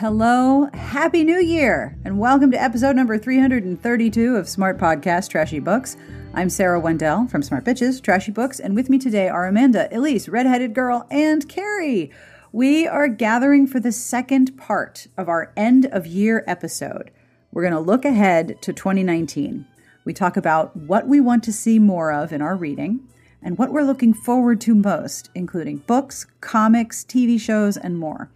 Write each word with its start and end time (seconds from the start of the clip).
Hello, 0.00 0.70
Happy 0.72 1.24
New 1.24 1.38
Year, 1.38 1.94
and 2.06 2.18
welcome 2.18 2.50
to 2.52 2.58
episode 2.58 2.96
number 2.96 3.18
332 3.18 4.34
of 4.34 4.48
Smart 4.48 4.78
Podcast 4.78 5.28
Trashy 5.28 5.58
Books. 5.58 5.98
I'm 6.32 6.48
Sarah 6.48 6.80
Wendell 6.80 7.26
from 7.26 7.42
Smart 7.42 7.66
Bitches 7.66 8.02
Trashy 8.02 8.32
Books, 8.32 8.58
and 8.58 8.74
with 8.74 8.88
me 8.88 8.98
today 8.98 9.28
are 9.28 9.46
Amanda, 9.46 9.90
Elyse, 9.92 10.32
Redheaded 10.32 10.72
Girl, 10.72 11.06
and 11.10 11.46
Carrie. 11.50 12.10
We 12.50 12.88
are 12.88 13.08
gathering 13.08 13.66
for 13.66 13.78
the 13.78 13.92
second 13.92 14.56
part 14.56 15.06
of 15.18 15.28
our 15.28 15.52
end 15.54 15.84
of 15.84 16.06
year 16.06 16.44
episode. 16.46 17.10
We're 17.52 17.68
going 17.68 17.74
to 17.74 17.78
look 17.78 18.06
ahead 18.06 18.56
to 18.62 18.72
2019. 18.72 19.66
We 20.06 20.14
talk 20.14 20.38
about 20.38 20.74
what 20.74 21.08
we 21.08 21.20
want 21.20 21.44
to 21.44 21.52
see 21.52 21.78
more 21.78 22.10
of 22.10 22.32
in 22.32 22.40
our 22.40 22.56
reading 22.56 23.06
and 23.42 23.58
what 23.58 23.70
we're 23.70 23.82
looking 23.82 24.14
forward 24.14 24.62
to 24.62 24.74
most, 24.74 25.28
including 25.34 25.76
books, 25.86 26.26
comics, 26.40 27.04
TV 27.04 27.38
shows, 27.38 27.76
and 27.76 27.98
more. 27.98 28.30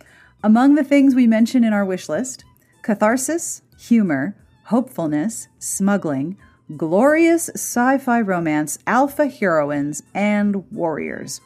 Among 0.44 0.74
the 0.74 0.84
things 0.84 1.14
we 1.14 1.26
mention 1.26 1.64
in 1.64 1.72
our 1.72 1.86
wish 1.86 2.06
list 2.06 2.44
catharsis, 2.82 3.62
humor, 3.78 4.36
hopefulness, 4.64 5.48
smuggling, 5.58 6.36
glorious 6.76 7.48
sci 7.54 7.96
fi 7.96 8.20
romance, 8.20 8.78
alpha 8.86 9.26
heroines, 9.26 10.02
and 10.12 10.70
warriors. 10.70 11.40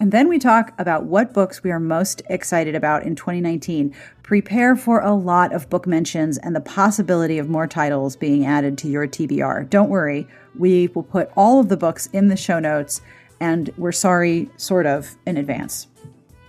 And 0.00 0.10
then 0.10 0.26
we 0.26 0.40
talk 0.40 0.74
about 0.80 1.04
what 1.04 1.32
books 1.32 1.62
we 1.62 1.70
are 1.70 1.78
most 1.78 2.22
excited 2.28 2.74
about 2.74 3.04
in 3.04 3.14
2019. 3.14 3.94
Prepare 4.24 4.74
for 4.74 4.98
a 4.98 5.14
lot 5.14 5.54
of 5.54 5.70
book 5.70 5.86
mentions 5.86 6.36
and 6.38 6.56
the 6.56 6.60
possibility 6.60 7.38
of 7.38 7.48
more 7.48 7.68
titles 7.68 8.16
being 8.16 8.44
added 8.44 8.76
to 8.78 8.88
your 8.88 9.06
TBR. 9.06 9.70
Don't 9.70 9.90
worry, 9.90 10.26
we 10.58 10.88
will 10.88 11.04
put 11.04 11.30
all 11.36 11.60
of 11.60 11.68
the 11.68 11.76
books 11.76 12.08
in 12.12 12.26
the 12.26 12.36
show 12.36 12.58
notes, 12.58 13.00
and 13.38 13.70
we're 13.78 13.92
sorry, 13.92 14.50
sort 14.56 14.86
of, 14.86 15.14
in 15.24 15.36
advance. 15.36 15.86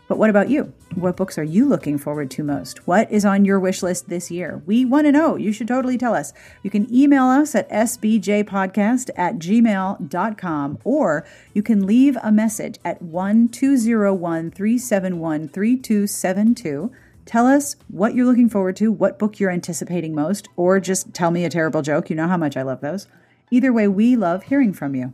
But 0.07 0.17
what 0.17 0.31
about 0.31 0.49
you? 0.49 0.73
What 0.95 1.17
books 1.17 1.37
are 1.37 1.43
you 1.43 1.67
looking 1.67 1.97
forward 1.97 2.31
to 2.31 2.43
most? 2.43 2.87
What 2.87 3.11
is 3.11 3.25
on 3.25 3.43
your 3.43 3.59
wish 3.59 3.83
list 3.83 4.07
this 4.07 4.31
year? 4.31 4.63
We 4.65 4.85
want 4.85 5.07
to 5.07 5.11
know. 5.11 5.35
You 5.35 5.51
should 5.51 5.67
totally 5.67 5.97
tell 5.97 6.15
us. 6.15 6.31
You 6.63 6.69
can 6.69 6.91
email 6.93 7.25
us 7.25 7.53
at 7.53 7.69
sbtbpodcast 7.69 9.09
at 9.17 9.35
gmail.com 9.35 10.79
or 10.85 11.27
you 11.53 11.61
can 11.61 11.85
leave 11.85 12.17
a 12.23 12.31
message 12.31 12.79
at 12.85 13.01
1201 13.01 14.51
371 14.51 15.49
3272. 15.49 16.91
Tell 17.25 17.45
us 17.45 17.75
what 17.89 18.15
you're 18.15 18.25
looking 18.25 18.49
forward 18.49 18.77
to, 18.77 18.89
what 18.89 19.19
book 19.19 19.37
you're 19.37 19.51
anticipating 19.51 20.15
most, 20.15 20.47
or 20.55 20.79
just 20.79 21.13
tell 21.13 21.29
me 21.29 21.43
a 21.43 21.49
terrible 21.49 21.81
joke. 21.81 22.09
You 22.09 22.15
know 22.15 22.29
how 22.29 22.37
much 22.37 22.55
I 22.55 22.61
love 22.61 22.79
those. 22.79 23.07
Either 23.51 23.73
way, 23.73 23.89
we 23.89 24.15
love 24.15 24.43
hearing 24.43 24.71
from 24.71 24.95
you. 24.95 25.11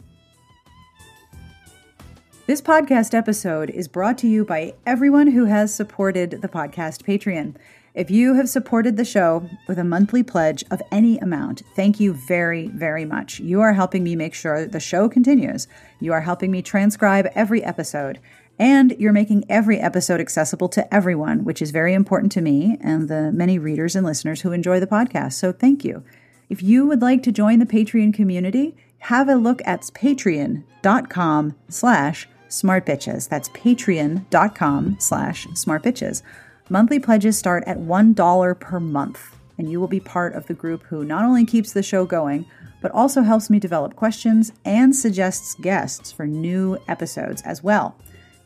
This 2.48 2.60
podcast 2.60 3.14
episode 3.14 3.70
is 3.70 3.88
brought 3.88 4.18
to 4.18 4.28
you 4.28 4.44
by 4.44 4.74
everyone 4.88 5.28
who 5.28 5.46
has 5.46 5.74
supported 5.74 6.42
the 6.42 6.48
podcast 6.50 7.04
Patreon. 7.04 7.56
If 7.94 8.10
you 8.10 8.34
have 8.34 8.50
supported 8.50 8.98
the 8.98 9.06
show 9.06 9.48
with 9.68 9.78
a 9.78 9.84
monthly 9.84 10.24
pledge 10.24 10.64
of 10.72 10.82
any 10.92 11.20
amount, 11.20 11.62
thank 11.76 12.00
you 12.00 12.14
very, 12.14 12.68
very 12.70 13.06
much. 13.06 13.40
You 13.40 13.62
are 13.62 13.74
helping 13.74 14.04
me 14.04 14.16
make 14.16 14.34
sure 14.34 14.66
the 14.66 14.80
show 14.80 15.08
continues. 15.08 15.68
You 16.00 16.14
are 16.14 16.22
helping 16.22 16.50
me 16.50 16.64
transcribe 16.64 17.28
every 17.36 17.64
episode, 17.64 18.20
and 18.58 18.96
you're 18.98 19.14
making 19.14 19.46
every 19.48 19.80
episode 19.80 20.20
accessible 20.20 20.68
to 20.70 20.92
everyone, 20.94 21.46
which 21.46 21.62
is 21.62 21.70
very 21.70 21.94
important 21.94 22.32
to 22.32 22.42
me 22.42 22.76
and 22.82 23.08
the 23.08 23.32
many 23.32 23.60
readers 23.60 23.96
and 23.96 24.06
listeners 24.06 24.42
who 24.42 24.52
enjoy 24.52 24.80
the 24.80 24.88
podcast. 24.88 25.34
So 25.34 25.52
thank 25.52 25.86
you. 25.86 26.04
If 26.50 26.64
you 26.64 26.88
would 26.88 27.04
like 27.04 27.22
to 27.24 27.32
join 27.32 27.60
the 27.60 27.66
Patreon 27.68 28.16
community, 28.16 28.76
have 29.02 29.30
a 29.30 29.36
look 29.36 29.62
at 29.66 29.82
patreon.com 29.82 31.56
slash 31.70 32.30
smartbitches. 32.50 33.28
That's 33.28 33.50
patreon.com 33.50 34.98
slash 35.00 35.48
smartbitches. 35.48 36.22
Monthly 36.70 37.00
pledges 37.00 37.38
start 37.38 37.64
at 37.66 37.78
$1 37.78 38.60
per 38.60 38.80
month, 38.80 39.36
and 39.58 39.72
you 39.72 39.80
will 39.80 39.88
be 39.88 40.00
part 40.00 40.34
of 40.34 40.46
the 40.46 40.54
group 40.54 40.84
who 40.84 41.04
not 41.04 41.26
only 41.26 41.46
keeps 41.46 41.74
the 41.74 41.84
show 41.84 42.06
going, 42.06 42.46
but 42.80 42.92
also 42.92 43.22
helps 43.22 43.50
me 43.50 43.60
develop 43.60 43.96
questions 43.96 44.52
and 44.66 44.96
suggests 44.96 45.56
guests 45.56 46.12
for 46.12 46.28
new 46.28 46.78
episodes 46.88 47.42
as 47.42 47.64
well. 47.64 47.96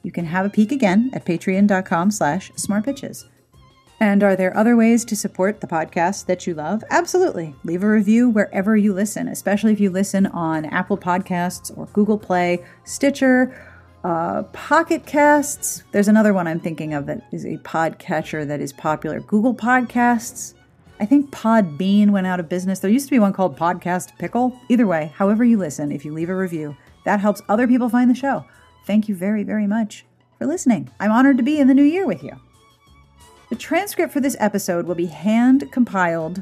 You 0.04 0.12
can 0.12 0.26
have 0.26 0.46
a 0.46 0.50
peek 0.50 0.72
again 0.72 1.10
at 1.14 1.26
patreon.com 1.26 2.12
slash 2.12 2.52
smartbitches. 2.54 3.26
And 4.00 4.24
are 4.24 4.36
there 4.36 4.56
other 4.56 4.76
ways 4.76 5.06
to 5.06 5.16
support 5.16 5.62
the 5.62 5.68
podcast 5.68 6.26
that 6.26 6.46
you 6.46 6.54
love? 6.54 6.84
Absolutely. 6.90 7.56
Leave 7.64 7.82
a 7.82 7.90
review 7.90 8.30
wherever 8.30 8.76
you 8.76 8.94
listen, 8.94 9.28
especially 9.30 9.72
if 9.72 9.80
you 9.80 9.90
listen 9.90 10.26
on 10.28 10.66
Apple 10.66 10.98
Podcasts 10.98 11.76
or 11.78 11.86
Google 11.88 12.18
Play, 12.18 12.64
Stitcher, 12.84 13.56
uh, 14.04 14.44
Pocket 14.54 15.06
Casts. 15.06 15.84
There's 15.92 16.10
another 16.10 16.34
one 16.34 16.46
I'm 16.48 16.60
thinking 16.60 16.94
of 16.94 17.06
that 17.06 17.26
is 17.32 17.46
a 17.46 17.58
podcatcher 17.60 18.46
that 18.48 18.60
is 18.60 18.74
popular. 18.74 19.22
Google 19.22 19.56
Podcasts. 19.56 20.54
I 21.00 21.06
think 21.06 21.32
Podbean 21.32 22.12
went 22.12 22.28
out 22.28 22.40
of 22.40 22.48
business. 22.48 22.80
There 22.80 22.92
used 22.92 23.08
to 23.08 23.12
be 23.12 23.20
one 23.20 23.34
called 23.34 23.58
Podcast 23.58 24.18
Pickle. 24.18 24.60
Either 24.70 24.88
way, 24.88 25.14
however 25.16 25.44
you 25.44 25.58
listen, 25.58 25.92
if 25.92 26.06
you 26.06 26.14
leave 26.14 26.30
a 26.30 26.36
review, 26.36 26.76
that 27.06 27.20
helps 27.20 27.42
other 27.50 27.68
people 27.68 27.90
find 27.90 28.10
the 28.10 28.16
show. 28.16 28.46
Thank 28.86 29.10
you 29.10 29.16
very, 29.16 29.44
very 29.44 29.68
much 29.68 30.06
for 30.38 30.46
listening. 30.46 30.90
I'm 31.00 31.12
honored 31.12 31.38
to 31.38 31.44
be 31.44 31.60
in 31.60 31.68
the 31.68 31.74
new 31.74 31.84
year 31.84 32.06
with 32.06 32.24
you. 32.24 32.40
The 33.50 33.56
transcript 33.56 34.12
for 34.12 34.20
this 34.20 34.36
episode 34.40 34.88
will 34.88 34.96
be 34.96 35.06
hand 35.06 35.72
compiled 35.72 36.42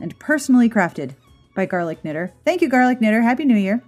and 0.00 0.18
personally 0.18 0.68
crafted 0.68 1.14
by 1.54 1.64
Garlic 1.64 2.04
Knitter. 2.04 2.34
Thank 2.44 2.60
you, 2.60 2.68
Garlic 2.68 3.00
Knitter. 3.00 3.22
Happy 3.22 3.46
New 3.46 3.56
Year. 3.56 3.82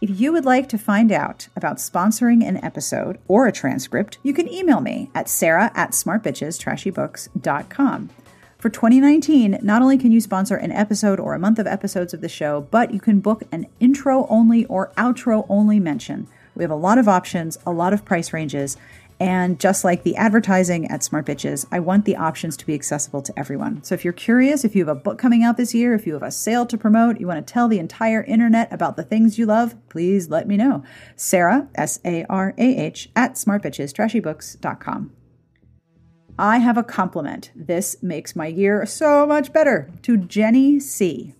If 0.00 0.18
you 0.18 0.32
would 0.32 0.46
like 0.46 0.68
to 0.70 0.78
find 0.78 1.12
out 1.12 1.48
about 1.56 1.76
sponsoring 1.76 2.42
an 2.46 2.62
episode 2.64 3.18
or 3.28 3.46
a 3.46 3.52
transcript, 3.52 4.16
you 4.22 4.32
can 4.32 4.50
email 4.52 4.80
me 4.80 5.10
at 5.14 5.28
sarah 5.28 5.70
at 5.74 5.90
smartbitchestrashybooks.com. 5.92 8.10
For 8.58 8.70
2019, 8.70 9.58
not 9.60 9.82
only 9.82 9.98
can 9.98 10.10
you 10.10 10.22
sponsor 10.22 10.56
an 10.56 10.72
episode 10.72 11.20
or 11.20 11.34
a 11.34 11.38
month 11.38 11.58
of 11.58 11.66
episodes 11.66 12.14
of 12.14 12.22
the 12.22 12.30
show, 12.30 12.62
but 12.70 12.94
you 12.94 13.00
can 13.00 13.20
book 13.20 13.42
an 13.52 13.66
intro 13.78 14.26
only 14.28 14.64
or 14.66 14.90
outro 14.96 15.44
only 15.50 15.78
mention. 15.78 16.28
We 16.54 16.64
have 16.64 16.70
a 16.70 16.76
lot 16.76 16.98
of 16.98 17.08
options, 17.08 17.58
a 17.66 17.72
lot 17.72 17.92
of 17.92 18.04
price 18.04 18.32
ranges, 18.32 18.76
and 19.24 19.58
just 19.58 19.84
like 19.84 20.02
the 20.02 20.16
advertising 20.16 20.86
at 20.88 21.02
Smart 21.02 21.24
Bitches, 21.24 21.64
I 21.72 21.80
want 21.80 22.04
the 22.04 22.14
options 22.14 22.58
to 22.58 22.66
be 22.66 22.74
accessible 22.74 23.22
to 23.22 23.32
everyone. 23.38 23.82
So 23.82 23.94
if 23.94 24.04
you're 24.04 24.12
curious, 24.12 24.66
if 24.66 24.76
you 24.76 24.84
have 24.84 24.94
a 24.94 25.00
book 25.00 25.16
coming 25.16 25.42
out 25.42 25.56
this 25.56 25.72
year, 25.72 25.94
if 25.94 26.06
you 26.06 26.12
have 26.12 26.22
a 26.22 26.30
sale 26.30 26.66
to 26.66 26.76
promote, 26.76 27.18
you 27.18 27.26
want 27.26 27.44
to 27.44 27.52
tell 27.52 27.66
the 27.66 27.78
entire 27.78 28.22
internet 28.24 28.70
about 28.70 28.98
the 28.98 29.02
things 29.02 29.38
you 29.38 29.46
love, 29.46 29.76
please 29.88 30.28
let 30.28 30.46
me 30.46 30.58
know. 30.58 30.84
Sarah, 31.16 31.68
S 31.74 32.00
A 32.04 32.26
R 32.28 32.52
A 32.58 32.76
H, 32.76 33.08
at 33.16 33.36
smartbitchestrashybooks.com. 33.36 35.12
I 36.38 36.58
have 36.58 36.76
a 36.76 36.82
compliment. 36.82 37.50
This 37.56 38.02
makes 38.02 38.36
my 38.36 38.48
year 38.48 38.84
so 38.84 39.26
much 39.26 39.54
better. 39.54 39.90
To 40.02 40.18
Jenny 40.18 40.78
C. 40.78 41.34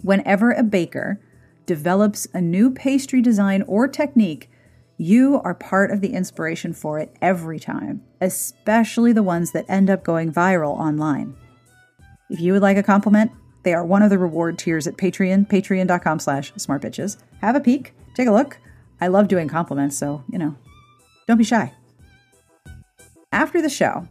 Whenever 0.00 0.52
a 0.52 0.62
baker 0.62 1.20
develops 1.66 2.28
a 2.32 2.40
new 2.40 2.70
pastry 2.70 3.20
design 3.20 3.62
or 3.62 3.88
technique, 3.88 4.48
you 4.96 5.40
are 5.44 5.54
part 5.54 5.90
of 5.90 6.00
the 6.00 6.12
inspiration 6.12 6.72
for 6.72 6.98
it 6.98 7.14
every 7.20 7.58
time, 7.58 8.02
especially 8.20 9.12
the 9.12 9.22
ones 9.22 9.52
that 9.52 9.64
end 9.68 9.90
up 9.90 10.04
going 10.04 10.32
viral 10.32 10.78
online. 10.78 11.36
If 12.30 12.40
you 12.40 12.52
would 12.52 12.62
like 12.62 12.76
a 12.76 12.82
compliment, 12.82 13.32
they 13.64 13.74
are 13.74 13.84
one 13.84 14.02
of 14.02 14.10
the 14.10 14.18
reward 14.18 14.58
tiers 14.58 14.86
at 14.86 14.96
Patreon, 14.96 15.48
patreon.com 15.48 16.18
slash 16.18 16.52
smartbitches. 16.54 17.16
Have 17.40 17.56
a 17.56 17.60
peek, 17.60 17.94
take 18.14 18.28
a 18.28 18.32
look. 18.32 18.58
I 19.00 19.08
love 19.08 19.28
doing 19.28 19.48
compliments, 19.48 19.96
so, 19.98 20.22
you 20.30 20.38
know, 20.38 20.54
don't 21.26 21.38
be 21.38 21.44
shy. 21.44 21.72
After 23.32 23.60
the 23.60 23.68
show, 23.68 24.06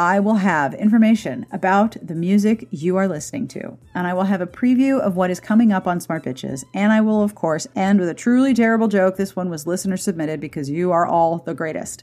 I 0.00 0.18
will 0.18 0.36
have 0.36 0.72
information 0.72 1.44
about 1.52 1.94
the 2.00 2.14
music 2.14 2.66
you 2.70 2.96
are 2.96 3.06
listening 3.06 3.48
to, 3.48 3.76
and 3.94 4.06
I 4.06 4.14
will 4.14 4.24
have 4.24 4.40
a 4.40 4.46
preview 4.46 4.98
of 4.98 5.14
what 5.14 5.28
is 5.28 5.40
coming 5.40 5.72
up 5.72 5.86
on 5.86 6.00
Smart 6.00 6.24
Bitches, 6.24 6.64
and 6.72 6.90
I 6.90 7.02
will, 7.02 7.22
of 7.22 7.34
course, 7.34 7.66
end 7.76 8.00
with 8.00 8.08
a 8.08 8.14
truly 8.14 8.54
terrible 8.54 8.88
joke. 8.88 9.18
This 9.18 9.36
one 9.36 9.50
was 9.50 9.66
listener 9.66 9.98
submitted 9.98 10.40
because 10.40 10.70
you 10.70 10.90
are 10.90 11.04
all 11.04 11.40
the 11.40 11.52
greatest. 11.52 12.02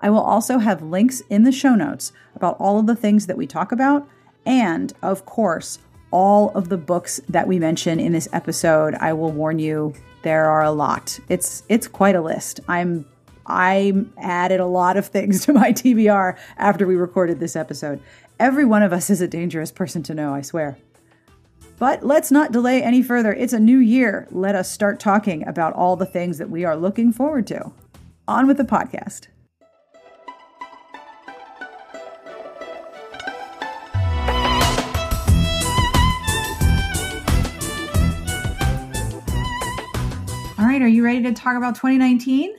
I 0.00 0.10
will 0.10 0.22
also 0.22 0.58
have 0.58 0.82
links 0.82 1.22
in 1.30 1.44
the 1.44 1.52
show 1.52 1.76
notes 1.76 2.10
about 2.34 2.56
all 2.58 2.80
of 2.80 2.88
the 2.88 2.96
things 2.96 3.28
that 3.28 3.38
we 3.38 3.46
talk 3.46 3.70
about, 3.70 4.08
and, 4.44 4.92
of 5.00 5.24
course, 5.24 5.78
all 6.10 6.50
of 6.50 6.68
the 6.68 6.76
books 6.76 7.20
that 7.28 7.46
we 7.46 7.60
mention 7.60 8.00
in 8.00 8.12
this 8.12 8.28
episode. 8.32 8.96
I 8.96 9.12
will 9.12 9.30
warn 9.30 9.60
you, 9.60 9.94
there 10.22 10.46
are 10.46 10.64
a 10.64 10.72
lot. 10.72 11.20
It's 11.28 11.62
it's 11.68 11.86
quite 11.86 12.16
a 12.16 12.20
list. 12.20 12.58
I'm 12.66 13.06
I 13.46 13.92
added 14.18 14.60
a 14.60 14.66
lot 14.66 14.96
of 14.96 15.06
things 15.06 15.40
to 15.46 15.52
my 15.52 15.72
TBR 15.72 16.36
after 16.56 16.86
we 16.86 16.96
recorded 16.96 17.40
this 17.40 17.56
episode. 17.56 18.00
Every 18.38 18.64
one 18.64 18.82
of 18.82 18.92
us 18.92 19.08
is 19.08 19.20
a 19.20 19.28
dangerous 19.28 19.72
person 19.72 20.02
to 20.04 20.14
know, 20.14 20.34
I 20.34 20.42
swear. 20.42 20.76
But 21.78 22.04
let's 22.04 22.30
not 22.30 22.52
delay 22.52 22.82
any 22.82 23.02
further. 23.02 23.32
It's 23.32 23.52
a 23.52 23.60
new 23.60 23.78
year. 23.78 24.26
Let 24.30 24.54
us 24.54 24.70
start 24.70 24.98
talking 24.98 25.46
about 25.46 25.74
all 25.74 25.96
the 25.96 26.06
things 26.06 26.38
that 26.38 26.48
we 26.50 26.64
are 26.64 26.76
looking 26.76 27.12
forward 27.12 27.46
to. 27.48 27.72
On 28.26 28.46
with 28.46 28.56
the 28.56 28.64
podcast. 28.64 29.28
All 40.58 40.64
right, 40.64 40.80
are 40.80 40.88
you 40.88 41.04
ready 41.04 41.22
to 41.22 41.32
talk 41.34 41.56
about 41.56 41.74
2019? 41.74 42.56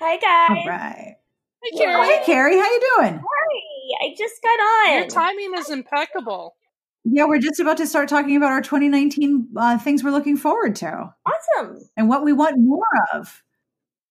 Hi 0.00 0.16
guys. 0.16 0.58
All 0.58 0.68
right. 0.68 1.16
Hi 1.64 1.76
Carrie. 1.76 1.94
Oh, 1.94 2.02
hey, 2.02 2.22
Carrie, 2.24 2.56
how 2.56 2.64
you 2.64 2.80
doing? 2.96 3.18
Hi. 3.18 4.04
I 4.04 4.14
just 4.16 4.40
got 4.42 4.48
on. 4.60 4.98
Your 4.98 5.06
timing 5.08 5.54
is 5.56 5.70
impeccable. 5.70 6.54
Yeah, 7.04 7.24
we're 7.24 7.40
just 7.40 7.58
about 7.58 7.78
to 7.78 7.86
start 7.86 8.08
talking 8.08 8.36
about 8.36 8.52
our 8.52 8.60
2019 8.60 9.48
uh, 9.56 9.78
things 9.78 10.04
we're 10.04 10.10
looking 10.10 10.36
forward 10.36 10.76
to. 10.76 11.12
Awesome. 11.26 11.78
And 11.96 12.08
what 12.08 12.22
we 12.22 12.32
want 12.32 12.56
more 12.58 12.82
of. 13.12 13.42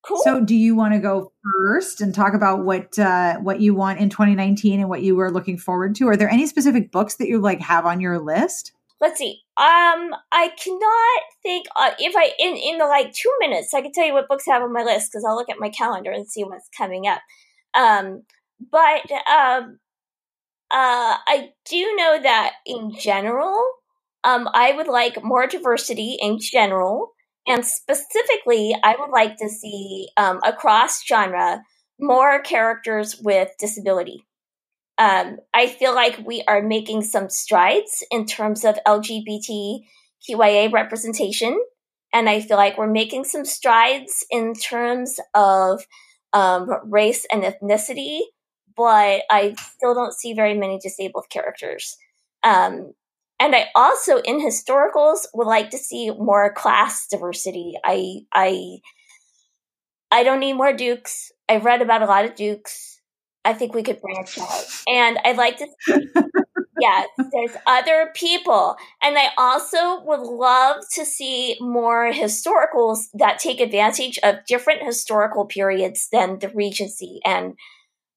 Cool. 0.04 0.20
So, 0.24 0.44
do 0.44 0.56
you 0.56 0.76
want 0.76 0.94
to 0.94 1.00
go 1.00 1.32
first 1.44 2.02
and 2.02 2.14
talk 2.14 2.34
about 2.34 2.64
what 2.66 2.98
uh, 3.00 3.38
what 3.38 3.62
you 3.62 3.74
want 3.74 4.00
in 4.00 4.10
2019 4.10 4.80
and 4.80 4.90
what 4.90 5.04
you 5.04 5.16
were 5.16 5.32
looking 5.32 5.58
forward 5.58 5.96
to? 5.96 6.08
Are 6.08 6.18
there 6.18 6.30
any 6.30 6.48
specific 6.48 6.92
books 6.92 7.16
that 7.16 7.28
you 7.28 7.40
like 7.40 7.62
have 7.62 7.86
on 7.86 8.00
your 8.02 8.20
list? 8.20 8.74
Let's 9.00 9.20
see. 9.20 9.42
Um, 9.58 10.16
I 10.32 10.52
cannot 10.64 11.24
think 11.44 11.68
uh, 11.76 11.92
if 12.00 12.16
I 12.16 12.32
in 12.40 12.56
in 12.58 12.78
the 12.80 12.86
like 12.86 13.14
two 13.14 13.32
minutes 13.40 13.74
I 13.74 13.82
can 13.82 13.92
tell 13.92 14.06
you 14.06 14.14
what 14.14 14.28
books 14.28 14.48
I 14.48 14.54
have 14.54 14.64
on 14.64 14.74
my 14.74 14.84
list 14.84 15.12
because 15.12 15.24
I'll 15.28 15.36
look 15.36 15.50
at 15.50 15.60
my 15.60 15.70
calendar 15.70 16.12
and 16.12 16.28
see 16.28 16.44
what's 16.44 16.70
coming 16.76 17.08
up. 17.08 17.22
Um, 17.76 18.24
but 18.72 19.04
um, 19.32 19.80
uh, 20.72 21.18
I 21.28 21.52
do 21.70 21.96
know 21.96 22.20
that 22.24 22.54
in 22.66 22.92
general, 23.00 23.64
um, 24.24 24.50
I 24.54 24.74
would 24.74 24.88
like 24.88 25.24
more 25.24 25.48
diversity 25.48 26.18
in 26.20 26.40
general. 26.40 27.12
And 27.48 27.66
specifically, 27.66 28.76
I 28.84 28.96
would 29.00 29.12
like 29.12 29.38
to 29.38 29.48
see 29.50 30.10
um, 30.18 30.42
across 30.46 31.06
genre 31.06 31.62
more 32.00 32.42
characters 32.42 33.18
with 33.22 33.50
disability. 33.60 34.27
Um, 34.98 35.38
I 35.54 35.68
feel 35.68 35.94
like 35.94 36.20
we 36.26 36.44
are 36.48 36.62
making 36.62 37.04
some 37.04 37.30
strides 37.30 38.04
in 38.10 38.26
terms 38.26 38.66
of 38.66 38.80
LGBTQIA 38.88 40.72
representation. 40.72 41.60
And 42.14 42.30
I 42.30 42.42
feel 42.42 42.58
like 42.58 42.78
we're 42.78 42.88
making 42.88 43.26
some 43.26 43.46
strides 43.46 44.26
in 44.32 44.54
terms 44.54 45.20
of 45.36 45.86
um, 46.34 46.70
race 46.86 47.26
and 47.32 47.44
ethnicity, 47.44 48.22
but 48.76 49.24
I 49.30 49.56
still 49.76 49.94
don't 49.94 50.14
see 50.14 50.34
very 50.34 50.58
many 50.58 50.80
disabled 50.80 51.26
characters. 51.30 51.98
Um, 52.44 52.94
and 53.40 53.56
I 53.56 53.68
also 53.76 54.18
in 54.18 54.40
historicals 54.40 55.28
would 55.34 55.48
like 55.48 55.70
to 55.72 55.78
see 55.78 56.10
more 56.10 56.52
class 56.54 57.08
diversity. 57.08 57.76
I 57.84 58.22
I 58.34 58.80
I 60.12 60.24
don't 60.24 60.40
need 60.40 60.54
more 60.54 60.74
dukes. 60.74 61.32
I've 61.48 61.66
read 61.66 61.82
about 61.82 62.02
a 62.02 62.06
lot 62.08 62.26
of 62.26 62.36
dukes. 62.36 62.97
I 63.48 63.54
think 63.54 63.74
we 63.74 63.82
could 63.84 64.02
branch 64.02 64.38
out. 64.38 64.66
And 64.88 65.18
I'd 65.24 65.38
like 65.38 65.58
to 65.58 65.68
see 65.82 66.08
yes, 66.82 67.08
there's 67.18 67.58
other 67.66 68.12
people. 68.14 68.76
And 69.02 69.18
I 69.18 69.30
also 69.38 70.04
would 70.04 70.20
love 70.20 70.84
to 70.96 71.06
see 71.06 71.56
more 71.62 72.12
historicals 72.12 73.06
that 73.14 73.40
take 73.40 73.62
advantage 73.62 74.20
of 74.22 74.46
different 74.48 74.84
historical 74.84 75.46
periods 75.46 76.10
than 76.12 76.40
the 76.40 76.50
Regency 76.50 77.22
and 77.26 77.56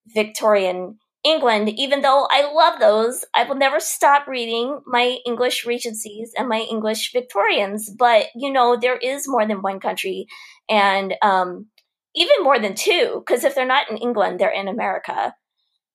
Victorian 0.08 0.98
England, 1.22 1.68
even 1.78 2.00
though 2.00 2.26
I 2.30 2.50
love 2.50 2.80
those, 2.80 3.24
I 3.34 3.44
will 3.44 3.56
never 3.56 3.78
stop 3.78 4.26
reading 4.26 4.80
my 4.86 5.18
English 5.26 5.66
Regencies 5.66 6.32
and 6.36 6.48
my 6.48 6.60
English 6.60 7.12
Victorians. 7.12 7.90
But, 7.90 8.28
you 8.34 8.50
know, 8.50 8.78
there 8.80 8.96
is 8.96 9.28
more 9.28 9.46
than 9.46 9.60
one 9.60 9.80
country 9.80 10.26
and 10.68 11.14
um, 11.20 11.66
even 12.14 12.42
more 12.42 12.58
than 12.58 12.74
two, 12.74 13.22
because 13.24 13.44
if 13.44 13.54
they're 13.54 13.66
not 13.66 13.90
in 13.90 13.96
England, 13.96 14.38
they're 14.38 14.50
in 14.50 14.68
America. 14.68 15.34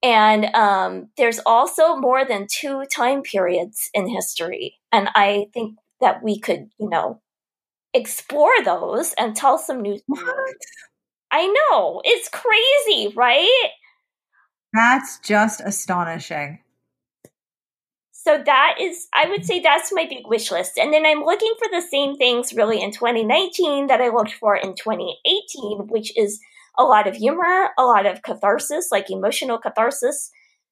And 0.03 0.45
um, 0.55 1.09
there's 1.17 1.39
also 1.45 1.95
more 1.95 2.25
than 2.25 2.47
two 2.49 2.83
time 2.93 3.21
periods 3.21 3.89
in 3.93 4.07
history. 4.07 4.75
And 4.91 5.09
I 5.15 5.47
think 5.53 5.77
that 6.01 6.21
we 6.23 6.39
could, 6.39 6.69
you 6.79 6.89
know, 6.89 7.21
explore 7.93 8.53
those 8.63 9.13
and 9.13 9.35
tell 9.35 9.57
some 9.57 9.81
new 9.81 9.97
stories. 9.97 10.55
I 11.31 11.47
know. 11.47 12.01
It's 12.03 12.29
crazy, 12.29 13.13
right? 13.15 13.69
That's 14.73 15.19
just 15.19 15.61
astonishing. 15.61 16.59
So 18.25 18.41
that 18.43 18.77
is, 18.81 19.07
I 19.13 19.29
would 19.29 19.45
say 19.45 19.59
that's 19.59 19.93
my 19.93 20.07
big 20.09 20.25
wish 20.25 20.51
list. 20.51 20.79
And 20.79 20.91
then 20.91 21.05
I'm 21.05 21.23
looking 21.23 21.53
for 21.59 21.67
the 21.69 21.85
same 21.87 22.15
things 22.15 22.53
really 22.53 22.81
in 22.81 22.91
2019 22.91 23.85
that 23.85 24.01
I 24.01 24.09
looked 24.09 24.33
for 24.33 24.55
in 24.55 24.73
2018, 24.73 25.87
which 25.89 26.11
is 26.17 26.39
a 26.75 26.83
lot 26.83 27.05
of 27.05 27.15
humor, 27.15 27.69
a 27.77 27.83
lot 27.83 28.07
of 28.07 28.23
catharsis, 28.23 28.87
like 28.91 29.11
emotional 29.11 29.59
catharsis, 29.59 30.31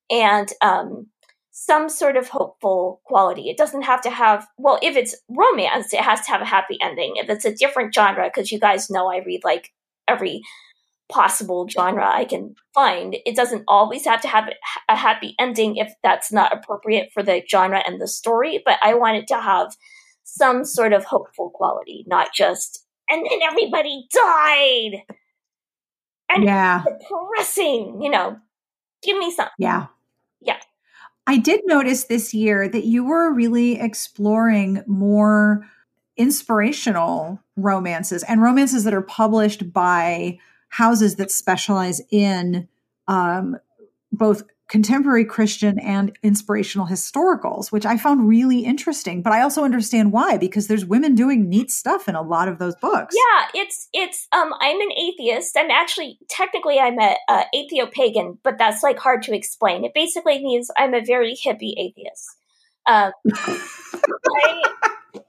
and 0.09 0.49
um, 0.63 1.05
some 1.51 1.89
sort 1.89 2.17
of 2.17 2.27
hopeful 2.27 3.01
quality. 3.05 3.51
It 3.51 3.57
doesn't 3.57 3.83
have 3.83 4.01
to 4.01 4.09
have, 4.09 4.47
well, 4.57 4.79
if 4.81 4.95
it's 4.95 5.15
romance, 5.29 5.93
it 5.93 6.01
has 6.01 6.21
to 6.21 6.31
have 6.31 6.41
a 6.41 6.45
happy 6.45 6.79
ending. 6.81 7.13
If 7.17 7.29
it's 7.29 7.45
a 7.45 7.53
different 7.53 7.93
genre, 7.93 8.31
because 8.33 8.51
you 8.51 8.59
guys 8.59 8.89
know 8.89 9.11
I 9.11 9.17
read 9.17 9.41
like 9.43 9.71
every 10.07 10.41
possible 11.09 11.67
genre 11.67 12.09
I 12.09 12.25
can 12.25 12.55
find. 12.73 13.15
It 13.25 13.35
doesn't 13.35 13.63
always 13.67 14.05
have 14.05 14.21
to 14.21 14.27
have 14.27 14.49
a 14.89 14.95
happy 14.95 15.35
ending 15.39 15.77
if 15.77 15.93
that's 16.01 16.31
not 16.31 16.55
appropriate 16.55 17.11
for 17.13 17.21
the 17.23 17.43
genre 17.49 17.81
and 17.85 18.01
the 18.01 18.07
story, 18.07 18.61
but 18.65 18.79
I 18.81 18.93
want 18.93 19.17
it 19.17 19.27
to 19.27 19.39
have 19.39 19.75
some 20.23 20.65
sort 20.65 20.93
of 20.93 21.05
hopeful 21.05 21.51
quality, 21.51 22.05
not 22.07 22.33
just, 22.33 22.85
and 23.09 23.25
then 23.29 23.41
everybody 23.43 24.07
died. 24.11 25.03
And 26.29 26.45
yeah. 26.45 26.83
depressing, 26.83 28.01
you 28.01 28.09
know. 28.09 28.37
Give 29.03 29.17
me 29.17 29.31
some. 29.31 29.49
Yeah. 29.59 29.87
Yeah. 30.41 30.59
I 31.27 31.37
did 31.37 31.61
notice 31.65 32.05
this 32.05 32.33
year 32.33 32.67
that 32.67 32.85
you 32.85 33.03
were 33.03 33.33
really 33.33 33.79
exploring 33.79 34.83
more 34.87 35.65
inspirational 36.17 37.39
romances 37.55 38.23
and 38.23 38.41
romances 38.41 38.83
that 38.83 38.93
are 38.93 39.01
published 39.01 39.73
by 39.73 40.39
houses 40.73 41.17
that 41.17 41.29
specialize 41.29 42.01
in 42.09 42.67
um, 43.07 43.55
both 44.11 44.41
contemporary 44.67 45.23
Christian 45.23 45.77
and 45.77 46.17
inspirational 46.23 46.87
historicals, 46.87 47.71
which 47.71 47.85
I 47.85 47.95
found 47.95 48.27
really 48.27 48.61
interesting. 48.61 49.21
But 49.21 49.33
I 49.33 49.41
also 49.41 49.63
understand 49.63 50.11
why 50.11 50.37
because 50.37 50.65
there's 50.65 50.83
women 50.83 51.13
doing 51.13 51.47
neat 51.47 51.69
stuff 51.69 52.09
in 52.09 52.15
a 52.15 52.23
lot 52.23 52.47
of 52.47 52.57
those 52.57 52.75
books. 52.77 53.15
Yeah, 53.15 53.61
it's 53.61 53.87
it's. 53.93 54.27
Um, 54.31 54.51
I'm 54.59 54.81
an 54.81 54.91
atheist. 54.93 55.55
I'm 55.55 55.69
actually 55.69 56.17
technically 56.27 56.79
I'm 56.79 56.99
a, 56.99 57.17
a 57.29 57.43
atheo-pagan, 57.53 58.39
but 58.41 58.57
that's 58.57 58.81
like 58.81 58.97
hard 58.97 59.21
to 59.23 59.35
explain. 59.35 59.85
It 59.85 59.93
basically 59.93 60.39
means 60.43 60.71
I'm 60.75 60.95
a 60.95 61.05
very 61.05 61.35
hippie 61.35 61.75
atheist. 61.77 62.27
Um, 62.87 63.11
I, 63.31 64.63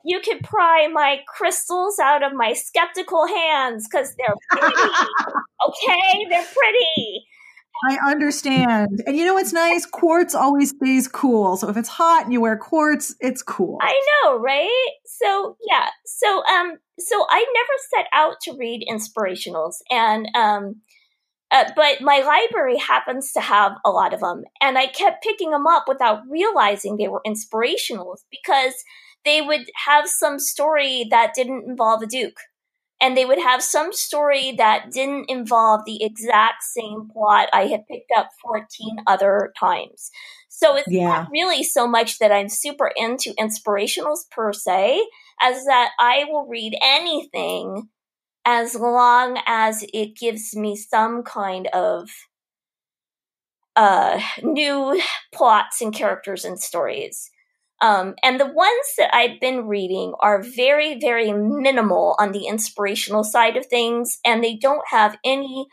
you 0.04 0.20
can 0.20 0.40
pry 0.40 0.88
my 0.88 1.20
crystals 1.26 1.98
out 1.98 2.22
of 2.22 2.32
my 2.34 2.52
skeptical 2.52 3.26
hands 3.26 3.86
because 3.90 4.14
they're 4.16 4.34
pretty. 4.50 4.74
okay, 5.68 6.26
they're 6.28 6.46
pretty. 6.46 7.26
I 7.90 7.98
understand. 8.10 9.02
And 9.06 9.16
you 9.16 9.24
know 9.24 9.34
what's 9.34 9.52
nice? 9.52 9.84
Quartz 9.84 10.34
always 10.34 10.70
stays 10.70 11.08
cool. 11.08 11.56
So 11.56 11.68
if 11.68 11.76
it's 11.76 11.88
hot 11.88 12.24
and 12.24 12.32
you 12.32 12.40
wear 12.40 12.56
quartz, 12.56 13.14
it's 13.20 13.42
cool. 13.42 13.78
I 13.82 14.00
know, 14.22 14.38
right? 14.38 14.90
So 15.06 15.56
yeah. 15.68 15.88
So 16.06 16.44
um 16.44 16.78
so 16.98 17.26
I 17.28 17.44
never 17.54 17.72
set 17.94 18.06
out 18.12 18.36
to 18.42 18.56
read 18.56 18.86
inspirationals 18.90 19.76
and 19.90 20.28
um 20.34 20.76
uh, 21.50 21.70
but 21.76 22.00
my 22.00 22.20
library 22.20 22.78
happens 22.78 23.32
to 23.32 23.40
have 23.40 23.72
a 23.84 23.90
lot 23.90 24.14
of 24.14 24.20
them 24.20 24.44
and 24.60 24.78
I 24.78 24.86
kept 24.86 25.22
picking 25.22 25.50
them 25.50 25.66
up 25.66 25.84
without 25.86 26.22
realizing 26.28 26.96
they 26.96 27.08
were 27.08 27.22
inspirationals 27.26 28.20
because 28.30 28.74
they 29.24 29.40
would 29.40 29.70
have 29.86 30.08
some 30.08 30.38
story 30.38 31.06
that 31.10 31.34
didn't 31.34 31.64
involve 31.68 32.02
a 32.02 32.06
duke 32.06 32.38
and 33.00 33.16
they 33.16 33.24
would 33.24 33.38
have 33.38 33.62
some 33.62 33.92
story 33.92 34.52
that 34.56 34.90
didn't 34.90 35.26
involve 35.28 35.82
the 35.84 36.02
exact 36.02 36.62
same 36.62 37.08
plot 37.12 37.50
I 37.52 37.66
had 37.66 37.86
picked 37.86 38.10
up 38.16 38.30
14 38.42 38.64
other 39.06 39.52
times. 39.58 40.10
So 40.48 40.76
it's 40.76 40.88
yeah. 40.88 41.08
not 41.08 41.28
really 41.30 41.62
so 41.62 41.86
much 41.86 42.18
that 42.18 42.32
I'm 42.32 42.48
super 42.48 42.90
into 42.96 43.34
inspirationals 43.34 44.20
per 44.30 44.52
se, 44.52 45.06
as 45.40 45.64
that 45.64 45.90
I 45.98 46.24
will 46.28 46.46
read 46.46 46.78
anything 46.80 47.88
as 48.46 48.74
long 48.74 49.38
as 49.46 49.84
it 49.92 50.16
gives 50.16 50.54
me 50.56 50.76
some 50.76 51.24
kind 51.24 51.66
of 51.74 52.08
uh, 53.76 54.20
new 54.42 55.00
plots 55.34 55.82
and 55.82 55.92
characters 55.92 56.44
and 56.44 56.60
stories. 56.60 57.30
Um, 57.80 58.14
and 58.22 58.40
the 58.40 58.46
ones 58.46 58.86
that 58.98 59.14
I've 59.14 59.40
been 59.40 59.66
reading 59.66 60.14
are 60.20 60.42
very, 60.42 60.98
very 60.98 61.32
minimal 61.32 62.16
on 62.18 62.32
the 62.32 62.46
inspirational 62.46 63.24
side 63.24 63.56
of 63.56 63.66
things, 63.66 64.18
and 64.24 64.42
they 64.42 64.56
don't 64.56 64.86
have 64.88 65.18
any 65.24 65.66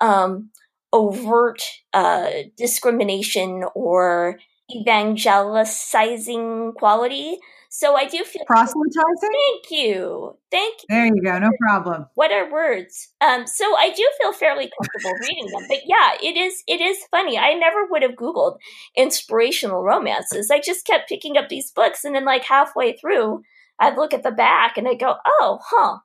um, 0.00 0.50
overt 0.92 1.62
uh, 1.92 2.30
discrimination 2.56 3.64
or 3.74 4.38
evangelicizing 4.74 6.74
quality. 6.74 7.38
So 7.74 7.96
I 7.96 8.04
do 8.04 8.22
feel 8.22 8.44
proselytizing. 8.44 9.30
Thank 9.32 9.70
you, 9.70 10.36
thank 10.50 10.74
you. 10.82 10.86
There 10.90 11.06
you 11.06 11.22
go. 11.22 11.38
No 11.38 11.50
problem. 11.58 12.04
What 12.14 12.30
are 12.30 12.52
words? 12.52 13.08
Um, 13.22 13.46
so 13.46 13.64
I 13.78 13.90
do 13.96 14.06
feel 14.20 14.34
fairly 14.34 14.70
comfortable 14.78 15.18
reading 15.22 15.46
them. 15.50 15.64
But 15.70 15.78
yeah, 15.86 16.10
it 16.22 16.36
is 16.36 16.62
it 16.66 16.82
is 16.82 16.98
funny. 17.10 17.38
I 17.38 17.54
never 17.54 17.86
would 17.88 18.02
have 18.02 18.12
Googled 18.12 18.58
inspirational 18.94 19.82
romances. 19.82 20.50
I 20.50 20.60
just 20.60 20.86
kept 20.86 21.08
picking 21.08 21.38
up 21.38 21.48
these 21.48 21.70
books, 21.70 22.04
and 22.04 22.14
then 22.14 22.26
like 22.26 22.44
halfway 22.44 22.94
through, 22.94 23.40
I'd 23.78 23.96
look 23.96 24.12
at 24.12 24.22
the 24.22 24.32
back 24.32 24.76
and 24.76 24.86
I 24.86 24.92
go, 24.92 25.14
"Oh, 25.26 25.58
huh, 25.64 26.00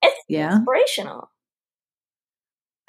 it's 0.00 0.24
yeah. 0.26 0.56
inspirational." 0.56 1.28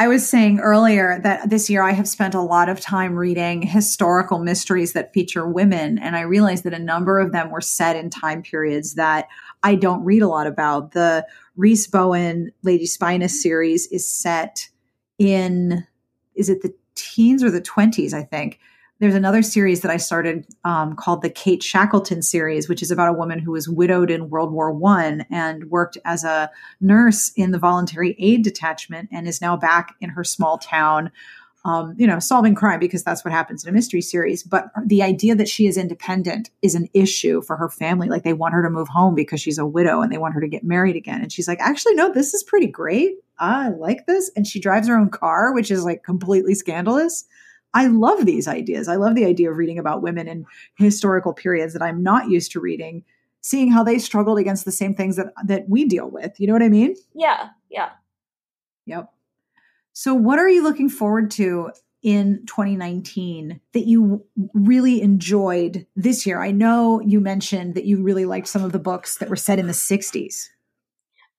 I 0.02 0.08
was 0.08 0.28
saying 0.28 0.62
earlier 0.62 1.20
that 1.24 1.50
this 1.50 1.70
year 1.70 1.84
I 1.84 1.92
have 1.92 2.08
spent 2.08 2.34
a 2.34 2.42
lot 2.42 2.70
of 2.70 2.80
time 2.80 3.18
reading 3.18 3.62
historical 3.62 4.40
mysteries 4.40 4.94
that 4.94 5.14
feature 5.14 5.46
women, 5.46 6.00
and 6.00 6.16
I 6.16 6.22
realized 6.22 6.64
that 6.64 6.74
a 6.74 6.80
number 6.80 7.20
of 7.20 7.34
them 7.34 7.52
were 7.52 7.60
set 7.60 7.98
in 7.98 8.10
time 8.10 8.42
periods 8.42 8.96
that 8.96 9.28
I 9.62 9.76
don't 9.76 10.06
read 10.06 10.22
a 10.22 10.30
lot 10.30 10.48
about. 10.48 10.92
The 10.94 11.28
Rhys 11.58 11.86
Bowen 11.86 12.54
Lady 12.64 12.86
Spyness 12.86 13.32
series 13.32 13.88
is 13.88 14.10
set 14.10 14.70
in, 15.18 15.86
is 16.34 16.48
it 16.48 16.62
the 16.62 16.74
teens 16.96 17.44
or 17.44 17.52
the 17.52 17.62
20s, 17.62 18.14
I 18.14 18.24
think? 18.24 18.60
There's 19.00 19.16
another 19.16 19.42
series 19.42 19.80
that 19.82 19.92
I 19.92 19.98
started 19.98 20.46
um, 20.66 20.96
called 20.96 21.22
the 21.22 21.30
Kate 21.30 21.64
Shackleton 21.64 22.22
series, 22.22 22.68
which 22.68 22.82
is 22.82 22.92
about 22.92 23.08
a 23.08 23.18
woman 23.18 23.40
who 23.40 23.52
was 23.52 23.70
widowed 23.70 24.12
in 24.12 24.30
World 24.30 24.52
War 24.52 24.72
One 24.72 25.26
and 25.32 25.70
worked 25.70 25.98
as 26.04 26.26
a 26.26 26.52
nurse 26.82 27.32
in 27.36 27.52
the 27.52 27.60
voluntary 27.60 28.16
aid 28.20 28.44
detachment 28.44 29.10
and 29.12 29.28
is 29.28 29.42
now 29.42 29.56
back 29.56 29.96
in 30.02 30.10
her 30.10 30.26
small 30.26 30.58
town, 30.58 31.12
um, 31.64 31.96
you 31.98 32.08
know, 32.08 32.20
solving 32.20 32.56
crime 32.56 32.80
because 32.80 33.02
that's 33.02 33.24
what 33.24 33.32
happens 33.32 33.64
in 33.64 33.70
a 33.70 33.74
mystery 33.74 34.02
series. 34.02 34.44
But 34.44 34.66
the 34.86 35.02
idea 35.02 35.34
that 35.36 35.48
she 35.48 35.66
is 35.66 35.78
independent 35.78 36.50
is 36.62 36.76
an 36.76 36.90
issue 36.94 37.42
for 37.42 37.56
her 37.56 37.70
family. 37.70 38.10
Like 38.10 38.24
they 38.24 38.34
want 38.34 38.54
her 38.54 38.64
to 38.64 38.70
move 38.70 38.90
home 38.90 39.16
because 39.16 39.40
she's 39.40 39.58
a 39.58 39.66
widow 39.66 40.02
and 40.02 40.12
they 40.12 40.18
want 40.18 40.34
her 40.34 40.42
to 40.42 40.48
get 40.50 40.66
married 40.66 40.98
again. 40.98 41.22
And 41.22 41.32
she's 41.32 41.48
like, 41.48 41.62
actually, 41.62 41.96
no, 41.96 42.12
this 42.12 42.34
is 42.34 42.44
pretty 42.44 42.68
great. 42.68 43.16
I 43.40 43.70
like 43.70 44.08
this. 44.08 44.30
And 44.36 44.46
she 44.46 44.60
drives 44.60 44.90
her 44.90 44.98
own 44.98 45.10
car, 45.10 45.54
which 45.54 45.72
is 45.72 45.86
like 45.86 46.04
completely 46.04 46.54
scandalous 46.54 47.24
I 47.74 47.88
love 47.88 48.26
these 48.26 48.48
ideas. 48.48 48.88
I 48.88 48.96
love 48.96 49.16
the 49.16 49.26
idea 49.26 49.52
of 49.52 49.58
reading 49.58 49.78
about 49.78 50.02
women 50.02 50.28
in 50.28 50.46
historical 50.78 51.34
periods 51.34 51.74
that 51.74 51.82
I'm 51.82 52.02
not 52.02 52.30
used 52.30 52.52
to 52.54 52.60
reading, 52.60 53.04
seeing 53.42 53.72
how 53.72 53.84
they 53.84 54.00
struggled 54.00 54.40
against 54.40 54.66
the 54.66 54.72
same 54.72 54.96
things 54.96 55.16
that 55.18 55.34
that 55.46 55.70
we 55.70 55.86
deal 55.86 56.10
with. 56.10 56.40
You 56.40 56.48
know 56.48 56.54
what 56.54 56.64
I 56.64 56.70
mean? 56.70 56.96
Yeah, 57.14 57.50
yeah. 57.70 57.90
Yep. 58.86 59.12
So 59.94 60.14
what 60.14 60.40
are 60.40 60.50
you 60.50 60.64
looking 60.64 60.90
forward 60.90 61.30
to 61.32 61.72
in 62.02 62.46
2019 62.48 63.60
that 63.74 63.86
you 63.86 64.26
really 64.54 65.02
enjoyed 65.02 65.86
this 65.96 66.26
year? 66.26 66.42
I 66.42 66.52
know 66.52 67.02
you 67.02 67.20
mentioned 67.20 67.76
that 67.76 67.86
you 67.86 68.02
really 68.02 68.26
liked 68.26 68.48
some 68.48 68.64
of 68.64 68.72
the 68.72 68.80
books 68.80 69.18
that 69.18 69.30
were 69.30 69.36
set 69.36 69.60
in 69.60 69.68
the 69.68 69.74
60s. 69.74 70.50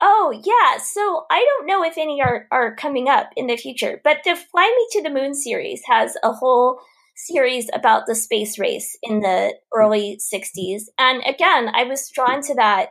Oh, 0.00 0.32
yeah. 0.44 0.82
So 0.82 1.26
I 1.30 1.44
don't 1.44 1.66
know 1.66 1.84
if 1.84 1.98
any 1.98 2.22
are, 2.22 2.46
are 2.50 2.74
coming 2.74 3.08
up 3.08 3.30
in 3.36 3.48
the 3.48 3.56
future, 3.56 4.00
but 4.02 4.18
the 4.24 4.34
Fly 4.34 4.74
Me 4.76 4.86
to 4.92 5.02
the 5.02 5.14
Moon 5.14 5.34
series 5.34 5.82
has 5.86 6.16
a 6.22 6.32
whole 6.32 6.80
series 7.16 7.68
about 7.74 8.06
the 8.06 8.14
space 8.14 8.58
race 8.58 8.96
in 9.02 9.20
the 9.20 9.54
early 9.74 10.18
60s. 10.18 10.84
And 10.98 11.22
again, 11.26 11.70
I 11.74 11.84
was 11.84 12.08
drawn 12.08 12.40
to 12.42 12.54
that 12.54 12.90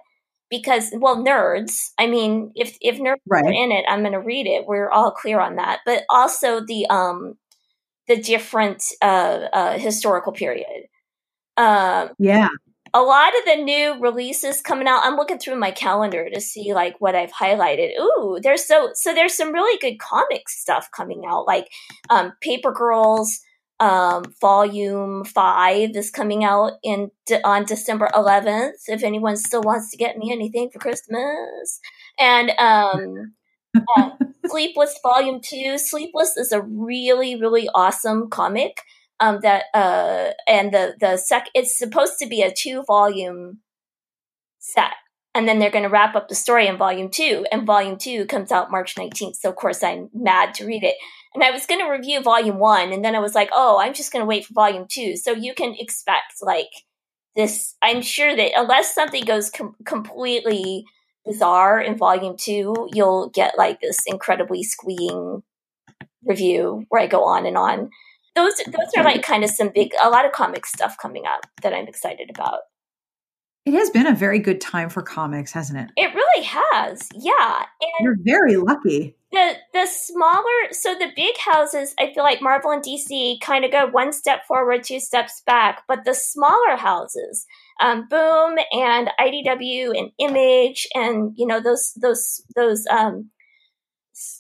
because, 0.52 0.92
well, 0.94 1.18
nerds. 1.18 1.92
I 1.98 2.06
mean, 2.06 2.52
if, 2.56 2.78
if 2.80 3.00
nerds 3.00 3.18
right. 3.28 3.44
are 3.44 3.52
in 3.52 3.72
it, 3.72 3.86
I'm 3.90 4.02
going 4.02 4.14
to 4.14 4.20
read 4.20 4.46
it. 4.46 4.68
We're 4.68 4.90
all 4.90 5.12
clear 5.12 5.40
on 5.40 5.56
that. 5.56 5.80
But 5.86 6.04
also 6.10 6.64
the, 6.64 6.86
um, 6.92 7.38
the 8.08 8.18
different, 8.18 8.84
uh, 9.02 9.48
uh, 9.52 9.80
historical 9.80 10.32
period. 10.32 10.88
Um, 11.58 12.12
yeah 12.20 12.50
a 12.94 13.02
lot 13.02 13.34
of 13.38 13.46
the 13.46 13.64
new 13.64 14.00
releases 14.00 14.62
coming 14.62 14.88
out 14.88 15.02
i'm 15.04 15.16
looking 15.16 15.38
through 15.38 15.56
my 15.56 15.72
calendar 15.72 16.30
to 16.30 16.42
see 16.42 16.74
like 16.74 17.00
what 17.00 17.16
i've 17.16 17.32
highlighted. 17.32 17.92
Ooh 18.00 18.40
there's 18.42 18.66
so 18.66 18.92
so 18.94 19.14
there's 19.14 19.36
some 19.36 19.52
really 19.54 19.78
good 19.80 20.00
comic 20.00 20.50
stuff 20.50 20.90
coming 20.96 21.24
out 21.28 21.46
like 21.46 21.70
um, 22.10 22.34
paper 22.42 22.72
girls 22.72 23.40
um, 23.80 24.26
volume 24.42 25.24
five 25.24 25.96
is 25.96 26.12
coming 26.12 26.44
out 26.44 26.74
in 26.84 27.12
on 27.44 27.64
december 27.64 28.10
11th 28.14 28.72
if 28.88 29.04
anyone 29.04 29.38
still 29.38 29.62
wants 29.62 29.90
to 29.92 29.98
get 29.98 30.18
me 30.18 30.32
anything 30.32 30.70
for 30.70 30.80
christmas. 30.80 31.80
And 32.20 32.52
um, 32.60 33.34
uh, 33.98 34.10
sleepless 34.48 35.00
volume 35.02 35.40
two 35.42 35.78
sleepless 35.78 36.36
is 36.36 36.52
a 36.52 36.62
really 36.62 37.40
really 37.40 37.70
awesome 37.74 38.30
comic 38.30 38.82
um, 39.20 39.40
that 39.42 39.66
uh, 39.74 40.32
and 40.48 40.74
the 40.74 40.96
the 41.00 41.18
sec 41.18 41.50
it's 41.54 41.78
supposed 41.78 42.14
to 42.20 42.28
be 42.28 42.42
a 42.42 42.54
two 42.54 42.84
volume 42.84 43.60
set. 44.60 44.94
And 45.36 45.48
then 45.48 45.60
they're 45.60 45.72
going 45.72 45.84
to 45.84 45.90
wrap 45.90 46.16
up 46.16 46.28
the 46.28 46.36
story 46.36 46.68
in 46.68 46.78
volume 46.78 47.10
two 47.10 47.46
and 47.52 47.66
volume 47.66 47.98
two 47.98 48.26
comes 48.26 48.52
out 48.52 48.72
march 48.72 48.96
19th 48.96 49.36
so 49.36 49.50
of 49.50 49.56
course 49.56 49.84
i'm 49.84 50.10
mad 50.14 50.54
to 50.56 50.66
read 50.66 50.84
it. 50.84 50.96
And 51.34 51.44
i 51.44 51.52
was 51.52 51.66
going 51.66 51.80
to 51.80 51.92
review 51.92 52.22
volume 52.22 52.60
one 52.60 52.92
and 52.92 53.06
then 53.06 53.16
i 53.16 53.20
was 53.20 53.36
like 53.36 53.50
oh 53.54 53.80
i'm 53.80 53.94
just 53.94 54.12
going 54.12 54.22
to 54.22 54.28
wait 54.28 54.46
for 54.46 54.54
volume 54.54 54.86
two. 54.90 55.16
So 55.18 55.32
you 55.32 55.54
can 55.54 55.76
expect 55.78 56.34
like 56.42 56.72
this 57.36 57.76
i'm 57.82 58.02
sure 58.02 58.36
that 58.36 58.52
unless 58.56 58.94
something 58.94 59.24
goes 59.24 59.50
com- 59.50 59.76
completely 59.86 60.84
bizarre 61.26 61.80
in 61.80 61.98
volume 61.98 62.36
two 62.38 62.90
you'll 62.94 63.30
get 63.30 63.58
like 63.58 63.80
this 63.82 64.00
incredibly 64.08 64.64
squeeing 64.64 65.44
review 66.26 66.86
where 66.90 67.02
i 67.02 67.08
go 67.08 67.24
on 67.24 67.46
and 67.46 67.58
on 67.58 67.90
those 68.40 68.56
those 68.66 68.94
are 68.98 69.04
like 69.04 69.22
kind 69.22 69.44
of 69.44 69.50
some 69.50 69.72
big 69.74 69.92
a 70.02 70.10
lot 70.10 70.26
of 70.26 70.32
comic 70.32 70.66
stuff 70.66 70.98
coming 70.98 71.26
up 71.26 71.46
that 71.62 71.74
I'm 71.74 71.88
excited 71.88 72.30
about. 72.30 72.60
It 73.66 73.74
has 73.74 73.90
been 73.90 74.08
a 74.08 74.16
very 74.16 74.40
good 74.40 74.62
time 74.62 74.90
for 74.90 75.04
comics, 75.04 75.52
hasn't 75.52 75.78
it? 75.78 75.92
It 75.96 76.16
really 76.16 76.44
has. 76.46 77.08
Yeah. 77.14 77.66
And 77.82 78.06
You're 78.06 78.18
very 78.22 78.56
lucky. 78.56 79.16
The 79.32 79.54
the 79.74 79.86
smaller 79.86 80.72
so 80.72 80.96
the 80.96 81.12
big 81.16 81.38
houses, 81.38 81.94
I 82.00 82.12
feel 82.14 82.24
like 82.24 82.42
Marvel 82.42 82.72
and 82.72 82.82
DC 82.82 83.40
kind 83.42 83.64
of 83.64 83.72
go 83.72 83.88
one 83.88 84.12
step 84.12 84.46
forward, 84.48 84.84
two 84.84 85.00
steps 85.00 85.44
back, 85.46 85.84
but 85.88 86.04
the 86.04 86.16
smaller 86.16 86.78
houses, 86.78 87.46
um, 87.80 88.08
Boom 88.10 88.58
and 88.72 89.12
IDW 89.20 89.96
and 89.96 90.12
Image 90.18 90.88
and 90.96 91.34
you 91.36 91.46
know 91.46 91.60
those 91.60 91.94
those 92.02 92.42
those 92.56 92.88
um, 92.90 93.30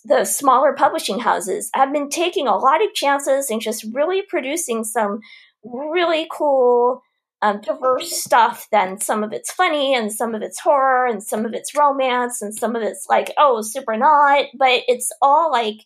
the 0.06 0.26
smaller 0.26 0.74
publishing 0.74 1.20
houses 1.20 1.70
have 1.74 1.94
been 1.94 2.10
taking 2.10 2.48
a 2.48 2.58
lot 2.58 2.84
of 2.84 2.94
chances 2.94 3.50
and 3.50 3.62
just 3.62 3.86
really 3.94 4.22
producing 4.22 4.84
some 4.84 5.20
really 5.64 6.28
cool 6.32 7.02
um, 7.42 7.62
diverse 7.62 8.12
stuff 8.12 8.68
then 8.72 9.00
some 9.00 9.24
of 9.24 9.32
it's 9.32 9.52
funny 9.52 9.96
and 9.96 10.12
some 10.12 10.36
of 10.36 10.42
it's 10.42 10.60
horror 10.60 11.06
and 11.08 11.24
some 11.24 11.46
of 11.46 11.54
it's 11.54 11.76
romance 11.76 12.42
and 12.42 12.54
some 12.54 12.76
of 12.76 12.82
it's 12.82 13.06
like 13.10 13.34
oh 13.38 13.62
super 13.62 13.96
not 13.96 14.46
but 14.58 14.82
it's 14.88 15.10
all 15.22 15.50
like 15.50 15.78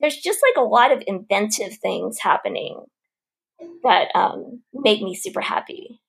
there's 0.00 0.16
just 0.16 0.40
like 0.42 0.62
a 0.62 0.66
lot 0.66 0.92
of 0.92 1.02
inventive 1.06 1.76
things 1.78 2.18
happening 2.18 2.84
that 3.82 4.08
um, 4.14 4.62
make 4.74 5.00
me 5.02 5.14
super 5.14 5.40
happy 5.40 6.00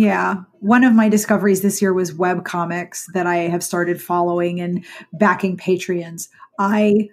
yeah. 0.00 0.36
One 0.60 0.82
of 0.82 0.94
my 0.94 1.10
discoveries 1.10 1.60
this 1.60 1.82
year 1.82 1.92
was 1.92 2.14
web 2.14 2.46
comics 2.46 3.06
that 3.12 3.26
I 3.26 3.36
have 3.50 3.62
started 3.62 4.00
following 4.00 4.58
and 4.58 4.82
backing 5.12 5.58
Patreons. 5.58 6.30
I 6.58 7.10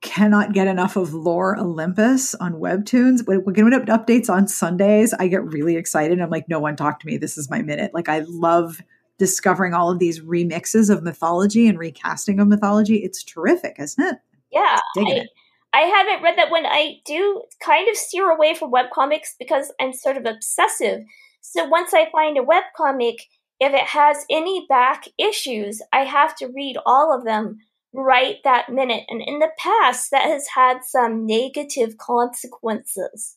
cannot 0.00 0.52
get 0.52 0.66
enough 0.66 0.96
of 0.96 1.14
Lore 1.14 1.56
Olympus 1.56 2.34
on 2.34 2.54
Webtoons. 2.54 3.24
When 3.24 3.44
we 3.44 3.52
get 3.52 3.64
updates 3.86 4.28
on 4.28 4.48
Sundays, 4.48 5.14
I 5.14 5.28
get 5.28 5.44
really 5.44 5.76
excited. 5.76 6.20
I'm 6.20 6.28
like, 6.28 6.48
no 6.48 6.58
one 6.58 6.74
talk 6.74 6.98
to 6.98 7.06
me. 7.06 7.18
This 7.18 7.38
is 7.38 7.48
my 7.48 7.62
minute. 7.62 7.94
Like, 7.94 8.08
I 8.08 8.24
love 8.26 8.82
discovering 9.16 9.72
all 9.72 9.92
of 9.92 10.00
these 10.00 10.18
remixes 10.18 10.90
of 10.90 11.04
mythology 11.04 11.68
and 11.68 11.78
recasting 11.78 12.40
of 12.40 12.48
mythology. 12.48 12.96
It's 12.96 13.22
terrific, 13.22 13.76
isn't 13.78 14.04
it? 14.04 14.16
Yeah. 14.50 14.80
I, 14.98 15.02
it. 15.12 15.28
I 15.72 15.82
haven't 15.82 16.24
read 16.24 16.36
that 16.36 16.50
one. 16.50 16.66
I 16.66 16.96
do 17.06 17.44
kind 17.60 17.88
of 17.88 17.94
steer 17.96 18.28
away 18.28 18.54
from 18.54 18.72
webcomics 18.72 19.34
because 19.38 19.72
I'm 19.80 19.92
sort 19.92 20.16
of 20.16 20.26
obsessive 20.26 21.04
so 21.46 21.66
once 21.66 21.92
I 21.92 22.10
find 22.10 22.38
a 22.38 22.42
web 22.42 22.64
comic, 22.74 23.26
if 23.60 23.72
it 23.72 23.86
has 23.88 24.24
any 24.30 24.66
back 24.66 25.04
issues, 25.18 25.82
I 25.92 26.04
have 26.04 26.34
to 26.36 26.46
read 26.48 26.78
all 26.86 27.16
of 27.16 27.24
them 27.24 27.58
right 27.92 28.36
that 28.44 28.70
minute. 28.70 29.04
And 29.08 29.22
in 29.24 29.40
the 29.40 29.50
past, 29.58 30.10
that 30.10 30.24
has 30.24 30.46
had 30.54 30.78
some 30.84 31.26
negative 31.26 31.98
consequences. 31.98 33.36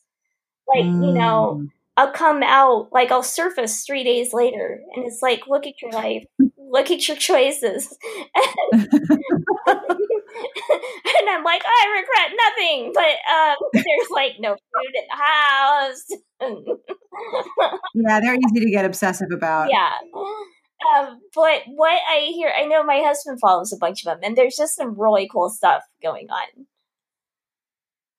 Like, 0.66 0.84
mm. 0.84 1.06
you 1.06 1.12
know, 1.12 1.60
mm. 1.60 1.68
I'll 1.98 2.12
come 2.12 2.42
out, 2.42 2.88
like, 2.92 3.12
I'll 3.12 3.22
surface 3.22 3.84
three 3.84 4.04
days 4.04 4.32
later, 4.32 4.80
and 4.94 5.04
it's 5.04 5.20
like, 5.20 5.46
look 5.46 5.66
at 5.66 5.82
your 5.82 5.92
life, 5.92 6.24
look 6.56 6.90
at 6.90 7.06
your 7.08 7.16
choices. 7.28 7.96
and 8.72 8.88
I'm 11.28 11.44
like, 11.44 11.62
I 11.64 12.00
regret 12.00 12.32
nothing, 12.46 12.92
but 12.94 13.16
um, 13.32 13.56
there's 13.72 14.10
like 14.10 14.32
no 14.38 14.54
food 14.54 14.94
in 14.94 15.04
the 15.10 15.16
house. 15.16 16.04
yeah, 17.94 18.20
they're 18.20 18.34
easy 18.34 18.64
to 18.64 18.70
get 18.70 18.84
obsessive 18.84 19.28
about. 19.32 19.70
Yeah. 19.70 19.92
Um, 20.96 21.20
but 21.34 21.62
what 21.66 22.00
I 22.08 22.30
hear, 22.34 22.52
I 22.56 22.64
know 22.66 22.84
my 22.84 23.00
husband 23.04 23.40
follows 23.40 23.72
a 23.72 23.76
bunch 23.76 24.04
of 24.04 24.06
them, 24.06 24.20
and 24.22 24.36
there's 24.36 24.56
just 24.56 24.76
some 24.76 24.98
really 24.98 25.28
cool 25.30 25.50
stuff 25.50 25.82
going 26.02 26.28
on. 26.30 26.66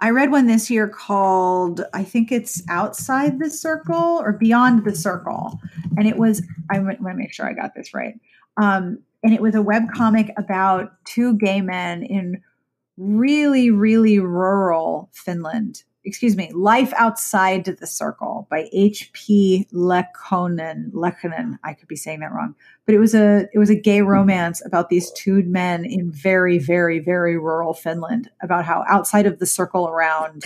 I 0.02 0.12
read 0.12 0.32
one 0.32 0.48
this 0.48 0.70
year 0.70 0.88
called, 0.88 1.82
I 1.94 2.06
think 2.06 2.32
it's 2.32 2.64
Outside 2.70 3.40
the 3.40 3.50
Circle 3.50 4.22
or 4.24 4.32
Beyond 4.32 4.86
the 4.86 4.96
Circle. 4.96 5.60
And 5.98 6.08
it 6.08 6.18
was, 6.18 6.42
I 6.72 6.80
want 6.80 7.00
to 7.00 7.14
make 7.16 7.34
sure 7.34 7.50
I 7.50 7.54
got 7.54 7.76
this 7.76 7.94
right. 7.94 8.14
Um, 8.62 9.00
and 9.24 9.34
it 9.34 9.42
was 9.42 9.56
a 9.56 9.62
web 9.62 9.84
comic 9.94 10.32
about 10.38 10.92
two 11.06 11.36
gay 11.38 11.62
men 11.62 12.04
in 12.04 12.42
really, 12.98 13.72
really 13.72 14.20
rural 14.20 15.10
Finland. 15.14 15.84
excuse 16.06 16.36
me, 16.36 16.52
Life 16.54 16.94
Outside 16.96 17.66
the 17.66 17.88
Circle 17.88 18.48
by 18.50 18.70
H.P. 18.72 19.68
Lehkonen. 19.74 20.92
Lehkonen, 20.92 21.60
I 21.64 21.74
could 21.74 21.88
be 21.88 21.96
saying 21.96 22.22
that 22.22 22.32
wrong, 22.32 22.56
but 22.86 22.96
it 22.96 23.00
was 23.00 23.14
a 23.14 23.48
it 23.54 23.60
was 23.60 23.70
a 23.70 23.76
gay 23.76 24.02
romance 24.02 24.66
about 24.66 24.90
these 24.90 25.12
two 25.12 25.44
men 25.44 25.86
in 25.86 26.12
very, 26.12 26.58
very, 26.58 27.00
very 27.00 27.38
rural 27.38 27.74
Finland 27.74 28.30
about 28.42 28.66
how 28.66 28.84
outside 28.88 29.26
of 29.26 29.40
the 29.40 29.46
circle 29.46 29.88
around 29.88 30.44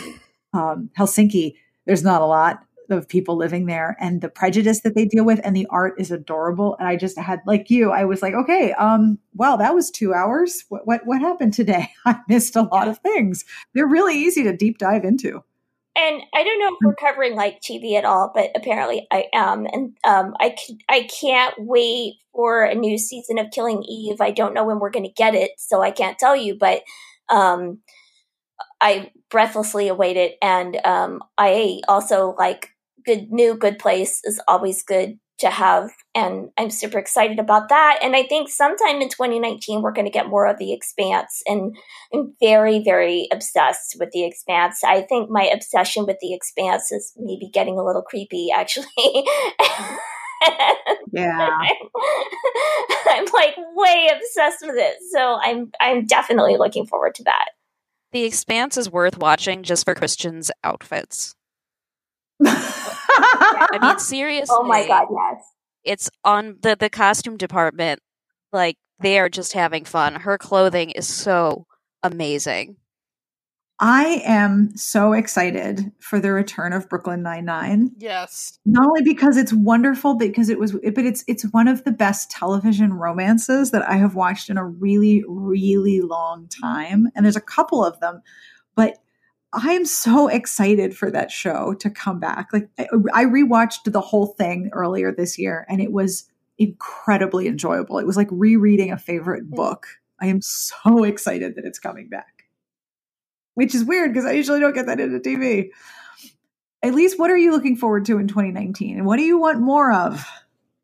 um, 0.53 0.89
Helsinki, 0.97 1.55
there's 1.85 2.03
not 2.03 2.21
a 2.21 2.25
lot 2.25 2.65
of 2.93 3.09
people 3.09 3.35
living 3.35 3.65
there 3.65 3.97
and 3.99 4.21
the 4.21 4.29
prejudice 4.29 4.81
that 4.81 4.95
they 4.95 5.05
deal 5.05 5.25
with 5.25 5.41
and 5.43 5.55
the 5.55 5.67
art 5.69 5.95
is 5.97 6.11
adorable. 6.11 6.77
And 6.79 6.87
i 6.87 6.95
just 6.95 7.17
had 7.17 7.41
like 7.45 7.69
you 7.69 7.91
i 7.91 8.05
was 8.05 8.21
like 8.21 8.33
okay 8.33 8.71
um 8.73 9.19
wow 9.33 9.57
that 9.57 9.75
was 9.75 9.91
two 9.91 10.13
hours. 10.13 10.63
What 10.69 10.87
what, 10.87 11.01
what 11.05 11.21
happened 11.21 11.53
today? 11.53 11.89
I 12.05 12.19
missed 12.29 12.55
a 12.55 12.61
lot 12.61 12.87
of 12.87 12.99
things. 12.99 13.45
They're 13.73 13.87
really 13.87 14.17
easy 14.17 14.43
to 14.43 14.55
deep 14.55 14.77
dive 14.77 15.03
into. 15.03 15.43
And 15.95 16.23
I 16.33 16.43
don't 16.43 16.59
know 16.59 16.69
if 16.69 16.79
we're 16.83 16.95
covering 16.95 17.35
like 17.35 17.61
TV 17.61 17.95
at 17.97 18.05
all, 18.05 18.31
but 18.33 18.49
apparently 18.55 19.07
I 19.11 19.27
am, 19.31 19.67
and 19.71 19.95
um, 20.03 20.33
I 20.39 20.49
can, 20.49 20.79
I 20.89 21.03
can't 21.03 21.53
wait 21.59 22.15
for 22.33 22.63
a 22.63 22.73
new 22.73 22.97
season 22.97 23.37
of 23.37 23.51
Killing 23.51 23.83
Eve. 23.83 24.19
I 24.19 24.31
don't 24.31 24.55
know 24.55 24.63
when 24.63 24.79
we're 24.79 24.89
going 24.89 25.05
to 25.05 25.13
get 25.13 25.35
it, 25.35 25.51
so 25.57 25.83
I 25.83 25.91
can't 25.91 26.17
tell 26.17 26.35
you, 26.35 26.55
but 26.55 26.81
um, 27.29 27.79
I 28.81 29.11
breathlessly 29.29 29.87
await 29.87 30.17
it, 30.17 30.37
and 30.41 30.83
um, 30.83 31.21
I 31.37 31.81
also 31.87 32.33
like 32.39 32.72
good 33.05 33.31
new 33.31 33.55
good 33.55 33.79
place 33.79 34.21
is 34.23 34.41
always 34.47 34.83
good 34.83 35.19
to 35.39 35.49
have 35.49 35.89
and 36.13 36.49
i'm 36.57 36.69
super 36.69 36.99
excited 36.99 37.39
about 37.39 37.69
that 37.69 37.99
and 38.03 38.15
i 38.15 38.23
think 38.23 38.47
sometime 38.49 39.01
in 39.01 39.09
2019 39.09 39.81
we're 39.81 39.91
going 39.91 40.05
to 40.05 40.11
get 40.11 40.29
more 40.29 40.45
of 40.45 40.57
the 40.59 40.71
expanse 40.71 41.41
and 41.47 41.75
i'm 42.13 42.33
very 42.39 42.83
very 42.83 43.27
obsessed 43.31 43.97
with 43.99 44.09
the 44.11 44.25
expanse. 44.25 44.83
I 44.83 45.01
think 45.01 45.29
my 45.29 45.43
obsession 45.43 46.05
with 46.05 46.17
the 46.21 46.33
expanse 46.33 46.91
is 46.91 47.13
maybe 47.17 47.49
getting 47.51 47.77
a 47.77 47.83
little 47.83 48.01
creepy 48.01 48.49
actually. 48.55 48.87
Yeah. 51.15 51.57
I'm 53.09 53.25
like 53.33 53.55
way 53.75 54.09
obsessed 54.13 54.61
with 54.61 54.75
it 54.75 54.95
so 55.11 55.39
i'm 55.41 55.71
i'm 55.79 56.05
definitely 56.05 56.57
looking 56.57 56.85
forward 56.85 57.15
to 57.15 57.23
that. 57.23 57.49
The 58.11 58.23
expanse 58.23 58.77
is 58.77 58.91
worth 58.91 59.17
watching 59.17 59.63
just 59.63 59.85
for 59.85 59.95
chrisjen's 59.95 60.51
outfits 60.63 61.35
I 63.09 63.79
mean, 63.81 63.99
seriously. 63.99 64.55
Oh 64.59 64.63
my 64.63 64.87
god, 64.87 65.07
yes. 65.11 65.43
It's 65.83 66.09
on 66.23 66.57
the 66.61 66.75
the 66.79 66.89
costume 66.89 67.37
department. 67.37 67.99
Like 68.51 68.77
they 68.99 69.19
are 69.19 69.29
just 69.29 69.53
having 69.53 69.85
fun. 69.85 70.15
Her 70.15 70.37
clothing 70.37 70.91
is 70.91 71.07
so 71.07 71.65
amazing. 72.03 72.77
I 73.79 74.21
am 74.23 74.77
so 74.77 75.13
excited 75.13 75.91
for 75.99 76.19
the 76.19 76.31
return 76.31 76.71
of 76.73 76.87
Brooklyn 76.87 77.23
Nine 77.23 77.45
Nine. 77.45 77.91
Yes, 77.97 78.59
not 78.65 78.85
only 78.85 79.01
because 79.01 79.35
it's 79.35 79.51
wonderful, 79.51 80.15
because 80.15 80.47
it 80.49 80.59
was, 80.59 80.71
but 80.71 80.99
it's 80.99 81.25
it's 81.27 81.43
one 81.51 81.67
of 81.67 81.83
the 81.83 81.91
best 81.91 82.29
television 82.29 82.93
romances 82.93 83.71
that 83.71 83.87
I 83.89 83.95
have 83.95 84.15
watched 84.15 84.49
in 84.49 84.57
a 84.57 84.65
really, 84.65 85.23
really 85.27 86.01
long 86.01 86.47
time. 86.47 87.07
And 87.15 87.25
there's 87.25 87.35
a 87.35 87.41
couple 87.41 87.83
of 87.83 87.99
them, 87.99 88.21
but 88.75 88.99
I 89.53 89.73
am 89.73 89.85
so 89.85 90.27
excited 90.27 90.97
for 90.97 91.11
that 91.11 91.31
show 91.31 91.73
to 91.75 91.89
come 91.89 92.19
back. 92.19 92.49
Like 92.51 92.69
I, 92.79 92.87
I 93.13 93.25
rewatched 93.25 93.91
the 93.91 94.01
whole 94.01 94.27
thing 94.27 94.69
earlier 94.73 95.13
this 95.13 95.37
year 95.37 95.65
and 95.69 95.79
it 95.79 95.91
was 95.91 96.29
incredibly 96.57 97.47
enjoyable. 97.47 97.99
It 97.99 98.07
was 98.07 98.17
like 98.17 98.29
rereading 98.31 98.91
a 98.91 98.97
favorite 98.97 99.43
hmm. 99.43 99.55
book. 99.55 99.87
I 100.19 100.27
am 100.27 100.41
so 100.41 101.03
excited 101.03 101.55
that 101.55 101.65
it's 101.65 101.79
coming 101.79 102.09
back. 102.09 102.45
Which 103.55 103.75
is 103.75 103.83
weird 103.83 104.11
because 104.11 104.25
I 104.25 104.31
usually 104.31 104.59
don't 104.59 104.73
get 104.73 104.87
that 104.87 104.99
into 104.99 105.19
TV. 105.19 105.69
Elyse 106.83 107.19
what 107.19 107.29
are 107.29 107.37
you 107.37 107.51
looking 107.51 107.77
forward 107.77 108.05
to 108.05 108.17
in 108.17 108.27
2019 108.27 108.97
and 108.97 109.05
what 109.05 109.17
do 109.17 109.23
you 109.23 109.37
want 109.37 109.59
more 109.59 109.93
of? 109.93 110.25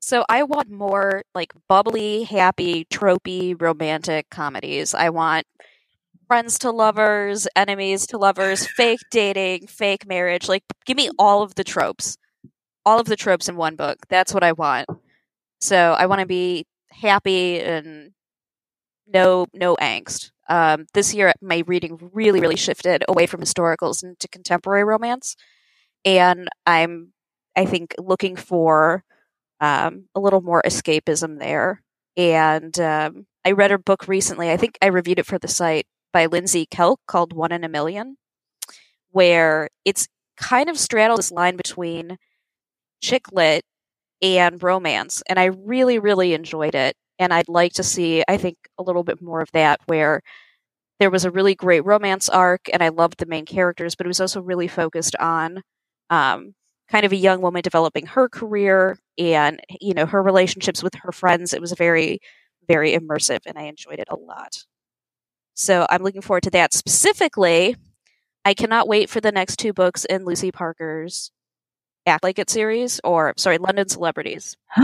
So 0.01 0.23
I 0.29 0.43
want 0.43 0.69
more 0.69 1.23
like 1.35 1.51
bubbly, 1.67 2.23
happy, 2.23 2.85
tropey, 2.85 3.59
romantic 3.59 4.29
comedies. 4.29 4.93
I 4.93 5.09
want 5.09 5.45
friends 6.29 6.59
to 6.59 6.69
lovers, 6.69 7.47
enemies 7.55 8.05
to 8.05 8.15
lovers, 8.15 8.67
fake 8.67 8.99
dating, 9.09 9.65
fake 9.65 10.07
marriage. 10.07 10.47
Like, 10.47 10.63
give 10.85 10.95
me 10.95 11.09
all 11.17 11.41
of 11.41 11.55
the 11.55 11.63
tropes, 11.63 12.17
all 12.85 12.99
of 12.99 13.07
the 13.07 13.15
tropes 13.15 13.49
in 13.49 13.55
one 13.55 13.75
book. 13.75 13.97
That's 14.09 14.31
what 14.31 14.43
I 14.43 14.51
want. 14.51 14.87
So 15.59 15.95
I 15.97 16.05
want 16.05 16.21
to 16.21 16.27
be 16.27 16.67
happy 16.91 17.59
and 17.59 18.11
no 19.07 19.47
no 19.53 19.75
angst. 19.77 20.29
Um, 20.47 20.85
this 20.93 21.15
year, 21.15 21.33
my 21.41 21.63
reading 21.65 22.11
really 22.13 22.39
really 22.39 22.55
shifted 22.55 23.03
away 23.07 23.25
from 23.25 23.41
historicals 23.41 24.03
into 24.03 24.27
contemporary 24.27 24.83
romance, 24.83 25.35
and 26.05 26.47
I'm 26.67 27.11
I 27.55 27.65
think 27.65 27.95
looking 27.97 28.35
for 28.35 29.03
um, 29.61 30.05
a 30.13 30.19
little 30.19 30.41
more 30.41 30.61
escapism 30.63 31.39
there. 31.39 31.81
And 32.15 32.79
um, 32.79 33.25
I 33.43 33.51
read 33.51 33.71
a 33.71 33.79
book 33.79 34.07
recently. 34.07 34.51
I 34.51 34.57
think 34.57 34.77
I 34.81 34.87
reviewed 34.87 35.19
it 35.19 35.25
for 35.25 35.39
the 35.39 35.47
site 35.47 35.87
by 36.13 36.25
Lindsey 36.25 36.65
Kelk 36.65 36.97
called 37.07 37.33
One 37.33 37.51
in 37.51 37.63
a 37.63 37.69
Million, 37.69 38.17
where 39.11 39.69
it's 39.85 40.07
kind 40.37 40.69
of 40.69 40.79
straddles 40.79 41.17
this 41.17 41.31
line 41.31 41.55
between 41.57 42.17
chick 43.01 43.31
lit 43.31 43.63
and 44.21 44.61
romance. 44.61 45.23
And 45.27 45.39
I 45.39 45.45
really, 45.45 45.99
really 45.99 46.33
enjoyed 46.33 46.75
it. 46.75 46.95
And 47.19 47.33
I'd 47.33 47.49
like 47.49 47.73
to 47.73 47.83
see, 47.83 48.23
I 48.27 48.37
think, 48.37 48.57
a 48.77 48.83
little 48.83 49.03
bit 49.03 49.21
more 49.21 49.41
of 49.41 49.51
that 49.53 49.79
where 49.87 50.21
there 50.99 51.09
was 51.09 51.25
a 51.25 51.31
really 51.31 51.55
great 51.55 51.85
romance 51.85 52.29
arc 52.29 52.69
and 52.73 52.83
I 52.83 52.89
loved 52.89 53.19
the 53.19 53.25
main 53.25 53.45
characters, 53.45 53.95
but 53.95 54.05
it 54.05 54.09
was 54.09 54.21
also 54.21 54.41
really 54.41 54.67
focused 54.67 55.15
on 55.17 55.61
um, 56.09 56.53
kind 56.89 57.05
of 57.05 57.11
a 57.11 57.17
young 57.17 57.41
woman 57.41 57.61
developing 57.61 58.05
her 58.07 58.29
career 58.29 58.97
and, 59.17 59.59
you 59.81 59.93
know, 59.93 60.05
her 60.05 60.21
relationships 60.21 60.83
with 60.83 60.95
her 60.95 61.11
friends. 61.11 61.53
It 61.53 61.61
was 61.61 61.71
very, 61.73 62.19
very 62.67 62.93
immersive 62.97 63.39
and 63.45 63.57
I 63.57 63.63
enjoyed 63.63 63.99
it 63.99 64.07
a 64.09 64.15
lot. 64.15 64.63
So 65.59 65.85
I'm 65.89 66.03
looking 66.03 66.21
forward 66.21 66.43
to 66.43 66.51
that. 66.51 66.73
Specifically, 66.73 67.75
I 68.45 68.53
cannot 68.53 68.87
wait 68.87 69.09
for 69.09 69.19
the 69.19 69.31
next 69.33 69.57
two 69.57 69.73
books 69.73 70.05
in 70.05 70.23
Lucy 70.23 70.53
Parker's 70.53 71.31
Act 72.05 72.23
Like 72.23 72.39
It 72.39 72.49
series, 72.49 73.01
or 73.03 73.33
sorry, 73.35 73.57
London 73.57 73.89
Celebrities. 73.89 74.55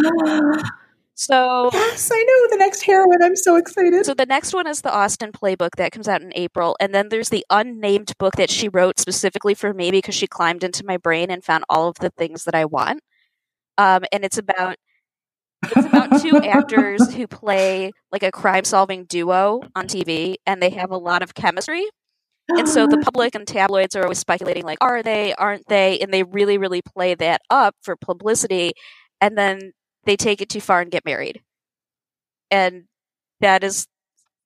so 1.16 1.70
yes, 1.72 2.12
I 2.12 2.24
know 2.24 2.48
the 2.50 2.58
next 2.60 2.82
heroine. 2.82 3.24
I'm 3.24 3.38
so 3.38 3.56
excited. 3.56 4.06
So 4.06 4.14
the 4.14 4.26
next 4.26 4.54
one 4.54 4.68
is 4.68 4.82
the 4.82 4.94
Austen 4.94 5.32
playbook 5.32 5.78
that 5.78 5.94
comes 5.94 6.10
out 6.10 6.22
in 6.22 6.34
April, 6.36 6.76
and 6.82 6.94
then 6.94 7.08
there's 7.08 7.30
the 7.30 7.46
unnamed 7.50 8.12
book 8.18 8.34
that 8.34 8.50
she 8.50 8.68
wrote 8.68 9.00
specifically 9.00 9.54
for 9.54 9.74
me 9.74 9.92
because 9.92 10.14
she 10.14 10.28
climbed 10.28 10.66
into 10.66 10.86
my 10.86 10.98
brain 10.98 11.32
and 11.32 11.42
found 11.42 11.64
all 11.70 11.88
of 11.88 11.96
the 12.00 12.10
things 12.10 12.44
that 12.44 12.54
I 12.54 12.66
want. 12.66 13.00
Um, 13.78 14.04
and 14.12 14.26
it's 14.26 14.38
about 14.38 14.76
it's 15.76 15.86
about 15.86 16.22
two 16.22 16.38
actors 16.38 17.14
who 17.14 17.28
play 17.28 17.92
like 18.12 18.24
a 18.24 18.32
crime 18.32 18.64
solving 18.64 19.06
duo 19.06 19.62
on 19.76 19.88
TV 19.88 20.36
and 20.46 20.62
they 20.62 20.70
have 20.72 20.92
a 20.92 20.98
lot 20.98 21.22
of 21.22 21.34
chemistry. 21.34 21.86
And 22.50 22.68
so 22.70 22.88
the 22.88 22.98
public 23.04 23.36
and 23.36 23.48
tabloids 23.48 23.96
are 23.96 24.04
always 24.04 24.20
speculating 24.20 24.64
like 24.64 24.78
are 24.82 25.02
they, 25.04 25.34
aren't 25.36 25.68
they? 25.68 26.00
And 26.00 26.14
they 26.14 26.24
really 26.24 26.58
really 26.58 26.82
play 26.82 27.16
that 27.16 27.42
up 27.50 27.76
for 27.82 27.96
publicity 27.96 28.74
and 29.22 29.38
then 29.38 29.74
they 30.06 30.16
take 30.16 30.42
it 30.42 30.50
too 30.50 30.62
far 30.62 30.82
and 30.82 30.92
get 30.92 31.06
married. 31.06 31.42
And 32.52 32.84
that 33.40 33.64
is 33.64 33.88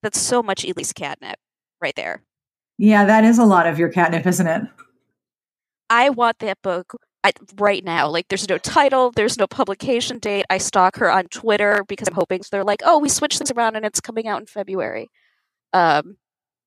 that's 0.01 0.19
so 0.19 0.41
much 0.41 0.63
Elyse 0.63 0.93
catnip 0.93 1.37
right 1.81 1.95
there. 1.95 2.23
Yeah, 2.77 3.05
that 3.05 3.25
is 3.25 3.37
a 3.37 3.45
lot 3.45 3.67
of 3.67 3.77
your 3.77 3.89
catnip, 3.89 4.25
isn't 4.25 4.47
it? 4.47 4.61
I 5.89 6.09
want 6.09 6.39
that 6.39 6.61
book 6.61 6.95
I, 7.23 7.31
right 7.57 7.83
now. 7.83 8.09
Like, 8.09 8.27
there's 8.29 8.47
no 8.47 8.57
title, 8.57 9.11
there's 9.11 9.37
no 9.37 9.47
publication 9.47 10.19
date. 10.19 10.45
I 10.49 10.57
stalk 10.57 10.97
her 10.97 11.11
on 11.11 11.25
Twitter 11.25 11.83
because 11.87 12.07
I'm 12.07 12.13
hoping 12.13 12.43
so 12.43 12.49
they're 12.51 12.63
like, 12.63 12.81
oh, 12.85 12.99
we 12.99 13.09
switched 13.09 13.39
things 13.39 13.51
around 13.51 13.75
and 13.75 13.85
it's 13.85 13.99
coming 13.99 14.27
out 14.27 14.39
in 14.39 14.45
February. 14.45 15.09
Um, 15.73 16.17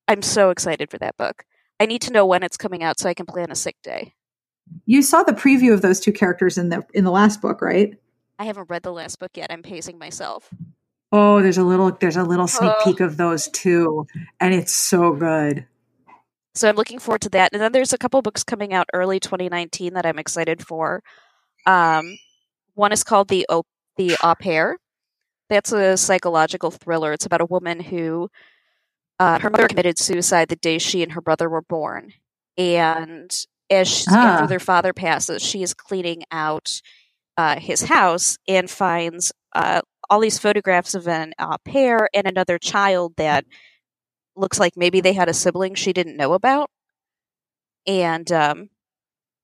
I'm 0.08 0.22
so 0.22 0.50
excited 0.50 0.90
for 0.90 0.98
that 0.98 1.16
book. 1.16 1.44
I 1.80 1.86
need 1.86 2.02
to 2.02 2.12
know 2.12 2.26
when 2.26 2.42
it's 2.42 2.56
coming 2.56 2.82
out 2.82 3.00
so 3.00 3.08
I 3.08 3.14
can 3.14 3.26
plan 3.26 3.50
a 3.50 3.54
sick 3.54 3.76
day. 3.82 4.14
You 4.86 5.02
saw 5.02 5.22
the 5.22 5.32
preview 5.32 5.72
of 5.72 5.82
those 5.82 6.00
two 6.00 6.12
characters 6.12 6.56
in 6.56 6.68
the 6.68 6.84
in 6.94 7.04
the 7.04 7.10
last 7.10 7.40
book, 7.42 7.60
right? 7.60 7.98
I 8.38 8.44
haven't 8.44 8.70
read 8.70 8.82
the 8.82 8.92
last 8.92 9.18
book 9.18 9.32
yet. 9.34 9.50
I'm 9.50 9.62
pacing 9.62 9.98
myself. 9.98 10.48
Oh, 11.10 11.42
there's 11.42 11.58
a 11.58 11.64
little 11.64 11.90
there's 11.90 12.16
a 12.16 12.22
little 12.22 12.46
sneak 12.46 12.72
oh. 12.72 12.84
peek 12.84 13.00
of 13.00 13.16
those 13.16 13.48
two, 13.48 14.06
and 14.40 14.54
it's 14.54 14.74
so 14.74 15.12
good. 15.12 15.66
So 16.54 16.68
I'm 16.68 16.76
looking 16.76 16.98
forward 16.98 17.22
to 17.22 17.30
that. 17.30 17.50
And 17.52 17.62
then 17.62 17.72
there's 17.72 17.92
a 17.92 17.98
couple 17.98 18.20
books 18.22 18.44
coming 18.44 18.72
out 18.74 18.88
early 18.92 19.18
2019 19.18 19.94
that 19.94 20.06
I'm 20.06 20.18
excited 20.18 20.66
for. 20.66 21.02
Um, 21.66 22.18
one 22.74 22.92
is 22.92 23.04
called 23.04 23.28
the 23.28 23.46
Au, 23.48 23.64
the 23.96 24.16
Au 24.22 24.34
Pair. 24.34 24.78
That's 25.48 25.72
a 25.72 25.96
psychological 25.96 26.70
thriller. 26.70 27.12
It's 27.12 27.26
about 27.26 27.40
a 27.40 27.46
woman 27.46 27.80
who 27.80 28.30
uh, 29.18 29.38
her 29.38 29.50
mother 29.50 29.68
committed 29.68 29.98
suicide 29.98 30.48
the 30.48 30.56
day 30.56 30.78
she 30.78 31.02
and 31.02 31.12
her 31.12 31.20
brother 31.20 31.48
were 31.48 31.62
born, 31.62 32.12
and 32.56 33.30
as 33.70 33.88
she, 33.88 34.06
ah. 34.10 34.34
after 34.34 34.46
their 34.46 34.58
father 34.58 34.92
passes, 34.92 35.42
she 35.42 35.62
is 35.62 35.74
cleaning 35.74 36.24
out 36.32 36.80
uh, 37.36 37.58
his 37.58 37.82
house 37.82 38.38
and 38.48 38.70
finds 38.70 39.32
uh, 39.54 39.80
all 40.10 40.20
these 40.20 40.38
photographs 40.38 40.94
of 40.94 41.06
an 41.06 41.32
au 41.38 41.56
pair 41.64 42.08
and 42.12 42.26
another 42.26 42.58
child 42.58 43.14
that 43.16 43.44
looks 44.36 44.58
like 44.60 44.76
maybe 44.76 45.00
they 45.00 45.12
had 45.12 45.28
a 45.28 45.34
sibling 45.34 45.74
she 45.74 45.92
didn't 45.92 46.16
know 46.16 46.32
about. 46.32 46.70
And 47.86 48.30
um, 48.30 48.70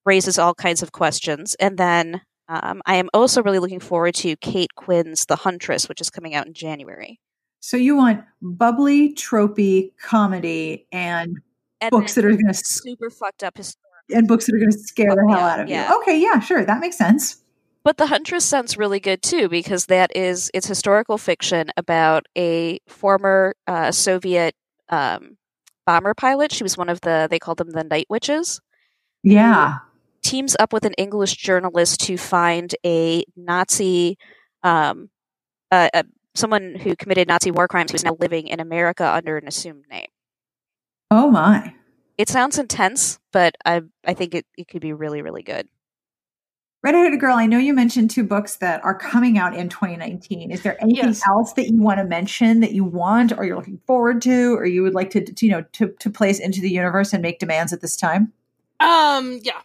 raises 0.07 0.39
all 0.39 0.55
kinds 0.55 0.83
of 0.83 0.93
questions. 0.93 1.57
And 1.59 1.77
then 1.77 2.21
um, 2.49 2.81
I 2.87 2.95
am 2.97 3.09
also 3.13 3.43
really 3.43 3.59
looking 3.59 3.81
forward 3.81 4.15
to 4.17 4.37
Kate 4.37 4.75
Quinn's 4.77 5.27
The 5.27 5.37
Huntress, 5.37 5.89
which 5.89 6.01
is 6.01 6.09
coming 6.11 6.35
out 6.35 6.47
in 6.47 6.55
January. 6.55 7.19
So 7.61 7.77
you 7.77 7.97
want 7.97 8.23
bubbly, 8.41 9.13
tropey 9.15 9.91
comedy 10.01 10.87
and, 10.93 11.39
And 11.81 11.91
books 11.91 12.15
that 12.15 12.25
are 12.25 12.31
going 12.31 12.47
to 12.47 12.55
super 12.55 13.11
fucked 13.11 13.43
up 13.43 13.57
historical. 13.57 13.91
and 14.17 14.29
books 14.29 14.47
that 14.47 14.55
are 14.55 14.59
going 14.59 14.71
to 14.71 14.79
scare 14.79 15.15
the 15.17 15.25
Oh, 15.29 15.33
hell 15.33 15.39
yeah, 15.41 15.53
out 15.53 15.61
of 15.61 15.69
yeah. 15.69 15.89
you. 15.93 16.01
Okay, 16.01 16.21
yeah, 16.21 16.39
sure, 16.39 16.65
that 16.65 16.79
makes 16.81 16.97
sense. 16.97 17.43
But 17.83 17.97
The 17.97 18.07
Huntress 18.07 18.45
sounds 18.45 18.77
really 18.79 19.01
good 19.01 19.23
too 19.23 19.49
because 19.49 19.87
that 19.87 20.15
is 20.17 20.51
it's 20.55 20.67
historical 20.69 21.19
fiction 21.19 21.71
about 21.77 22.27
a 22.37 22.79
former 22.87 23.55
uh, 23.67 23.91
Soviet 23.91 24.55
um, 24.91 25.37
bomber 25.87 26.15
pilot. 26.15 26.53
She 26.53 26.63
was 26.63 26.77
one 26.77 26.89
of 26.89 27.01
the 27.01 27.29
they 27.31 27.39
called 27.39 27.59
them 27.59 27.71
the 27.71 27.85
Night 27.85 28.07
Witches. 28.09 28.61
Yeah. 29.23 29.79
Teams 30.23 30.57
up 30.59 30.73
with 30.73 30.85
an 30.85 30.95
English 30.95 31.37
journalist 31.37 32.01
to 32.03 32.19
find 32.19 32.75
a 32.85 33.25
Nazi, 33.37 34.19
um, 34.63 35.11
uh, 35.71 35.89
uh, 35.95 36.03
someone 36.35 36.75
who 36.75 36.97
committed 36.97 37.29
Nazi 37.29 37.51
war 37.51 37.69
crimes 37.69 37.93
who's 37.93 38.05
now 38.05 38.17
living 38.19 38.49
in 38.49 38.61
America 38.61 39.11
under 39.11 39.39
an 39.39 39.49
assumed 39.49 39.85
name. 39.91 40.09
Oh 41.11 41.31
my. 41.31 41.75
It 42.19 42.29
sounds 42.29 42.59
intense, 42.59 43.19
but 43.33 43.55
I 43.65 43.83
I 44.05 44.15
think 44.15 44.35
it, 44.35 44.47
it 44.57 44.69
could 44.69 44.83
be 44.83 44.93
really 44.93 45.23
really 45.23 45.43
good. 45.43 45.69
Redheaded 46.83 47.19
Girl, 47.19 47.35
I 47.35 47.47
know 47.47 47.59
you 47.59 47.75
mentioned 47.75 48.11
two 48.11 48.23
books 48.23 48.57
that 48.57 48.85
are 48.85 48.97
coming 48.97 49.37
out 49.37 49.55
in 49.55 49.69
2019. 49.69 50.53
Is 50.53 50.63
there 50.63 50.81
anything 50.81 51.09
Yes. 51.09 51.23
else 51.27 51.53
that 51.55 51.69
you 51.69 51.81
want 51.81 51.99
to 51.99 52.05
mention 52.05 52.61
that 52.61 52.73
you 52.73 52.85
want 52.85 53.37
or 53.37 53.45
you're 53.45 53.57
looking 53.57 53.81
forward 53.87 54.23
to 54.23 54.55
or 54.55 54.65
you 54.65 54.83
would 54.83 54.95
like 54.95 55.11
to, 55.11 55.25
to, 55.25 55.47
you 55.47 55.51
know, 55.51 55.63
to, 55.73 55.89
to 55.99 56.09
place 56.09 56.39
into 56.39 56.61
the 56.61 56.71
universe 56.71 57.13
and 57.13 57.21
make 57.21 57.41
demands 57.41 57.73
at 57.73 57.81
this 57.81 57.97
time? 57.97 58.33
Um, 58.79 59.41
yeah. 59.43 59.61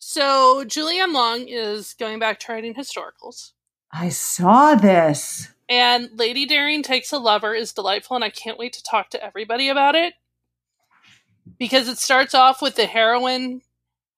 So 0.00 0.64
Julie 0.64 0.98
Anne 0.98 1.12
Long 1.12 1.46
is 1.46 1.94
going 1.94 2.18
back 2.18 2.40
to 2.40 2.52
writing 2.52 2.74
historicals. 2.74 3.52
I 3.92 4.08
saw 4.08 4.74
this. 4.74 5.48
And 5.68 6.10
Lady 6.14 6.46
Derring 6.46 6.82
Takes 6.82 7.12
a 7.12 7.18
Lover 7.18 7.54
is 7.54 7.72
delightful, 7.72 8.16
and 8.16 8.24
I 8.24 8.30
can't 8.30 8.58
wait 8.58 8.72
to 8.72 8.82
talk 8.82 9.10
to 9.10 9.22
everybody 9.22 9.68
about 9.68 9.94
it. 9.94 10.14
Because 11.58 11.88
it 11.88 11.98
starts 11.98 12.34
off 12.34 12.62
with 12.62 12.76
the 12.76 12.86
heroine 12.86 13.62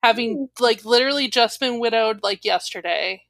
having, 0.02 0.48
like, 0.58 0.84
literally 0.84 1.28
just 1.28 1.60
been 1.60 1.78
widowed, 1.80 2.22
like, 2.22 2.44
yesterday. 2.44 3.22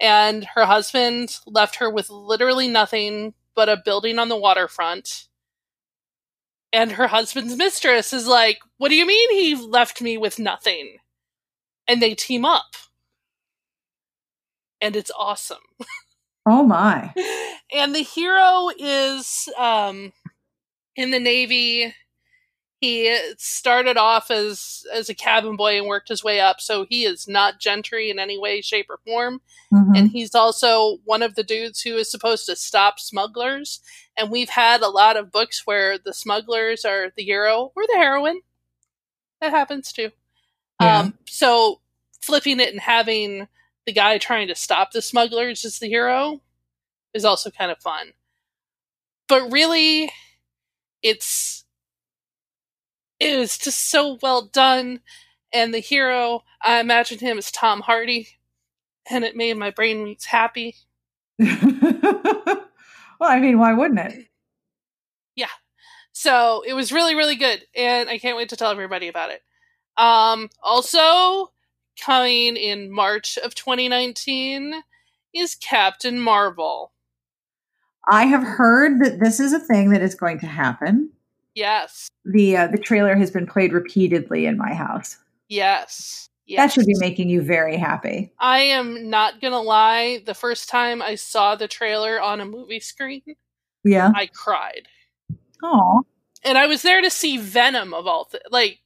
And 0.00 0.44
her 0.54 0.66
husband 0.66 1.38
left 1.46 1.76
her 1.76 1.88
with 1.90 2.10
literally 2.10 2.68
nothing 2.68 3.34
but 3.54 3.68
a 3.68 3.80
building 3.84 4.18
on 4.18 4.28
the 4.28 4.36
waterfront. 4.36 5.28
And 6.72 6.92
her 6.92 7.06
husband's 7.06 7.56
mistress 7.56 8.12
is 8.12 8.26
like, 8.26 8.58
What 8.78 8.88
do 8.88 8.96
you 8.96 9.06
mean 9.06 9.30
he 9.30 9.54
left 9.54 10.02
me 10.02 10.18
with 10.18 10.38
nothing? 10.40 10.96
And 11.86 12.02
they 12.02 12.14
team 12.14 12.44
up. 12.44 12.74
And 14.80 14.96
it's 14.96 15.12
awesome. 15.16 15.58
Oh 16.46 16.62
my. 16.62 17.10
and 17.74 17.94
the 17.94 18.02
hero 18.02 18.68
is 18.78 19.48
um 19.56 20.12
in 20.94 21.10
the 21.10 21.18
navy 21.18 21.94
he 22.84 23.18
started 23.38 23.96
off 23.96 24.30
as 24.30 24.84
as 24.92 25.08
a 25.08 25.14
cabin 25.14 25.56
boy 25.56 25.78
and 25.78 25.86
worked 25.86 26.08
his 26.08 26.22
way 26.24 26.40
up 26.40 26.60
so 26.60 26.84
he 26.88 27.04
is 27.04 27.26
not 27.26 27.58
gentry 27.60 28.10
in 28.10 28.18
any 28.18 28.38
way 28.38 28.60
shape 28.60 28.86
or 28.90 28.98
form. 29.06 29.40
Mhm. 29.72 29.96
and 29.98 30.10
he's 30.10 30.34
also 30.34 30.98
one 31.04 31.22
of 31.22 31.34
the 31.34 31.42
dudes 31.42 31.80
who 31.82 31.96
is 31.96 32.10
supposed 32.10 32.46
to 32.46 32.54
stop 32.56 33.00
smugglers. 33.00 33.80
And 34.16 34.30
we've 34.30 34.50
had 34.50 34.82
a 34.82 34.88
lot 34.88 35.16
of 35.16 35.32
books 35.32 35.66
where 35.66 35.98
the 35.98 36.14
smugglers 36.14 36.84
are 36.84 37.10
the 37.16 37.24
hero 37.24 37.72
or 37.74 37.82
the 37.86 37.96
heroine. 37.96 38.40
That 39.40 39.50
happens 39.50 39.92
too. 39.92 40.10
Yeah. 40.80 40.98
um 41.00 41.18
so 41.28 41.80
flipping 42.20 42.60
it 42.60 42.70
and 42.72 42.80
having 42.80 43.48
the 43.86 43.92
guy 43.92 44.18
trying 44.18 44.48
to 44.48 44.54
stop 44.54 44.92
the 44.92 45.02
smugglers 45.02 45.64
as 45.64 45.78
the 45.78 45.88
hero 45.88 46.40
is 47.12 47.24
also 47.24 47.50
kind 47.50 47.70
of 47.70 47.78
fun. 47.78 48.12
But 49.28 49.50
really 49.52 50.10
it's 51.02 51.63
it 53.24 53.38
is 53.38 53.58
just 53.58 53.90
so 53.90 54.18
well 54.22 54.42
done 54.42 55.00
and 55.52 55.72
the 55.72 55.78
hero 55.78 56.42
i 56.62 56.78
imagine 56.80 57.18
him 57.18 57.38
as 57.38 57.50
tom 57.50 57.80
hardy 57.80 58.28
and 59.10 59.24
it 59.24 59.36
made 59.36 59.56
my 59.56 59.70
brain 59.70 60.16
happy 60.26 60.74
well, 61.38 62.62
I 63.20 63.40
mean, 63.40 63.58
why 63.58 63.72
wouldn't 63.74 63.98
it? 63.98 64.28
Yeah. 65.34 65.48
So 66.12 66.62
it 66.64 66.74
was 66.74 66.92
really 66.92 67.16
really 67.16 67.34
good 67.34 67.66
and 67.74 68.08
i 68.08 68.18
can't 68.18 68.36
wait 68.36 68.50
to 68.50 68.56
tell 68.56 68.70
everybody 68.70 69.08
about 69.08 69.30
it 69.30 69.42
um 69.96 70.48
also 70.62 71.52
coming 72.00 72.56
in 72.56 72.92
march 72.92 73.36
of 73.38 73.54
2019 73.54 74.74
is 75.34 75.54
captain 75.56 76.20
marvel 76.20 76.92
I 78.08 78.26
have 78.26 78.42
heard 78.42 79.00
that 79.00 79.18
this 79.18 79.40
is 79.40 79.52
a 79.52 79.58
thing 79.58 79.90
that 79.90 80.02
is 80.02 80.14
going 80.14 80.38
to 80.40 80.46
happen. 80.46 81.10
Yes 81.54 82.08
The 82.24 82.56
uh, 82.56 82.66
the 82.68 82.78
trailer 82.78 83.14
has 83.16 83.30
been 83.30 83.46
played 83.46 83.72
repeatedly 83.72 84.46
in 84.46 84.56
my 84.58 84.72
house. 84.74 85.16
yes 85.48 86.28
yes 86.46 86.58
That 86.58 86.72
should 86.72 86.86
be 86.86 86.98
making 86.98 87.28
you 87.30 87.40
very 87.42 87.76
happy. 87.76 88.32
i 88.38 88.58
am 88.60 89.08
not 89.10 89.40
gonna 89.40 89.60
lie 89.62 90.22
the 90.26 90.34
first 90.34 90.68
time 90.68 91.00
i 91.02 91.14
saw 91.14 91.54
the 91.56 91.68
trailer 91.68 92.20
on 92.20 92.40
a 92.40 92.44
movie 92.46 92.80
screen 92.80 93.22
Yeah. 93.84 94.12
i 94.14 94.26
cried 94.26 94.88
Oh. 95.62 96.02
and 96.44 96.58
I 96.58 96.66
was 96.66 96.82
there 96.82 97.00
to 97.00 97.08
see 97.08 97.38
Venom 97.38 97.94
of 97.94 98.06
all 98.06 98.26
th- 98.26 98.42
like 98.50 98.80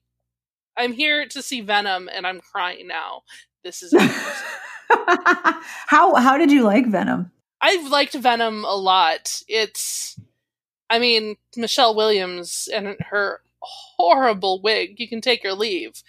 I'm 0.76 0.92
here 0.92 1.26
to 1.26 1.42
see 1.42 1.60
Venom 1.60 2.08
and 2.14 2.24
I'm 2.24 2.40
crying 2.40 2.86
now. 2.86 3.22
This 3.64 3.82
is 3.82 3.92
how 4.88 6.14
how 6.14 6.38
did 6.38 6.52
you 6.52 6.62
like 6.62 6.86
Venom? 6.86 7.30
I've 7.60 7.90
liked 7.90 8.14
Venom 8.14 8.64
a 8.64 8.76
lot. 8.76 9.42
It's 9.48 10.16
I 10.90 10.98
mean, 10.98 11.36
Michelle 11.56 11.94
Williams 11.94 12.68
and 12.72 12.96
her 13.10 13.40
horrible 13.60 14.60
wig, 14.62 14.98
you 15.00 15.08
can 15.08 15.20
take 15.20 15.44
or 15.44 15.52
leave. 15.54 16.02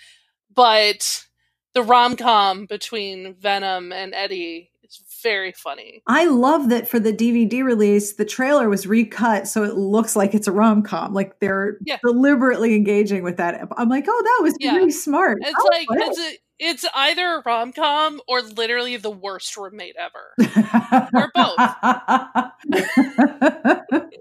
But 0.53 1.25
the 1.73 1.83
rom-com 1.83 2.65
between 2.65 3.35
Venom 3.35 3.91
and 3.91 4.13
Eddie 4.15 4.71
is 4.83 5.01
very 5.21 5.51
funny. 5.51 6.01
I 6.07 6.25
love 6.25 6.69
that 6.69 6.87
for 6.87 6.99
the 6.99 7.13
DVD 7.13 7.63
release, 7.63 8.13
the 8.13 8.25
trailer 8.25 8.69
was 8.69 8.87
recut 8.87 9.47
so 9.47 9.63
it 9.63 9.75
looks 9.75 10.15
like 10.15 10.33
it's 10.33 10.47
a 10.47 10.51
rom 10.51 10.81
com. 10.81 11.13
Like 11.13 11.39
they're 11.39 11.77
Yeah. 11.85 11.97
deliberately 12.03 12.75
engaging 12.75 13.23
with 13.23 13.37
that. 13.37 13.67
I'm 13.77 13.89
like, 13.89 14.05
oh, 14.07 14.21
that 14.23 14.39
was 14.43 14.55
Yeah. 14.59 14.75
really 14.75 14.91
smart. 14.91 15.37
It's 15.41 15.53
Oh, 15.59 15.69
like 15.71 15.87
it's 15.91 16.19
a, 16.19 16.37
it's 16.59 16.85
either 16.93 17.35
a 17.35 17.41
rom-com 17.45 18.19
or 18.27 18.41
literally 18.41 18.97
the 18.97 19.11
worst 19.11 19.55
roommate 19.55 19.95
ever. 19.97 20.33
or 21.13 21.31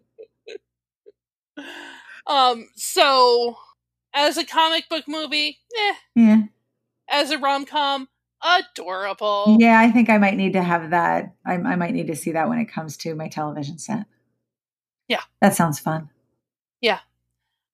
Um, 2.28 2.68
so 2.76 3.56
as 4.14 4.36
a 4.36 4.44
comic 4.44 4.88
book 4.88 5.04
movie, 5.08 5.58
eh. 5.76 5.94
yeah. 6.14 6.42
As 7.10 7.30
a 7.30 7.38
rom 7.38 7.64
com, 7.64 8.08
adorable. 8.42 9.56
Yeah, 9.58 9.80
I 9.80 9.90
think 9.90 10.10
I 10.10 10.18
might 10.18 10.36
need 10.36 10.52
to 10.52 10.62
have 10.62 10.90
that. 10.90 11.34
I, 11.46 11.54
I 11.54 11.76
might 11.76 11.94
need 11.94 12.08
to 12.08 12.16
see 12.16 12.32
that 12.32 12.48
when 12.48 12.58
it 12.58 12.70
comes 12.70 12.96
to 12.98 13.14
my 13.14 13.28
television 13.28 13.78
set. 13.78 14.04
Yeah. 15.08 15.22
That 15.40 15.54
sounds 15.54 15.78
fun. 15.78 16.10
Yeah. 16.82 17.00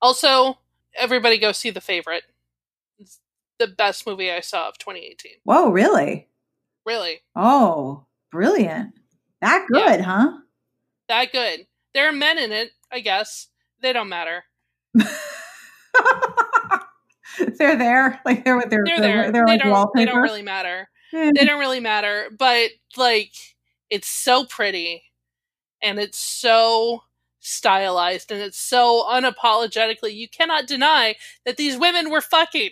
Also, 0.00 0.58
everybody 0.96 1.38
go 1.38 1.50
see 1.52 1.70
The 1.70 1.80
Favorite. 1.80 2.22
It's 2.98 3.18
the 3.58 3.66
best 3.66 4.06
movie 4.06 4.30
I 4.30 4.40
saw 4.40 4.68
of 4.68 4.78
2018. 4.78 5.32
Whoa, 5.42 5.70
really? 5.70 6.28
Really. 6.86 7.22
Oh, 7.34 8.04
brilliant. 8.30 8.94
That 9.40 9.66
Yeah. 9.72 9.88
good, 9.96 10.00
huh? 10.02 10.32
That 11.08 11.32
good. 11.32 11.66
There 11.92 12.08
are 12.08 12.12
men 12.12 12.38
in 12.38 12.52
it, 12.52 12.70
I 12.92 13.00
guess. 13.00 13.48
They 13.84 13.92
don't 13.92 14.08
matter. 14.08 14.44
they're 17.58 17.76
there. 17.76 18.18
Like 18.24 18.42
they're 18.42 18.62
they're 18.66 18.82
They're 18.82 18.98
they're, 18.98 18.98
there. 18.98 19.30
they're 19.30 19.44
they 19.46 19.58
like 19.58 19.64
wallpaper. 19.66 19.98
they 19.98 20.04
don't 20.06 20.22
really 20.22 20.40
matter. 20.40 20.88
Eh. 21.12 21.32
They 21.38 21.44
don't 21.44 21.60
really 21.60 21.80
matter. 21.80 22.30
But 22.38 22.70
like 22.96 23.34
it's 23.90 24.08
so 24.08 24.46
pretty 24.46 25.02
and 25.82 25.98
it's 25.98 26.16
so 26.16 27.02
stylized 27.40 28.32
and 28.32 28.40
it's 28.40 28.58
so 28.58 29.04
unapologetically 29.06 30.14
you 30.14 30.28
cannot 30.30 30.66
deny 30.66 31.14
that 31.44 31.58
these 31.58 31.76
women 31.76 32.10
were 32.10 32.22
fucking. 32.22 32.70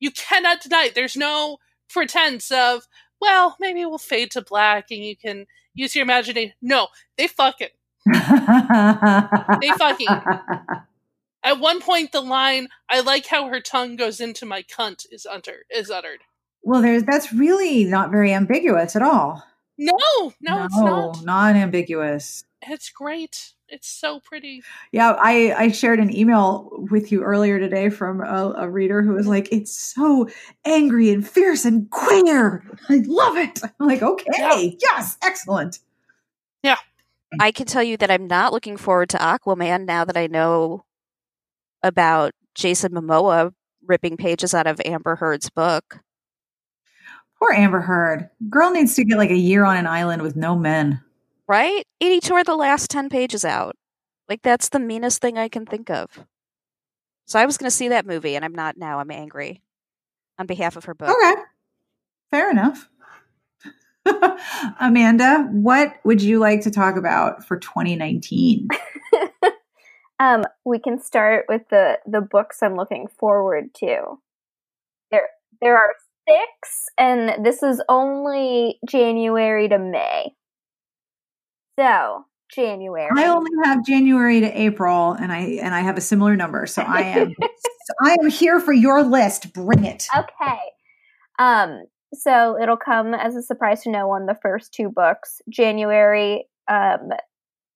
You 0.00 0.12
cannot 0.12 0.62
deny 0.62 0.84
it. 0.84 0.94
There's 0.94 1.14
no 1.14 1.58
pretense 1.90 2.50
of, 2.50 2.88
well, 3.20 3.58
maybe 3.60 3.84
we'll 3.84 3.98
fade 3.98 4.30
to 4.30 4.40
black 4.40 4.86
and 4.90 5.04
you 5.04 5.14
can 5.14 5.44
use 5.74 5.94
your 5.94 6.04
imagination. 6.04 6.54
No, 6.62 6.88
they 7.18 7.26
fucking. 7.26 7.68
They 8.06 9.70
fucking- 9.78 10.08
At 11.44 11.58
one 11.58 11.80
point, 11.80 12.12
the 12.12 12.20
line 12.20 12.68
"I 12.88 13.00
like 13.00 13.26
how 13.26 13.48
her 13.48 13.60
tongue 13.60 13.96
goes 13.96 14.20
into 14.20 14.46
my 14.46 14.62
cunt" 14.62 15.06
is 15.10 15.26
uttered. 15.26 15.64
Is 15.74 15.90
uttered. 15.90 16.20
Well, 16.62 16.80
there's 16.80 17.02
that's 17.02 17.32
really 17.32 17.82
not 17.84 18.12
very 18.12 18.32
ambiguous 18.32 18.94
at 18.94 19.02
all. 19.02 19.42
No, 19.76 19.92
no, 20.40 20.64
it's 20.64 20.76
not. 20.76 21.24
not 21.24 21.56
ambiguous. 21.56 22.44
It's 22.62 22.90
great. 22.90 23.54
It's 23.68 23.88
so 23.88 24.20
pretty. 24.20 24.62
Yeah, 24.92 25.16
I, 25.18 25.52
I 25.56 25.72
shared 25.72 25.98
an 25.98 26.14
email 26.14 26.68
with 26.90 27.10
you 27.10 27.22
earlier 27.24 27.58
today 27.58 27.88
from 27.88 28.20
a, 28.20 28.54
a 28.58 28.70
reader 28.70 29.02
who 29.02 29.14
was 29.14 29.26
like, 29.26 29.48
"It's 29.50 29.74
so 29.74 30.28
angry 30.64 31.10
and 31.10 31.26
fierce 31.26 31.64
and 31.64 31.90
queer. 31.90 32.62
I 32.88 33.02
love 33.04 33.36
it." 33.36 33.58
I'm 33.64 33.88
like, 33.88 34.02
"Okay, 34.02 34.26
Yeah. 34.38 34.70
yes, 34.80 35.16
excellent." 35.22 35.80
I 37.40 37.52
can 37.52 37.66
tell 37.66 37.82
you 37.82 37.96
that 37.98 38.10
I'm 38.10 38.26
not 38.26 38.52
looking 38.52 38.76
forward 38.76 39.08
to 39.10 39.18
Aquaman 39.18 39.86
now 39.86 40.04
that 40.04 40.16
I 40.16 40.26
know 40.26 40.84
about 41.82 42.32
Jason 42.54 42.92
Momoa 42.92 43.52
ripping 43.86 44.16
pages 44.16 44.54
out 44.54 44.66
of 44.66 44.80
Amber 44.84 45.16
Heard's 45.16 45.50
book. 45.50 46.00
Poor 47.38 47.52
Amber 47.52 47.80
Heard. 47.80 48.30
Girl 48.48 48.70
needs 48.70 48.94
to 48.94 49.04
get 49.04 49.18
like 49.18 49.30
a 49.30 49.36
year 49.36 49.64
on 49.64 49.76
an 49.76 49.86
island 49.86 50.22
with 50.22 50.36
no 50.36 50.54
men. 50.54 51.00
Right? 51.48 51.84
And 52.00 52.12
he 52.12 52.20
tore 52.20 52.44
the 52.44 52.54
last 52.54 52.90
10 52.90 53.08
pages 53.08 53.44
out. 53.44 53.74
Like, 54.28 54.42
that's 54.42 54.68
the 54.68 54.78
meanest 54.78 55.20
thing 55.20 55.36
I 55.36 55.48
can 55.48 55.66
think 55.66 55.90
of. 55.90 56.24
So 57.26 57.38
I 57.38 57.46
was 57.46 57.58
going 57.58 57.68
to 57.68 57.74
see 57.74 57.88
that 57.88 58.06
movie, 58.06 58.36
and 58.36 58.44
I'm 58.44 58.54
not 58.54 58.76
now. 58.76 59.00
I'm 59.00 59.10
angry 59.10 59.60
on 60.38 60.46
behalf 60.46 60.76
of 60.76 60.84
her 60.84 60.94
book. 60.94 61.10
Okay, 61.10 61.42
fair 62.30 62.50
enough. 62.50 62.88
Amanda, 64.80 65.48
what 65.50 65.94
would 66.04 66.22
you 66.22 66.38
like 66.38 66.62
to 66.62 66.70
talk 66.70 66.96
about 66.96 67.44
for 67.46 67.58
2019? 67.58 68.68
um, 70.18 70.44
we 70.64 70.78
can 70.78 71.00
start 71.00 71.46
with 71.48 71.62
the 71.70 71.98
the 72.06 72.20
books 72.20 72.62
I'm 72.62 72.76
looking 72.76 73.06
forward 73.18 73.74
to. 73.76 74.18
There 75.10 75.28
there 75.60 75.76
are 75.76 75.94
six, 76.28 76.88
and 76.98 77.44
this 77.44 77.62
is 77.62 77.82
only 77.88 78.78
January 78.88 79.68
to 79.68 79.78
May. 79.78 80.34
So 81.78 82.24
January. 82.54 83.08
I 83.16 83.28
only 83.28 83.50
have 83.64 83.84
January 83.84 84.40
to 84.40 84.60
April, 84.60 85.12
and 85.12 85.32
I 85.32 85.58
and 85.62 85.74
I 85.74 85.80
have 85.80 85.96
a 85.96 86.00
similar 86.02 86.36
number, 86.36 86.66
so 86.66 86.82
I 86.82 87.02
am 87.02 87.34
I 88.02 88.16
am 88.20 88.30
here 88.30 88.60
for 88.60 88.72
your 88.72 89.02
list. 89.02 89.52
Bring 89.52 89.84
it. 89.84 90.06
Okay. 90.16 90.58
Um, 91.38 91.84
so 92.14 92.60
it'll 92.60 92.76
come 92.76 93.14
as 93.14 93.36
a 93.36 93.42
surprise 93.42 93.82
to 93.82 93.90
no 93.90 94.06
one. 94.06 94.26
The 94.26 94.38
first 94.40 94.72
two 94.72 94.88
books, 94.88 95.40
January, 95.48 96.46
um, 96.68 97.10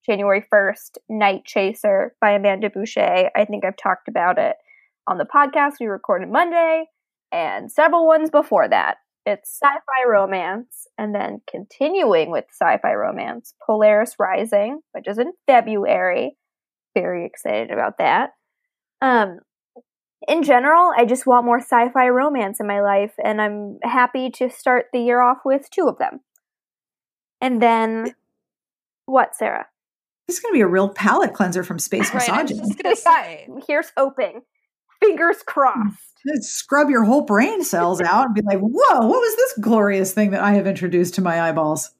January 0.04 0.44
first, 0.48 0.98
Night 1.08 1.44
Chaser 1.44 2.14
by 2.20 2.32
Amanda 2.32 2.70
Bouchet. 2.70 3.30
I 3.34 3.44
think 3.44 3.64
I've 3.64 3.76
talked 3.76 4.08
about 4.08 4.38
it 4.38 4.56
on 5.06 5.18
the 5.18 5.24
podcast 5.24 5.74
we 5.80 5.86
recorded 5.86 6.30
Monday, 6.30 6.86
and 7.32 7.70
several 7.70 8.06
ones 8.06 8.30
before 8.30 8.68
that. 8.68 8.96
It's 9.24 9.58
sci-fi 9.60 10.08
romance, 10.08 10.86
and 10.96 11.14
then 11.14 11.40
continuing 11.50 12.30
with 12.30 12.44
sci-fi 12.50 12.94
romance, 12.94 13.54
Polaris 13.64 14.14
Rising, 14.18 14.80
which 14.92 15.08
is 15.08 15.18
in 15.18 15.32
February. 15.46 16.36
Very 16.94 17.26
excited 17.26 17.70
about 17.70 17.98
that. 17.98 18.30
Um, 19.02 19.40
in 20.28 20.42
general, 20.42 20.92
I 20.96 21.04
just 21.04 21.26
want 21.26 21.44
more 21.44 21.60
sci 21.60 21.88
fi 21.90 22.08
romance 22.08 22.60
in 22.60 22.66
my 22.66 22.80
life, 22.80 23.14
and 23.22 23.40
I'm 23.40 23.78
happy 23.82 24.30
to 24.30 24.48
start 24.48 24.86
the 24.92 25.00
year 25.00 25.20
off 25.20 25.38
with 25.44 25.68
two 25.70 25.88
of 25.88 25.98
them. 25.98 26.20
And 27.40 27.60
then, 27.62 28.14
what, 29.04 29.36
Sarah? 29.36 29.66
This 30.26 30.36
is 30.36 30.42
going 30.42 30.54
to 30.54 30.56
be 30.56 30.62
a 30.62 30.66
real 30.66 30.88
palate 30.88 31.34
cleanser 31.34 31.62
from 31.62 31.78
space 31.78 32.12
Right, 32.12 32.28
I 32.28 32.42
was 32.42 32.50
just 32.50 32.82
going 32.82 32.94
to 32.94 33.00
say. 33.00 33.48
Here's 33.68 33.92
hoping. 33.96 34.42
Fingers 35.00 35.42
crossed. 35.44 35.76
Mm. 36.26 36.34
Just 36.34 36.54
scrub 36.54 36.90
your 36.90 37.04
whole 37.04 37.22
brain 37.22 37.62
cells 37.62 38.00
out 38.00 38.26
and 38.26 38.34
be 38.34 38.42
like, 38.42 38.58
"Whoa, 38.58 39.06
what 39.06 39.20
was 39.20 39.36
this 39.36 39.58
glorious 39.60 40.12
thing 40.12 40.30
that 40.30 40.40
I 40.40 40.54
have 40.54 40.66
introduced 40.66 41.14
to 41.16 41.20
my 41.20 41.40
eyeballs?" 41.40 41.90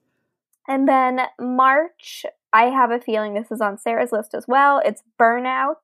And 0.67 0.89
then 0.89 1.21
March, 1.39 2.25
I 2.53 2.65
have 2.65 2.91
a 2.91 2.99
feeling 2.99 3.35
this 3.35 3.53
is 3.53 3.61
on 3.61 3.79
Sarah's 3.79 4.11
list 4.11 4.35
as 4.35 4.47
well. 4.49 4.81
It's 4.85 5.03
Burnout. 5.21 5.77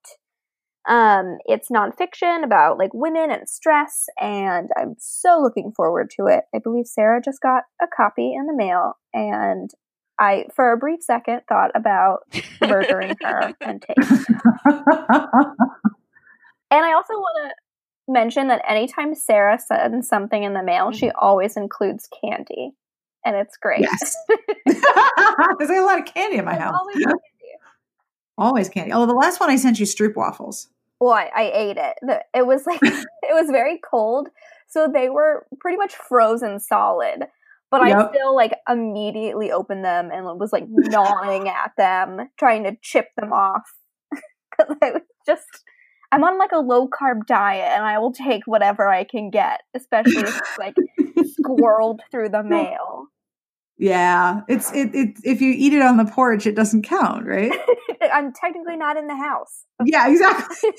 Um, 0.88 1.38
it's 1.44 1.70
nonfiction 1.70 2.44
about 2.44 2.78
like 2.78 2.92
women 2.92 3.30
and 3.30 3.48
stress, 3.48 4.06
and 4.20 4.70
I'm 4.76 4.96
so 4.98 5.40
looking 5.40 5.72
forward 5.76 6.10
to 6.16 6.26
it. 6.26 6.44
I 6.54 6.58
believe 6.58 6.86
Sarah 6.86 7.20
just 7.24 7.40
got 7.40 7.64
a 7.80 7.86
copy 7.94 8.34
in 8.34 8.46
the 8.46 8.56
mail, 8.56 8.94
and 9.14 9.70
I, 10.18 10.46
for 10.54 10.72
a 10.72 10.76
brief 10.76 11.02
second, 11.02 11.42
thought 11.48 11.70
about 11.74 12.20
murdering 12.60 13.14
her 13.22 13.54
and 13.60 13.82
taking. 13.82 14.24
And 16.72 16.86
I 16.86 16.94
also 16.94 17.12
want 17.12 17.50
to 17.50 18.12
mention 18.12 18.48
that 18.48 18.62
anytime 18.66 19.14
Sarah 19.14 19.58
sends 19.58 20.08
something 20.08 20.42
in 20.42 20.54
the 20.54 20.62
mail, 20.62 20.90
she 20.90 21.10
always 21.10 21.54
includes 21.54 22.08
candy, 22.24 22.70
and 23.26 23.36
it's 23.36 23.58
great. 23.58 23.80
yes, 23.82 24.16
there's 24.66 25.70
a 25.70 25.82
lot 25.82 25.98
of 25.98 26.06
candy 26.06 26.38
in 26.38 26.46
my 26.46 26.56
house. 26.56 26.74
Always 28.38 28.68
candy. 28.68 28.92
Although 28.92 29.12
the 29.12 29.18
last 29.18 29.40
one 29.40 29.50
I 29.50 29.56
sent 29.56 29.78
you 29.78 29.86
stroop 29.86 30.16
waffles. 30.16 30.68
Well, 31.00 31.12
I, 31.12 31.30
I 31.34 31.50
ate 31.52 31.76
it. 31.78 32.22
It 32.34 32.46
was 32.46 32.66
like 32.66 32.80
it 32.82 33.34
was 33.34 33.50
very 33.50 33.78
cold, 33.78 34.28
so 34.68 34.88
they 34.92 35.08
were 35.08 35.46
pretty 35.60 35.76
much 35.76 35.94
frozen 35.94 36.60
solid. 36.60 37.24
But 37.70 37.80
I 37.80 38.08
still 38.10 38.36
like 38.36 38.52
immediately 38.68 39.50
opened 39.50 39.82
them 39.82 40.10
and 40.12 40.26
was 40.38 40.52
like 40.52 40.64
gnawing 40.68 41.48
at 41.48 41.72
them, 41.78 42.28
trying 42.38 42.64
to 42.64 42.76
chip 42.82 43.08
them 43.16 43.32
off. 43.32 43.62
Because 44.10 44.76
I 44.82 44.90
was 44.90 45.02
just, 45.24 45.46
I'm 46.12 46.22
on 46.22 46.38
like 46.38 46.52
a 46.52 46.58
low 46.58 46.86
carb 46.86 47.26
diet, 47.26 47.70
and 47.72 47.82
I 47.82 47.98
will 47.98 48.12
take 48.12 48.42
whatever 48.44 48.86
I 48.88 49.04
can 49.04 49.30
get, 49.30 49.62
especially 49.74 50.20
if 50.20 50.36
it's 50.36 50.58
like 50.58 50.74
squirreled 51.40 52.00
through 52.10 52.28
the 52.28 52.42
mail. 52.42 53.06
Yeah, 53.78 54.42
it's 54.48 54.70
it, 54.72 54.94
it. 54.94 55.16
If 55.24 55.40
you 55.40 55.52
eat 55.56 55.72
it 55.72 55.82
on 55.82 55.96
the 55.96 56.04
porch, 56.04 56.46
it 56.46 56.54
doesn't 56.54 56.82
count, 56.82 57.26
right? 57.26 57.52
I'm 58.12 58.32
technically 58.32 58.76
not 58.76 58.96
in 58.96 59.06
the 59.06 59.16
house. 59.16 59.64
yeah, 59.84 60.08
exactly. 60.08 60.70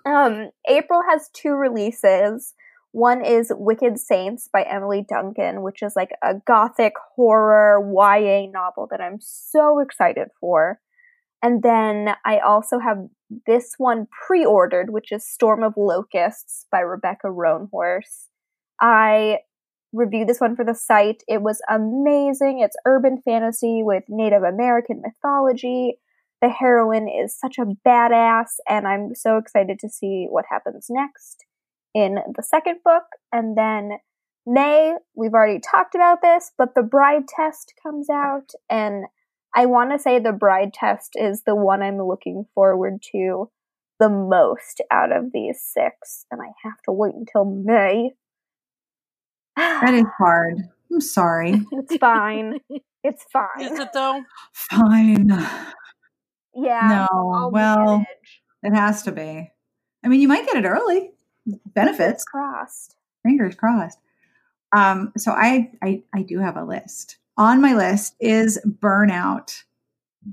Um, 0.04 0.50
April 0.68 1.00
has 1.10 1.28
two 1.32 1.52
releases. 1.52 2.54
One 2.92 3.24
is 3.24 3.52
Wicked 3.54 3.98
Saints 3.98 4.48
by 4.52 4.62
Emily 4.62 5.04
Duncan, 5.06 5.62
which 5.62 5.82
is 5.82 5.94
like 5.96 6.10
a 6.22 6.34
gothic 6.46 6.94
horror 7.14 7.80
YA 7.80 8.46
novel 8.50 8.86
that 8.90 9.00
I'm 9.00 9.18
so 9.20 9.80
excited 9.80 10.28
for. 10.40 10.80
And 11.42 11.62
then 11.62 12.14
I 12.24 12.38
also 12.38 12.78
have 12.78 12.98
this 13.46 13.74
one 13.78 14.06
pre 14.26 14.44
ordered, 14.44 14.90
which 14.90 15.12
is 15.12 15.26
Storm 15.26 15.62
of 15.62 15.74
Locusts 15.76 16.66
by 16.70 16.80
Rebecca 16.80 17.26
Roanhorse. 17.26 18.28
I 18.80 19.38
reviewed 19.96 20.28
this 20.28 20.40
one 20.40 20.54
for 20.54 20.64
the 20.64 20.74
site. 20.74 21.22
It 21.26 21.42
was 21.42 21.60
amazing. 21.68 22.60
It's 22.60 22.76
urban 22.84 23.22
fantasy 23.24 23.82
with 23.82 24.04
Native 24.08 24.42
American 24.42 25.02
mythology. 25.02 25.98
The 26.42 26.50
heroine 26.50 27.08
is 27.08 27.36
such 27.36 27.58
a 27.58 27.64
badass, 27.64 28.56
and 28.68 28.86
I'm 28.86 29.14
so 29.14 29.38
excited 29.38 29.78
to 29.80 29.88
see 29.88 30.26
what 30.28 30.44
happens 30.50 30.86
next 30.90 31.46
in 31.94 32.18
the 32.36 32.42
second 32.42 32.80
book. 32.84 33.04
And 33.32 33.56
then 33.56 33.98
May, 34.46 34.94
we've 35.14 35.32
already 35.32 35.60
talked 35.60 35.94
about 35.94 36.20
this, 36.22 36.52
but 36.56 36.74
the 36.74 36.82
bride 36.82 37.26
test 37.26 37.72
comes 37.82 38.10
out, 38.10 38.52
and 38.70 39.06
I 39.54 39.66
want 39.66 39.92
to 39.92 39.98
say 39.98 40.18
the 40.18 40.32
bride 40.32 40.74
test 40.74 41.16
is 41.16 41.42
the 41.42 41.56
one 41.56 41.82
I'm 41.82 41.98
looking 41.98 42.44
forward 42.54 43.02
to 43.12 43.50
the 43.98 44.10
most 44.10 44.82
out 44.90 45.10
of 45.10 45.32
these 45.32 45.60
six, 45.62 46.26
and 46.30 46.42
I 46.42 46.52
have 46.62 46.82
to 46.84 46.92
wait 46.92 47.14
until 47.14 47.46
May. 47.46 48.12
That 49.56 49.94
is 49.94 50.04
hard. 50.18 50.58
I'm 50.92 51.00
sorry. 51.00 51.62
it's 51.72 51.96
fine. 51.96 52.60
It's 53.02 53.24
fine. 53.32 53.60
Is 53.60 53.68
fine. 53.68 53.80
it 53.80 53.92
though? 53.92 54.22
Fine. 54.52 55.28
Yeah. 56.54 57.06
No, 57.12 57.50
well, 57.52 58.04
it 58.62 58.74
has 58.74 59.02
to 59.02 59.12
be. 59.12 59.50
I 60.04 60.08
mean, 60.08 60.20
you 60.20 60.28
might 60.28 60.46
get 60.46 60.56
it 60.56 60.66
early. 60.66 61.10
Benefits. 61.74 62.24
crossed. 62.24 62.96
Fingers 63.22 63.54
crossed. 63.54 63.98
Um, 64.74 65.12
so 65.16 65.32
I, 65.32 65.70
I 65.82 66.02
I 66.14 66.22
do 66.22 66.38
have 66.38 66.56
a 66.56 66.64
list. 66.64 67.18
On 67.36 67.60
my 67.60 67.74
list 67.74 68.16
is 68.20 68.58
burnout. 68.66 69.62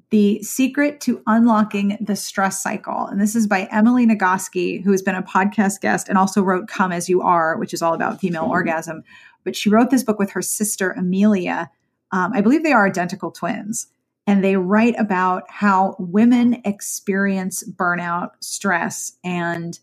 The 0.09 0.41
secret 0.41 1.01
to 1.01 1.21
unlocking 1.27 1.97
the 2.01 2.15
stress 2.15 2.63
cycle. 2.63 3.05
And 3.05 3.21
this 3.21 3.35
is 3.35 3.47
by 3.47 3.67
Emily 3.71 4.07
Nagoski, 4.07 4.83
who 4.83 4.91
has 4.91 5.01
been 5.01 5.15
a 5.15 5.21
podcast 5.21 5.81
guest 5.81 6.09
and 6.09 6.17
also 6.17 6.41
wrote 6.41 6.67
Come 6.67 6.91
As 6.91 7.09
You 7.09 7.21
Are, 7.21 7.57
which 7.57 7.73
is 7.73 7.81
all 7.81 7.93
about 7.93 8.19
female 8.19 8.45
orgasm. 8.45 9.03
But 9.43 9.55
she 9.55 9.69
wrote 9.69 9.89
this 9.89 10.03
book 10.03 10.19
with 10.19 10.31
her 10.31 10.41
sister, 10.41 10.91
Amelia. 10.91 11.69
Um, 12.11 12.31
I 12.33 12.41
believe 12.41 12.63
they 12.63 12.71
are 12.71 12.87
identical 12.87 13.31
twins. 13.31 13.87
And 14.25 14.43
they 14.43 14.55
write 14.55 14.95
about 14.97 15.43
how 15.49 15.95
women 15.99 16.61
experience 16.63 17.63
burnout, 17.69 18.31
stress, 18.39 19.13
and 19.23 19.77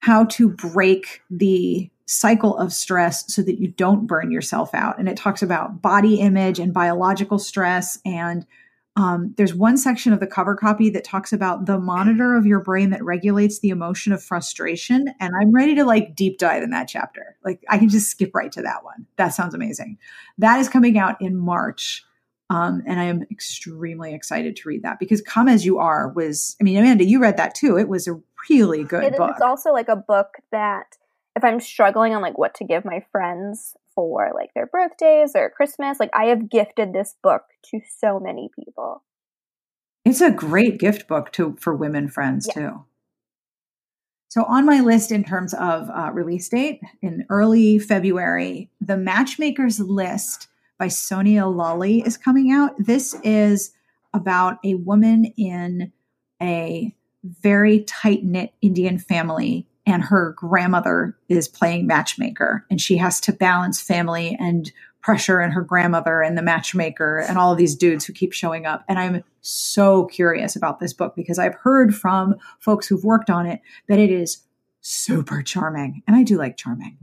how 0.00 0.24
to 0.24 0.48
break 0.48 1.22
the 1.30 1.88
cycle 2.06 2.56
of 2.58 2.72
stress 2.72 3.32
so 3.32 3.40
that 3.42 3.60
you 3.60 3.68
don't 3.68 4.08
burn 4.08 4.32
yourself 4.32 4.74
out. 4.74 4.98
And 4.98 5.08
it 5.08 5.16
talks 5.16 5.40
about 5.40 5.80
body 5.80 6.16
image 6.16 6.58
and 6.58 6.74
biological 6.74 7.38
stress. 7.38 7.98
And 8.04 8.44
um, 8.96 9.32
there's 9.38 9.54
one 9.54 9.78
section 9.78 10.12
of 10.12 10.20
the 10.20 10.26
cover 10.26 10.54
copy 10.54 10.90
that 10.90 11.04
talks 11.04 11.32
about 11.32 11.64
the 11.64 11.78
monitor 11.78 12.34
of 12.34 12.44
your 12.44 12.60
brain 12.60 12.90
that 12.90 13.02
regulates 13.02 13.60
the 13.60 13.70
emotion 13.70 14.12
of 14.12 14.22
frustration. 14.22 15.08
And 15.18 15.32
I'm 15.40 15.50
ready 15.50 15.74
to 15.76 15.84
like 15.84 16.14
deep 16.14 16.38
dive 16.38 16.62
in 16.62 16.70
that 16.70 16.88
chapter. 16.88 17.36
Like 17.42 17.64
I 17.70 17.78
can 17.78 17.88
just 17.88 18.10
skip 18.10 18.34
right 18.34 18.52
to 18.52 18.60
that 18.62 18.84
one. 18.84 19.06
That 19.16 19.28
sounds 19.28 19.54
amazing. 19.54 19.96
That 20.36 20.60
is 20.60 20.68
coming 20.68 20.98
out 20.98 21.20
in 21.22 21.36
March. 21.36 22.04
Um, 22.50 22.82
and 22.86 23.00
I 23.00 23.04
am 23.04 23.22
extremely 23.30 24.12
excited 24.12 24.56
to 24.56 24.68
read 24.68 24.82
that 24.82 24.98
because 24.98 25.22
Come 25.22 25.48
As 25.48 25.64
You 25.64 25.78
Are 25.78 26.10
was, 26.10 26.54
I 26.60 26.64
mean, 26.64 26.76
Amanda, 26.76 27.04
you 27.04 27.18
read 27.18 27.38
that 27.38 27.54
too. 27.54 27.78
It 27.78 27.88
was 27.88 28.06
a 28.06 28.20
really 28.50 28.84
good 28.84 29.04
It- 29.04 29.16
book. 29.16 29.30
It's 29.30 29.40
also 29.40 29.72
like 29.72 29.88
a 29.88 29.96
book 29.96 30.34
that 30.50 30.98
if 31.34 31.42
I'm 31.42 31.60
struggling 31.60 32.14
on 32.14 32.20
like 32.20 32.36
what 32.36 32.54
to 32.56 32.64
give 32.64 32.84
my 32.84 33.02
friends 33.10 33.74
for 33.94 34.32
like 34.34 34.50
their 34.54 34.66
birthdays 34.66 35.32
or 35.34 35.50
Christmas, 35.50 35.98
like 36.00 36.10
I 36.14 36.26
have 36.26 36.50
gifted 36.50 36.92
this 36.92 37.14
book 37.22 37.42
to 37.66 37.80
so 37.98 38.18
many 38.20 38.50
people. 38.58 39.02
It's 40.04 40.20
a 40.20 40.30
great 40.30 40.78
gift 40.78 41.06
book 41.06 41.32
to 41.32 41.56
for 41.60 41.74
women 41.74 42.08
friends 42.08 42.48
Yeah. 42.48 42.54
too. 42.54 42.84
So 44.28 44.44
on 44.44 44.64
my 44.64 44.80
list 44.80 45.12
in 45.12 45.24
terms 45.24 45.52
of 45.52 45.90
uh, 45.90 46.10
release 46.12 46.48
date 46.48 46.80
in 47.02 47.26
early 47.28 47.78
February, 47.78 48.70
the 48.80 48.96
Matchmaker's 48.96 49.78
List 49.78 50.48
by 50.78 50.88
Sonya 50.88 51.42
Lalli 51.42 52.00
is 52.06 52.16
coming 52.16 52.50
out. 52.50 52.72
This 52.78 53.14
is 53.22 53.72
about 54.14 54.58
a 54.64 54.74
woman 54.76 55.26
in 55.36 55.92
a 56.40 56.94
very 57.22 57.80
tight 57.84 58.24
knit 58.24 58.54
Indian 58.62 58.98
family, 58.98 59.66
and 59.86 60.02
her 60.04 60.34
grandmother 60.38 61.16
is 61.28 61.48
playing 61.48 61.86
matchmaker, 61.86 62.64
and 62.70 62.80
she 62.80 62.96
has 62.98 63.20
to 63.22 63.32
balance 63.32 63.80
family 63.80 64.36
and 64.38 64.72
pressure 65.02 65.40
and 65.40 65.52
her 65.52 65.62
grandmother 65.62 66.22
and 66.22 66.38
the 66.38 66.42
matchmaker 66.42 67.18
and 67.18 67.36
all 67.36 67.52
of 67.52 67.58
these 67.58 67.74
dudes 67.74 68.04
who 68.04 68.12
keep 68.12 68.32
showing 68.32 68.66
up. 68.66 68.84
And 68.88 68.98
I'm 68.98 69.24
so 69.40 70.06
curious 70.06 70.54
about 70.56 70.78
this 70.78 70.92
book 70.92 71.14
because 71.16 71.38
I've 71.38 71.56
heard 71.56 71.94
from 71.94 72.36
folks 72.60 72.86
who've 72.86 73.04
worked 73.04 73.28
on 73.28 73.46
it 73.46 73.60
that 73.88 73.98
it 73.98 74.10
is 74.10 74.44
super 74.80 75.42
charming. 75.42 76.02
And 76.06 76.16
I 76.16 76.22
do 76.22 76.38
like 76.38 76.56
charming. 76.56 76.98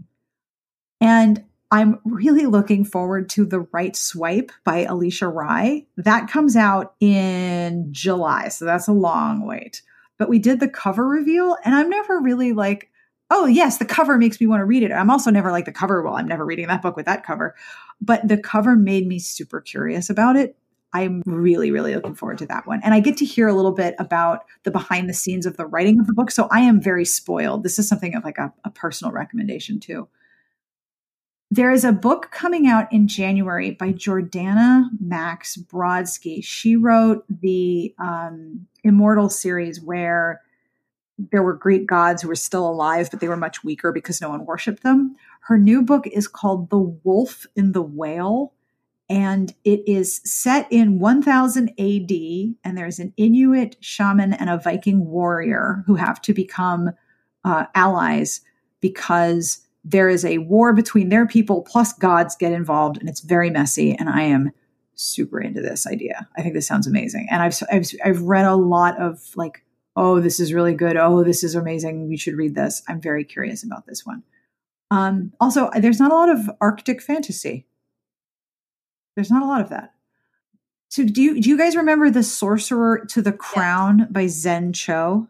And 1.01 1.43
I'm 1.71 1.99
really 2.03 2.45
looking 2.45 2.83
forward 2.83 3.29
to 3.31 3.45
The 3.45 3.61
Right 3.71 3.95
Swipe 3.95 4.51
by 4.63 4.85
Alisha 4.85 5.31
Rai. 5.33 5.87
That 5.97 6.29
comes 6.29 6.55
out 6.55 6.95
in 6.99 7.89
July. 7.91 8.47
So 8.49 8.65
that's 8.65 8.87
a 8.87 8.93
long 8.93 9.45
wait. 9.45 9.81
But 10.19 10.29
we 10.29 10.37
did 10.37 10.59
the 10.59 10.69
cover 10.69 11.07
reveal, 11.07 11.57
and 11.65 11.73
I'm 11.73 11.89
never 11.89 12.19
really 12.19 12.53
like, 12.53 12.91
oh, 13.31 13.45
yes, 13.45 13.77
the 13.77 13.85
cover 13.85 14.17
makes 14.17 14.39
me 14.39 14.45
want 14.47 14.59
to 14.59 14.65
read 14.65 14.83
it. 14.83 14.91
I'm 14.91 15.09
also 15.09 15.31
never 15.31 15.51
like 15.51 15.65
the 15.65 15.71
cover. 15.71 16.03
Well, 16.03 16.15
I'm 16.15 16.27
never 16.27 16.45
reading 16.45 16.67
that 16.67 16.81
book 16.81 16.95
with 16.95 17.05
that 17.07 17.23
cover. 17.23 17.55
But 18.01 18.27
the 18.27 18.37
cover 18.37 18.75
made 18.75 19.07
me 19.07 19.17
super 19.17 19.61
curious 19.61 20.09
about 20.09 20.35
it. 20.35 20.55
I'm 20.93 21.21
really, 21.25 21.69
really 21.71 21.93
looking 21.93 22.15
forward 22.15 22.39
to 22.39 22.47
that 22.47 22.65
one. 22.65 22.81
And 22.83 22.93
I 22.93 22.99
get 22.99 23.17
to 23.17 23.25
hear 23.25 23.47
a 23.47 23.53
little 23.53 23.71
bit 23.71 23.95
about 23.99 24.45
the 24.63 24.71
behind 24.71 25.07
the 25.07 25.13
scenes 25.13 25.45
of 25.45 25.55
the 25.55 25.67
writing 25.67 25.99
of 25.99 26.07
the 26.07 26.13
book. 26.13 26.31
So 26.31 26.47
I 26.51 26.61
am 26.61 26.81
very 26.81 27.05
spoiled. 27.05 27.63
This 27.63 27.77
is 27.77 27.87
something 27.87 28.15
of 28.15 28.23
like 28.23 28.39
a, 28.39 28.51
a 28.65 28.71
personal 28.71 29.13
recommendation 29.13 29.79
too. 29.79 30.07
There 31.51 31.71
is 31.71 31.83
a 31.83 31.91
book 31.91 32.29
coming 32.31 32.67
out 32.67 32.91
in 32.91 33.07
January 33.07 33.71
by 33.71 33.91
Jordanna 33.91 34.89
Max 34.99 35.57
Brodsky. 35.57 36.43
She 36.43 36.75
wrote 36.75 37.23
the 37.27 37.93
um, 37.99 38.67
Immortal 38.83 39.29
series 39.29 39.81
where 39.81 40.41
there 41.31 41.43
were 41.43 41.53
Greek 41.53 41.85
gods 41.85 42.21
who 42.21 42.27
were 42.27 42.35
still 42.35 42.67
alive, 42.67 43.09
but 43.11 43.19
they 43.19 43.27
were 43.27 43.37
much 43.37 43.63
weaker 43.63 43.91
because 43.91 44.21
no 44.21 44.29
one 44.29 44.45
worshipped 44.45 44.83
them. 44.83 45.15
Her 45.41 45.57
new 45.57 45.81
book 45.81 46.07
is 46.07 46.27
called 46.27 46.69
The 46.69 46.79
Wolf 46.79 47.45
in 47.55 47.73
the 47.73 47.81
Whale, 47.81 48.53
and 49.09 49.53
it 49.65 49.81
is 49.87 50.21
set 50.23 50.67
in 50.71 50.99
1000 50.99 51.69
AD. 51.77 52.11
And 52.63 52.77
there's 52.77 52.99
an 52.99 53.13
Inuit 53.17 53.75
shaman 53.81 54.33
and 54.33 54.49
a 54.49 54.57
Viking 54.57 55.07
warrior 55.07 55.83
who 55.87 55.95
have 55.95 56.21
to 56.21 56.33
become 56.33 56.91
uh, 57.43 57.65
allies 57.75 58.41
because 58.79 59.65
there 59.83 60.09
is 60.09 60.23
a 60.23 60.37
war 60.39 60.73
between 60.73 61.09
their 61.09 61.25
people, 61.25 61.61
plus 61.63 61.93
gods 61.93 62.35
get 62.35 62.53
involved, 62.53 62.97
and 62.97 63.09
it's 63.09 63.21
very 63.21 63.49
messy. 63.49 63.93
And 63.93 64.09
I 64.09 64.23
am 64.23 64.51
super 64.99 65.39
into 65.39 65.61
this 65.61 65.87
idea. 65.87 66.27
I 66.37 66.41
think 66.41 66.53
this 66.53 66.67
sounds 66.67 66.87
amazing. 66.87 67.27
And 67.31 67.41
I've, 67.41 67.57
I've, 67.71 67.89
I've 68.03 68.21
read 68.21 68.45
a 68.45 68.55
lot 68.55 68.99
of 69.01 69.19
like, 69.35 69.63
oh, 69.95 70.19
this 70.19 70.39
is 70.39 70.53
really 70.53 70.73
good. 70.73 70.97
Oh, 70.97 71.23
this 71.23 71.43
is 71.43 71.55
amazing. 71.55 72.07
We 72.09 72.17
should 72.17 72.35
read 72.35 72.55
this. 72.55 72.81
I'm 72.87 73.01
very 73.01 73.23
curious 73.23 73.63
about 73.63 73.85
this 73.87 74.05
one. 74.05 74.23
Um, 74.91 75.33
also, 75.39 75.69
there's 75.79 75.99
not 75.99 76.11
a 76.11 76.15
lot 76.15 76.29
of 76.29 76.49
Arctic 76.61 77.01
fantasy. 77.01 77.65
There's 79.15 79.31
not 79.31 79.43
a 79.43 79.45
lot 79.47 79.61
of 79.61 79.69
that. 79.69 79.93
So, 80.89 81.03
do 81.05 81.21
you 81.21 81.39
do 81.39 81.49
you 81.49 81.57
guys 81.57 81.75
remember 81.75 82.09
the 82.09 82.23
Sorcerer 82.23 83.05
to 83.09 83.21
the 83.21 83.31
Crown 83.33 84.07
by 84.09 84.25
Zen 84.27 84.73
Cho? 84.73 85.27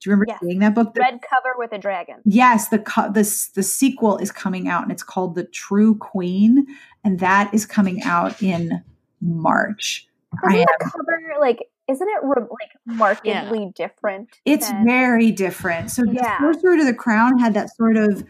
Do 0.00 0.10
you 0.10 0.12
remember 0.12 0.26
Yes. 0.28 0.38
seeing 0.40 0.58
that 0.60 0.74
book? 0.74 0.94
The- 0.94 1.00
Red 1.00 1.20
cover 1.28 1.54
with 1.58 1.72
a 1.72 1.78
dragon. 1.78 2.16
Yes, 2.24 2.68
the 2.68 2.78
co- 2.78 3.10
the 3.10 3.22
the 3.54 3.62
sequel 3.64 4.18
is 4.18 4.30
coming 4.30 4.68
out, 4.68 4.84
and 4.84 4.92
it's 4.92 5.02
called 5.02 5.34
The 5.34 5.44
True 5.44 5.96
Queen, 5.96 6.66
and 7.02 7.18
that 7.18 7.52
is 7.52 7.66
coming 7.66 8.02
out 8.04 8.40
in 8.42 8.84
March. 9.22 10.06
I 10.44 10.48
Isn't 10.48 10.60
am 10.60 10.66
the 10.78 10.90
cover 10.90 11.34
like? 11.40 11.68
Isn't 11.88 12.08
it 12.08 12.20
re- 12.22 12.46
like 12.50 12.70
markedly 12.86 13.72
different? 13.74 14.28
It's 14.44 14.68
than- 14.68 14.84
very 14.84 15.30
different. 15.30 15.90
So 15.90 16.02
the 16.02 16.20
Sorcerer 16.40 16.76
to 16.76 16.84
the 16.84 16.94
Crown 16.94 17.38
had 17.38 17.54
that 17.54 17.74
sort 17.76 17.96
of 17.96 18.24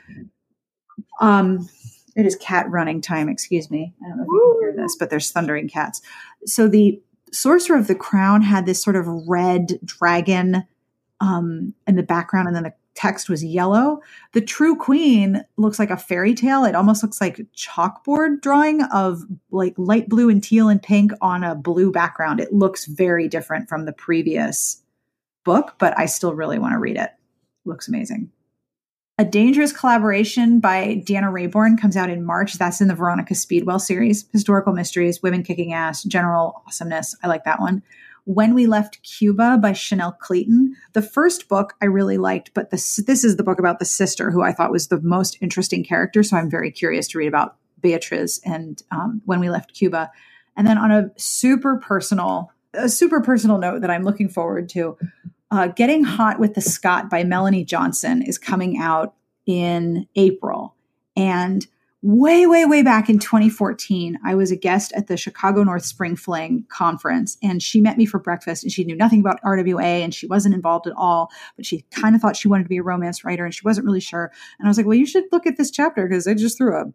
um 1.21 1.69
it 2.15 2.27
is 2.27 2.37
cat 2.37 2.69
running 2.71 3.01
time, 3.01 3.29
excuse 3.29 3.71
me. 3.71 3.95
I 4.05 4.09
don't 4.09 4.19
know 4.19 4.25
if 4.25 4.29
you 4.29 4.59
can 4.61 4.75
hear 4.75 4.85
this, 4.85 4.97
but 4.97 5.09
there's 5.11 5.31
thundering 5.31 5.69
cats. 5.69 6.03
So 6.45 6.69
the 6.69 7.01
Sorcerer 7.33 7.79
of 7.79 7.87
the 7.87 7.95
Crown 7.95 8.43
had 8.43 8.67
this 8.67 8.83
sort 8.83 8.97
of 8.97 9.07
red 9.29 9.79
dragon 9.85 10.65
um 11.21 11.75
in 11.87 11.97
the 11.97 12.03
background 12.03 12.49
and 12.49 12.57
then 12.57 12.65
the 12.65 12.75
text 12.95 13.29
was 13.29 13.45
yellow. 13.45 14.01
The 14.33 14.41
True 14.41 14.77
Queen 14.77 15.45
looks 15.57 15.79
like 15.79 15.91
a 15.91 15.97
fairy 15.97 16.35
tale. 16.35 16.65
It 16.65 16.75
almost 16.75 17.03
looks 17.03 17.21
like 17.21 17.41
chalkboard 17.57 18.43
drawing 18.43 18.83
of 18.93 19.23
like 19.51 19.75
light 19.77 20.09
blue 20.09 20.29
and 20.29 20.43
teal 20.43 20.69
and 20.69 20.83
pink 20.83 21.13
on 21.21 21.45
a 21.45 21.55
blue 21.55 21.91
background. 21.91 22.41
It 22.41 22.53
looks 22.53 22.87
very 22.87 23.29
different 23.29 23.69
from 23.69 23.85
the 23.85 23.93
previous 23.93 24.83
book, 25.45 25.75
but 25.79 25.99
I 25.99 26.07
still 26.07 26.35
really 26.35 26.59
want 26.59 26.73
to 26.73 26.79
read 26.79 26.97
it. 26.97 27.11
Looks 27.65 27.89
amazing. 27.89 28.31
A 29.19 29.25
Dangerous 29.25 29.73
Collaboration 29.73 30.59
by 30.59 31.03
Deanna 31.07 31.31
Raybourn 31.31 31.81
comes 31.81 31.97
out 31.97 32.11
in 32.11 32.25
March. 32.25 32.55
That's 32.55 32.81
in 32.81 32.89
the 32.89 32.95
Veronica 32.95 33.35
Speedwell 33.35 33.79
series. 33.79 34.27
Historical 34.33 34.73
mysteries, 34.73 35.23
women 35.23 35.43
kicking 35.43 35.73
ass, 35.73 36.03
general 36.03 36.63
awesomeness. 36.67 37.15
I 37.23 37.29
like 37.29 37.45
that 37.45 37.61
one. 37.61 37.83
When 38.25 38.55
We 38.55 38.67
Left 38.67 39.03
Cuba 39.03 39.59
by 39.61 39.73
Chanel 39.73 40.13
Cleeton. 40.13 40.77
The 40.93 41.03
first 41.03 41.49
book 41.49 41.75
I 41.83 41.87
really 41.87 42.19
liked, 42.19 42.55
but 42.55 42.71
this, 42.71 42.97
this 43.07 43.25
is 43.25 43.37
the 43.37 43.43
book 43.43 43.59
about 43.59 43.79
the 43.79 43.85
sister 43.85 44.31
who 44.31 44.43
I 44.43 44.53
thought 44.53 44.71
was 44.71 44.89
the 44.89 45.01
most 45.01 45.39
interesting 45.41 45.85
character. 45.85 46.23
So 46.23 46.37
I'm 46.37 46.51
very 46.51 46.71
curious 46.71 47.09
to 47.09 47.19
read 47.19 47.27
about 47.27 47.57
Beatriz 47.81 48.41
and 48.45 48.83
um, 48.91 49.23
When 49.25 49.41
We 49.41 49.51
Left 49.51 49.75
Cuba. 49.75 50.11
And 50.57 50.67
then 50.67 50.79
on 50.79 50.93
a 50.93 51.11
super 51.17 51.79
personal, 51.79 52.53
a 52.75 52.89
super 52.89 53.21
personal 53.21 53.59
note 53.59 53.81
that 53.81 53.91
I'm 53.91 54.05
looking 54.05 54.29
forward 54.29 54.69
to, 54.71 54.97
uh, 55.51 55.67
Getting 55.69 56.05
Hot 56.05 56.39
with 56.39 56.55
the 56.55 56.61
Scot 56.61 57.11
by 57.11 57.25
Melonie 57.25 57.67
Johnson 57.67 58.23
is 58.23 58.39
coming 58.39 58.79
out 58.79 59.15
in 59.47 60.07
April. 60.17 60.75
And 61.17 61.67
way, 62.03 62.47
way, 62.47 62.65
way 62.65 62.83
back 62.83 63.09
in 63.09 63.21
2014, 63.21 64.19
I 64.25 64.35
was 64.35 64.51
a 64.51 64.57
guest 64.57 64.93
at 64.95 65.07
the 65.07 65.17
Chicago 65.17 65.63
North 65.63 65.85
Spring 65.85 66.17
Fling 66.17 66.67
conference, 66.69 67.39
and 67.43 67.63
she 67.63 67.81
met 67.81 67.97
me 67.97 68.07
for 68.07 68.19
breakfast. 68.19 68.65
And 68.65 68.73
she 68.73 68.85
knew 68.85 68.97
nothing 68.97 69.21
about 69.21 69.41
RWA, 69.43 70.03
and 70.03 70.13
she 70.13 70.27
wasn't 70.27 70.55
involved 70.55 70.89
at 70.89 70.95
all. 70.97 71.31
But 71.57 71.65
she 71.65 71.83
kind 71.93 72.17
of 72.17 72.21
thought 72.21 72.37
she 72.37 72.49
wanted 72.49 72.65
to 72.65 72.69
be 72.69 72.79
a 72.79 72.83
romance 72.83 73.25
writer, 73.25 73.45
and 73.45 73.55
she 73.55 73.65
wasn't 73.65 73.87
really 73.87 74.01
sure. 74.01 74.33
And 74.59 74.67
I 74.67 74.69
was 74.69 74.77
like, 74.77 74.87
"Well, 74.87 74.99
you 74.99 75.07
should 75.07 75.25
look 75.31 75.47
at 75.47 75.57
this 75.57 75.71
chapter 75.71 76.09
because 76.09 76.25
they 76.25 76.35
just 76.35 76.59
threw 76.59 76.77
a 76.77 76.93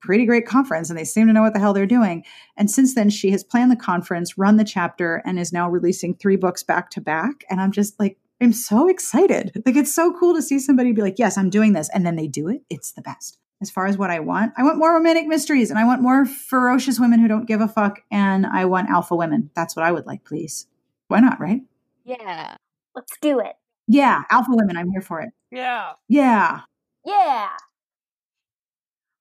pretty 0.00 0.24
great 0.24 0.46
conference, 0.46 0.88
and 0.88 0.98
they 0.98 1.04
seem 1.04 1.26
to 1.26 1.32
know 1.32 1.42
what 1.42 1.52
the 1.52 1.60
hell 1.60 1.74
they're 1.74 1.86
doing." 1.86 2.24
And 2.56 2.70
since 2.70 2.94
then, 2.94 3.10
she 3.10 3.30
has 3.32 3.44
planned 3.44 3.70
the 3.70 3.76
conference, 3.76 4.38
run 4.38 4.56
the 4.56 4.64
chapter, 4.64 5.22
and 5.26 5.38
is 5.38 5.52
now 5.52 5.68
releasing 5.68 6.14
three 6.14 6.36
books 6.36 6.62
back 6.62 6.90
to 6.90 7.00
back. 7.00 7.44
And 7.50 7.60
I'm 7.60 7.72
just 7.72 7.98
like. 8.00 8.18
I'm 8.38 8.52
so 8.52 8.86
excited. 8.86 9.62
Like, 9.64 9.76
it's 9.76 9.94
so 9.94 10.12
cool 10.12 10.34
to 10.34 10.42
see 10.42 10.58
somebody 10.58 10.92
be 10.92 11.00
like, 11.00 11.18
yes, 11.18 11.38
I'm 11.38 11.48
doing 11.48 11.72
this. 11.72 11.88
And 11.94 12.04
then 12.04 12.16
they 12.16 12.28
do 12.28 12.48
it. 12.48 12.60
It's 12.68 12.92
the 12.92 13.00
best 13.00 13.38
as 13.60 13.70
far 13.70 13.86
as 13.86 13.96
what 13.96 14.10
I 14.10 14.20
want. 14.20 14.52
I 14.56 14.62
want 14.62 14.78
more 14.78 14.94
romantic 14.94 15.26
mysteries 15.26 15.70
and 15.70 15.78
I 15.78 15.84
want 15.84 16.02
more 16.02 16.26
ferocious 16.26 17.00
women 17.00 17.20
who 17.20 17.28
don't 17.28 17.46
give 17.46 17.60
a 17.60 17.68
fuck 17.68 18.02
and 18.10 18.46
I 18.46 18.66
want 18.66 18.90
alpha 18.90 19.16
women. 19.16 19.50
That's 19.54 19.74
what 19.74 19.84
I 19.84 19.92
would 19.92 20.06
like, 20.06 20.24
please. 20.24 20.66
Why 21.08 21.20
not, 21.20 21.40
right? 21.40 21.62
Yeah. 22.04 22.56
Let's 22.94 23.12
do 23.20 23.40
it. 23.40 23.54
Yeah, 23.88 24.22
alpha 24.30 24.50
women. 24.50 24.76
I'm 24.76 24.90
here 24.90 25.00
for 25.00 25.20
it. 25.20 25.30
Yeah. 25.50 25.92
Yeah. 26.08 26.60
Yeah. 27.04 27.48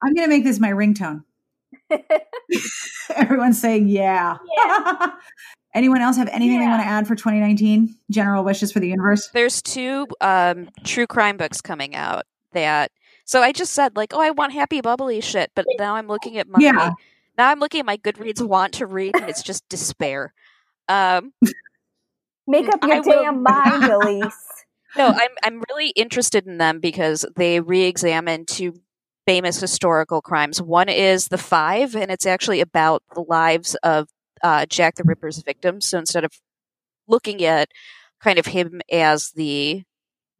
I'm 0.03 0.13
going 0.13 0.27
to 0.27 0.35
make 0.35 0.43
this 0.43 0.59
my 0.59 0.71
ringtone. 0.71 1.23
Everyone's 3.15 3.59
saying 3.59 3.87
yeah. 3.87 4.37
Yeah. 4.57 5.11
Anyone 5.75 6.01
else 6.01 6.15
have 6.15 6.29
anything 6.29 6.59
they 6.59 6.67
want 6.67 6.81
to 6.81 6.87
add 6.87 7.05
for 7.05 7.15
2019? 7.15 7.95
General 8.09 8.43
wishes 8.43 8.71
for 8.71 8.79
the 8.79 8.87
universe? 8.87 9.29
There's 9.33 9.61
two 9.61 10.07
um, 10.21 10.69
true 10.85 11.05
crime 11.05 11.37
books 11.37 11.61
coming 11.61 11.95
out 11.95 12.23
that. 12.53 12.91
So 13.25 13.41
I 13.41 13.51
just 13.51 13.73
said 13.73 13.95
like, 13.95 14.13
oh, 14.13 14.21
I 14.21 14.31
want 14.31 14.53
happy 14.53 14.81
bubbly 14.81 15.19
shit, 15.21 15.51
but 15.55 15.65
now 15.79 15.95
I'm 15.95 16.07
looking 16.07 16.37
at 16.37 16.47
my 16.47 16.59
Yeah. 16.59 16.91
now 17.37 17.49
I'm 17.49 17.59
looking 17.59 17.79
at 17.79 17.85
my 17.85 17.97
Goodreads 17.97 18.45
want 18.45 18.73
to 18.73 18.85
read, 18.85 19.15
and 19.15 19.29
it's 19.29 19.41
just 19.43 19.67
despair. 19.69 20.33
Um, 20.87 21.33
Make 22.47 22.67
up 22.69 22.79
I 22.83 22.87
your 22.87 23.01
will- 23.01 23.23
damn 23.23 23.41
mind, 23.43 23.83
Elyse. 23.91 24.33
no, 24.95 25.07
I'm 25.07 25.31
I'm 25.43 25.63
really 25.69 25.89
interested 25.89 26.45
in 26.45 26.59
them 26.59 26.79
because 26.79 27.25
they 27.35 27.59
re-examine 27.59 28.45
two 28.45 28.79
famous 29.25 29.59
historical 29.59 30.21
crimes. 30.21 30.61
One 30.61 30.87
is 30.87 31.27
the 31.29 31.39
Five, 31.39 31.95
and 31.95 32.11
it's 32.11 32.27
actually 32.27 32.61
about 32.61 33.01
the 33.15 33.21
lives 33.27 33.73
of 33.81 34.07
uh, 34.43 34.67
Jack 34.67 34.95
the 34.95 35.03
Ripper's 35.03 35.41
victims. 35.41 35.87
So 35.87 35.97
instead 35.97 36.23
of 36.23 36.31
looking 37.07 37.43
at 37.43 37.69
kind 38.21 38.37
of 38.37 38.45
him 38.45 38.81
as 38.91 39.31
the 39.31 39.83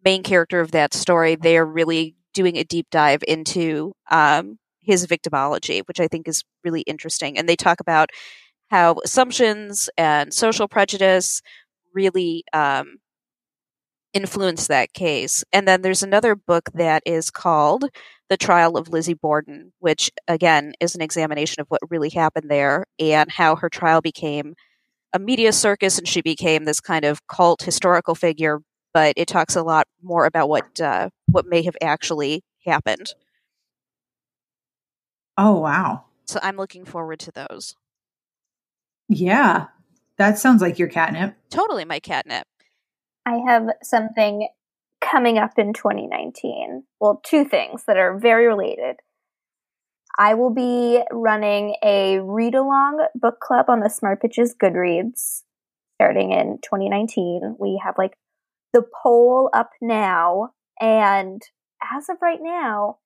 main 0.03 0.21
character 0.21 0.59
of 0.61 0.71
that 0.71 0.93
story, 0.93 1.33
they 1.35 1.57
are 1.57 1.65
really 1.65 2.15
doing 2.35 2.57
a 2.57 2.63
deep 2.63 2.85
dive 2.91 3.23
into 3.27 3.93
um, 4.11 4.59
his 4.81 5.07
victimology, 5.07 5.81
which 5.87 5.99
I 5.99 6.07
think 6.07 6.27
is 6.27 6.43
really 6.63 6.81
interesting. 6.81 7.37
And 7.37 7.49
they 7.49 7.55
talk 7.55 7.79
about 7.79 8.11
how 8.69 8.97
assumptions 9.03 9.89
and 9.97 10.31
social 10.33 10.67
prejudice 10.67 11.41
really 11.93 12.43
um, 12.53 12.97
influence 14.13 14.67
that 14.67 14.93
case. 14.93 15.43
And 15.51 15.67
then 15.67 15.81
there's 15.81 16.03
another 16.03 16.35
book 16.35 16.69
that 16.73 17.03
is 17.05 17.29
called 17.29 17.85
The 18.29 18.37
Trial 18.37 18.77
of 18.77 18.89
Lizzie 18.89 19.13
Borden, 19.13 19.73
which 19.79 20.11
again 20.27 20.73
is 20.79 20.95
an 20.95 21.01
examination 21.01 21.61
of 21.61 21.67
what 21.69 21.81
really 21.89 22.09
happened 22.09 22.49
there 22.49 22.85
and 22.99 23.31
how 23.31 23.55
her 23.55 23.69
trial 23.69 24.01
became 24.01 24.55
a 25.13 25.19
media 25.19 25.53
circus 25.53 25.97
and 25.97 26.07
she 26.07 26.21
became 26.21 26.65
this 26.65 26.81
kind 26.81 27.05
of 27.05 27.25
cult 27.27 27.61
historical 27.61 28.15
figure. 28.15 28.59
But 28.93 29.13
it 29.17 29.27
talks 29.27 29.55
a 29.57 29.63
lot 29.63 29.87
more 30.01 30.25
about 30.25 30.47
what 30.47 30.79
uh, 30.79 31.09
what 31.35 31.45
may 31.45 31.61
have 31.63 31.75
actually 31.81 32.43
happened. 32.65 33.13
Oh 35.37 35.59
wow! 35.59 36.05
So 36.25 36.39
I'm 36.41 36.55
looking 36.55 36.85
forward 36.85 37.19
to 37.19 37.31
those. 37.31 37.75
Yeah, 39.09 39.65
that 40.17 40.39
sounds 40.39 40.61
like 40.61 40.79
your 40.79 40.87
catnip. 40.87 41.35
Totally 41.49 41.83
my 41.83 41.99
catnip. 41.99 42.47
I 43.25 43.41
have 43.47 43.67
something 43.83 44.47
coming 45.01 45.37
up 45.37 45.51
in 45.57 45.73
2019. 45.73 46.83
Well, 47.01 47.21
two 47.23 47.43
things 47.43 47.83
that 47.85 47.97
are 47.97 48.17
very 48.17 48.47
related. 48.47 48.95
I 50.17 50.35
will 50.35 50.53
be 50.53 51.01
running 51.11 51.75
a 51.83 52.19
read 52.19 52.55
along 52.55 53.05
book 53.13 53.41
club 53.41 53.65
on 53.67 53.81
the 53.81 53.89
Smart 53.89 54.21
Bitches 54.23 54.51
Goodreads 54.55 55.41
starting 55.95 56.31
in 56.31 56.59
2019. 56.63 57.57
We 57.59 57.81
have 57.83 57.95
like 57.97 58.17
the 58.73 58.83
poll 59.03 59.49
up 59.53 59.71
now, 59.81 60.51
and 60.79 61.41
as 61.81 62.09
of 62.09 62.17
right 62.21 62.39
now, 62.41 62.97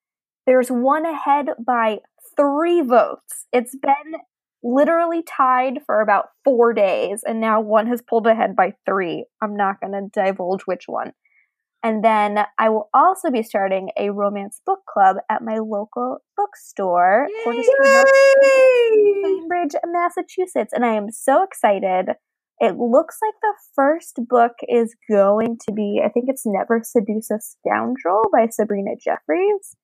there's 0.45 0.69
one 0.69 1.05
ahead 1.05 1.47
by 1.65 1.99
three 2.35 2.81
votes. 2.81 3.45
It's 3.51 3.75
been 3.75 4.19
literally 4.63 5.21
tied 5.23 5.79
for 5.85 6.01
about 6.01 6.29
four 6.43 6.73
days, 6.73 7.21
and 7.25 7.39
now 7.39 7.61
one 7.61 7.87
has 7.87 8.01
pulled 8.01 8.27
ahead 8.27 8.55
by 8.55 8.73
three. 8.85 9.25
I'm 9.41 9.55
not 9.55 9.79
going 9.79 9.93
to 9.93 10.09
divulge 10.11 10.63
which 10.63 10.83
one. 10.87 11.13
And 11.81 12.03
then 12.03 12.45
I 12.57 12.67
will 12.69 12.89
also 12.93 13.31
be 13.31 13.41
starting 13.41 13.91
a 13.97 14.09
romance 14.09 14.59
book 14.65 14.79
club 14.91 15.17
at 15.29 15.41
my 15.41 15.59
local 15.59 16.17
bookstore, 16.35 17.27
for 17.45 17.53
Cambridge, 19.23 19.75
Massachusetts. 19.85 20.73
And 20.73 20.85
I 20.85 20.95
am 20.95 21.09
so 21.09 21.41
excited. 21.43 22.15
It 22.59 22.77
looks 22.77 23.19
like 23.21 23.35
the 23.41 23.53
first 23.73 24.19
book 24.27 24.51
is 24.67 24.95
going 25.09 25.57
to 25.65 25.73
be, 25.73 26.01
I 26.03 26.09
think 26.09 26.25
it's 26.27 26.45
Never 26.45 26.81
Seduce 26.83 27.31
a 27.31 27.39
Scoundrel 27.39 28.23
by 28.33 28.47
Sabrina 28.51 28.95
Jeffries. 29.01 29.77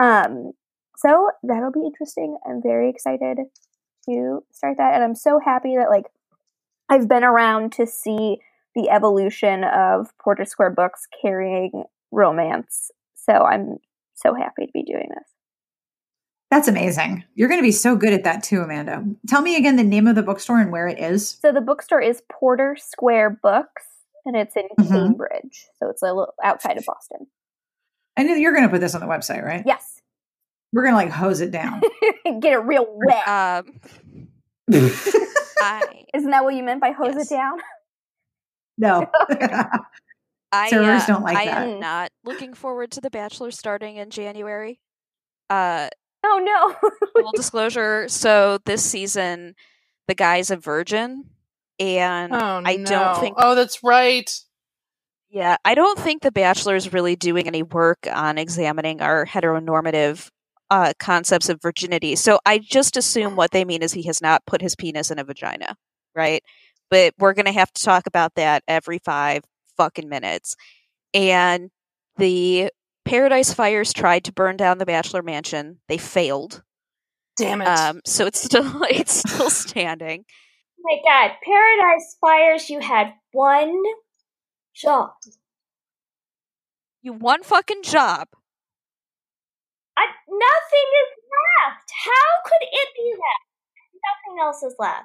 Um, 0.00 0.52
so 0.96 1.30
that'll 1.42 1.72
be 1.72 1.84
interesting. 1.84 2.38
I'm 2.48 2.62
very 2.62 2.88
excited 2.88 3.38
to 4.08 4.40
start 4.50 4.78
that. 4.78 4.94
And 4.94 5.04
I'm 5.04 5.14
so 5.14 5.40
happy 5.44 5.76
that, 5.76 5.90
like, 5.90 6.06
I've 6.88 7.08
been 7.08 7.24
around 7.24 7.72
to 7.72 7.86
see 7.86 8.38
the 8.74 8.88
evolution 8.88 9.64
of 9.64 10.08
Porter 10.18 10.44
Square 10.46 10.70
Books 10.70 11.06
carrying 11.20 11.84
romance. 12.10 12.90
So 13.14 13.32
I'm 13.32 13.76
so 14.14 14.34
happy 14.34 14.66
to 14.66 14.72
be 14.72 14.84
doing 14.84 15.08
this. 15.10 15.35
That's 16.56 16.68
amazing. 16.68 17.22
You're 17.34 17.50
going 17.50 17.60
to 17.60 17.66
be 17.66 17.70
so 17.70 17.96
good 17.96 18.14
at 18.14 18.24
that 18.24 18.42
too, 18.42 18.62
Amanda. 18.62 19.04
Tell 19.28 19.42
me 19.42 19.58
again 19.58 19.76
the 19.76 19.84
name 19.84 20.06
of 20.06 20.14
the 20.14 20.22
bookstore 20.22 20.58
and 20.58 20.72
where 20.72 20.88
it 20.88 20.98
is. 20.98 21.36
So 21.42 21.52
the 21.52 21.60
bookstore 21.60 22.00
is 22.00 22.22
Porter 22.32 22.78
Square 22.80 23.40
Books, 23.42 23.84
and 24.24 24.34
it's 24.34 24.56
in 24.56 24.62
mm-hmm. 24.80 24.90
Cambridge. 24.90 25.66
So 25.78 25.90
it's 25.90 26.00
a 26.00 26.06
little 26.06 26.32
outside 26.42 26.78
of 26.78 26.86
Boston. 26.86 27.26
And 28.16 28.40
you're 28.40 28.54
going 28.54 28.64
to 28.64 28.70
put 28.70 28.80
this 28.80 28.94
on 28.94 29.02
the 29.02 29.06
website, 29.06 29.44
right? 29.44 29.64
Yes. 29.66 30.00
We're 30.72 30.84
going 30.84 30.94
to 30.94 30.96
like 30.96 31.10
hose 31.10 31.42
it 31.42 31.50
down. 31.50 31.82
Get 32.40 32.54
it 32.54 32.64
real 32.64 32.86
wet. 32.88 33.28
Um, 33.28 34.28
I, 35.60 36.04
Isn't 36.14 36.30
that 36.30 36.42
what 36.42 36.54
you 36.54 36.62
meant 36.62 36.80
by 36.80 36.92
hose 36.92 37.16
yes. 37.16 37.30
it 37.30 37.34
down? 37.34 37.58
No. 38.78 39.10
I, 40.52 40.70
Servers 40.70 41.02
uh, 41.02 41.06
don't 41.06 41.22
like 41.22 41.36
I 41.36 41.44
that. 41.44 41.68
am 41.68 41.80
not 41.80 42.12
looking 42.24 42.54
forward 42.54 42.92
to 42.92 43.02
The 43.02 43.10
Bachelor 43.10 43.50
starting 43.50 43.96
in 43.96 44.08
January. 44.08 44.80
Uh, 45.50 45.90
oh 46.24 46.38
no! 46.38 46.90
full 47.22 47.32
disclosure. 47.32 48.08
So 48.08 48.58
this 48.64 48.84
season, 48.84 49.54
the 50.08 50.14
guy's 50.14 50.50
a 50.50 50.56
virgin, 50.56 51.24
and 51.78 52.32
oh, 52.32 52.62
I 52.64 52.76
no. 52.76 52.84
don't 52.84 53.20
think. 53.20 53.36
Oh, 53.38 53.54
that's 53.54 53.82
right. 53.82 54.30
Yeah, 55.28 55.56
I 55.64 55.74
don't 55.74 55.98
think 55.98 56.22
The 56.22 56.32
Bachelor 56.32 56.76
is 56.76 56.92
really 56.92 57.16
doing 57.16 57.46
any 57.46 57.62
work 57.62 58.06
on 58.10 58.38
examining 58.38 59.02
our 59.02 59.26
heteronormative 59.26 60.30
uh, 60.70 60.92
concepts 60.98 61.48
of 61.48 61.60
virginity. 61.60 62.16
So 62.16 62.38
I 62.46 62.58
just 62.58 62.96
assume 62.96 63.36
what 63.36 63.50
they 63.50 63.64
mean 63.64 63.82
is 63.82 63.92
he 63.92 64.04
has 64.04 64.22
not 64.22 64.46
put 64.46 64.62
his 64.62 64.76
penis 64.76 65.10
in 65.10 65.18
a 65.18 65.24
vagina, 65.24 65.76
right? 66.14 66.42
but 66.90 67.14
we're 67.18 67.34
going 67.34 67.46
to 67.46 67.52
have 67.52 67.72
to 67.72 67.82
talk 67.82 68.06
about 68.06 68.34
that 68.34 68.62
every 68.68 68.98
five 68.98 69.42
fucking 69.76 70.08
minutes. 70.08 70.56
And 71.14 71.70
the 72.16 72.70
Paradise 73.06 73.54
Fires 73.54 73.92
tried 73.92 74.24
to 74.24 74.32
burn 74.32 74.56
down 74.56 74.78
the 74.78 74.84
Bachelor 74.84 75.22
Mansion. 75.22 75.78
They 75.88 75.96
failed. 75.96 76.62
Damn 77.38 77.62
it! 77.62 77.68
Um, 77.68 78.00
so 78.04 78.26
it's 78.26 78.42
still 78.42 78.82
it's 78.90 79.20
still 79.20 79.48
standing. 79.48 80.24
Oh 80.78 80.82
my 80.82 80.98
God, 81.04 81.36
Paradise 81.42 82.16
Fires! 82.20 82.68
You 82.68 82.80
had 82.80 83.12
one 83.32 83.80
job. 84.74 85.10
You 87.00 87.12
one 87.12 87.44
fucking 87.44 87.82
job. 87.84 88.28
I, 89.96 90.06
nothing 90.28 90.88
is 91.02 91.12
left. 91.62 91.90
How 92.04 92.42
could 92.44 92.66
it 92.72 92.88
be 92.96 93.12
left? 93.12 93.94
Nothing 94.04 94.42
else 94.42 94.62
is 94.62 94.74
left. 94.78 95.04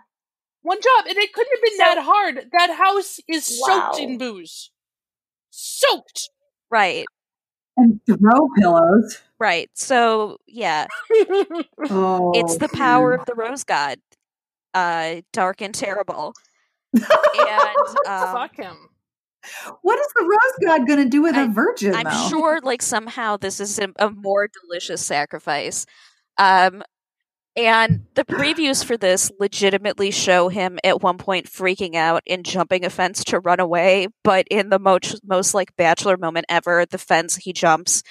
One 0.63 0.81
job, 0.81 1.05
and 1.07 1.17
it 1.17 1.33
couldn't 1.33 1.53
have 1.53 1.63
been 1.63 1.77
so, 1.77 1.83
that 1.83 2.03
hard. 2.03 2.49
That 2.57 2.75
house 2.77 3.19
is 3.27 3.61
wow. 3.61 3.91
soaked 3.91 3.99
in 3.99 4.17
booze. 4.17 4.71
Soaked. 5.49 6.29
Right. 6.69 7.05
And 7.81 7.99
throw 8.05 8.47
pillows. 8.57 9.19
Right. 9.39 9.69
So 9.73 10.37
yeah. 10.47 10.87
oh, 11.89 12.31
it's 12.35 12.57
the 12.57 12.69
power 12.69 13.13
of 13.13 13.25
the 13.25 13.33
rose 13.35 13.63
god. 13.63 13.99
Uh 14.73 15.21
dark 15.33 15.61
and 15.61 15.73
terrible. 15.73 16.33
and 16.93 17.03
um, 18.07 18.33
fuck 18.33 18.55
him. 18.55 18.77
What 19.81 19.99
is 19.99 20.07
the 20.15 20.23
rose 20.23 20.67
god 20.67 20.87
going 20.87 21.03
to 21.03 21.09
do 21.09 21.23
with 21.23 21.35
I, 21.35 21.43
a 21.43 21.47
virgin? 21.47 21.95
I'm 21.95 22.03
though? 22.05 22.29
sure, 22.29 22.59
like 22.61 22.81
somehow, 22.81 23.37
this 23.37 23.59
is 23.59 23.79
a, 23.79 23.87
a 23.97 24.11
more 24.11 24.47
delicious 24.47 25.03
sacrifice. 25.03 25.85
Um, 26.37 26.83
and 27.55 28.05
the 28.15 28.23
previews 28.23 28.83
for 28.83 28.95
this 28.97 29.31
legitimately 29.39 30.11
show 30.11 30.49
him 30.49 30.79
at 30.83 31.01
one 31.01 31.17
point 31.17 31.47
freaking 31.47 31.95
out 31.95 32.23
and 32.27 32.45
jumping 32.45 32.85
a 32.85 32.89
fence 32.89 33.23
to 33.25 33.39
run 33.39 33.59
away. 33.59 34.07
But 34.23 34.47
in 34.49 34.69
the 34.69 34.79
most, 34.79 35.21
most 35.25 35.53
like 35.53 35.75
bachelor 35.75 36.17
moment 36.17 36.45
ever, 36.49 36.85
the 36.85 36.97
fence 36.97 37.35
he 37.35 37.51
jumps, 37.53 38.03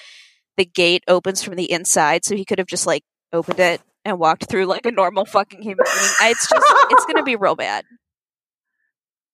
the 0.57 0.65
gate 0.65 1.05
opens 1.09 1.43
from 1.43 1.55
the 1.57 1.71
inside, 1.71 2.25
so 2.25 2.37
he 2.37 2.45
could 2.45 2.59
have 2.59 2.69
just 2.69 2.87
like 2.87 3.03
opened 3.33 3.61
it 3.61 3.81
and 4.05 4.19
walked 4.19 4.49
through 4.49 4.67
like 4.67 4.85
a 4.87 4.91
normal 4.91 5.25
fucking 5.25 5.63
human 5.63 5.85
being. 5.85 6.31
It's 6.33 6.49
just, 6.49 6.67
it's 6.91 7.07
gonna 7.07 7.23
be 7.23 7.37
real 7.37 7.57
bad. 7.57 7.85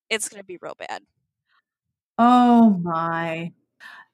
It's 0.08 0.28
gonna 0.28 0.44
be 0.44 0.58
real 0.60 0.76
bad. 0.78 1.02
Oh 2.18 2.80
my. 2.82 3.52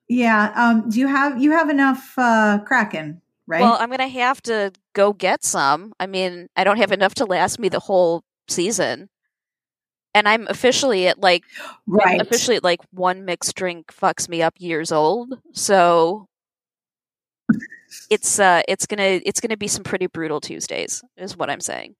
Yeah. 0.08 0.52
Um, 0.56 0.88
do 0.88 1.00
you 1.00 1.06
have 1.06 1.40
you 1.40 1.52
have 1.52 1.70
enough 1.70 2.14
uh 2.16 2.58
Kraken? 2.64 3.20
Right? 3.46 3.60
Well, 3.62 3.76
I'm 3.78 3.88
going 3.88 3.98
to 3.98 4.08
have 4.08 4.40
to 4.42 4.72
go 4.94 5.12
get 5.12 5.44
some. 5.44 5.92
I 5.98 6.06
mean, 6.06 6.48
I 6.56 6.64
don't 6.64 6.78
have 6.78 6.92
enough 6.92 7.14
to 7.16 7.24
last 7.24 7.58
me 7.58 7.68
the 7.68 7.80
whole 7.80 8.22
season. 8.48 9.08
And 10.14 10.28
I'm 10.28 10.46
officially 10.48 11.08
at 11.08 11.18
like 11.18 11.44
right. 11.86 12.20
officially 12.20 12.56
at 12.56 12.64
like 12.64 12.80
one 12.92 13.24
mixed 13.24 13.54
drink 13.54 13.92
fucks 13.92 14.28
me 14.28 14.42
up 14.42 14.54
years 14.58 14.92
old. 14.92 15.38
So 15.52 16.28
it's 18.10 18.38
uh 18.38 18.62
it's 18.68 18.86
going 18.86 18.98
to 18.98 19.26
it's 19.26 19.40
going 19.40 19.50
to 19.50 19.56
be 19.56 19.68
some 19.68 19.84
pretty 19.84 20.06
brutal 20.06 20.40
Tuesdays 20.40 21.02
is 21.16 21.36
what 21.36 21.50
I'm 21.50 21.60
saying. 21.60 21.94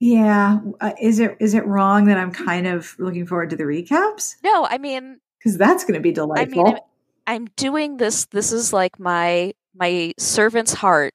Yeah, 0.00 0.58
uh, 0.80 0.92
is 1.00 1.20
it 1.20 1.36
is 1.40 1.54
it 1.54 1.64
wrong 1.66 2.06
that 2.06 2.18
I'm 2.18 2.32
kind 2.32 2.66
of 2.66 2.94
looking 2.98 3.26
forward 3.26 3.50
to 3.50 3.56
the 3.56 3.64
recaps? 3.64 4.36
No, 4.42 4.66
I 4.66 4.78
mean 4.78 5.20
cuz 5.42 5.56
that's 5.56 5.84
going 5.84 5.94
to 5.94 6.00
be 6.00 6.12
delightful. 6.12 6.66
I 6.66 6.72
mean, 6.72 6.78
I'm, 7.26 7.34
I'm 7.34 7.44
doing 7.56 7.96
this 7.96 8.26
this 8.26 8.52
is 8.52 8.72
like 8.72 8.98
my 8.98 9.52
my 9.74 10.14
servant's 10.18 10.72
heart. 10.74 11.14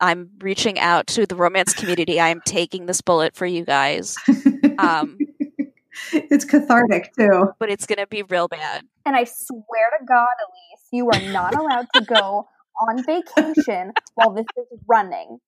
I'm 0.00 0.30
reaching 0.40 0.78
out 0.80 1.06
to 1.08 1.26
the 1.26 1.36
romance 1.36 1.72
community. 1.74 2.18
I 2.18 2.28
am 2.30 2.40
taking 2.44 2.86
this 2.86 3.00
bullet 3.00 3.36
for 3.36 3.46
you 3.46 3.64
guys. 3.64 4.16
Um, 4.78 5.16
it's 6.12 6.44
cathartic 6.44 7.12
too, 7.16 7.52
but 7.60 7.70
it's 7.70 7.86
going 7.86 7.98
to 8.00 8.06
be 8.08 8.22
real 8.24 8.48
bad. 8.48 8.82
And 9.06 9.14
I 9.14 9.22
swear 9.24 9.90
to 10.00 10.04
God, 10.04 10.26
Elyse, 10.26 10.88
you 10.90 11.08
are 11.08 11.32
not 11.32 11.54
allowed 11.54 11.86
to 11.94 12.00
go 12.04 12.48
on 12.88 13.04
vacation 13.04 13.92
while 14.14 14.32
this 14.34 14.46
is 14.56 14.78
running. 14.88 15.38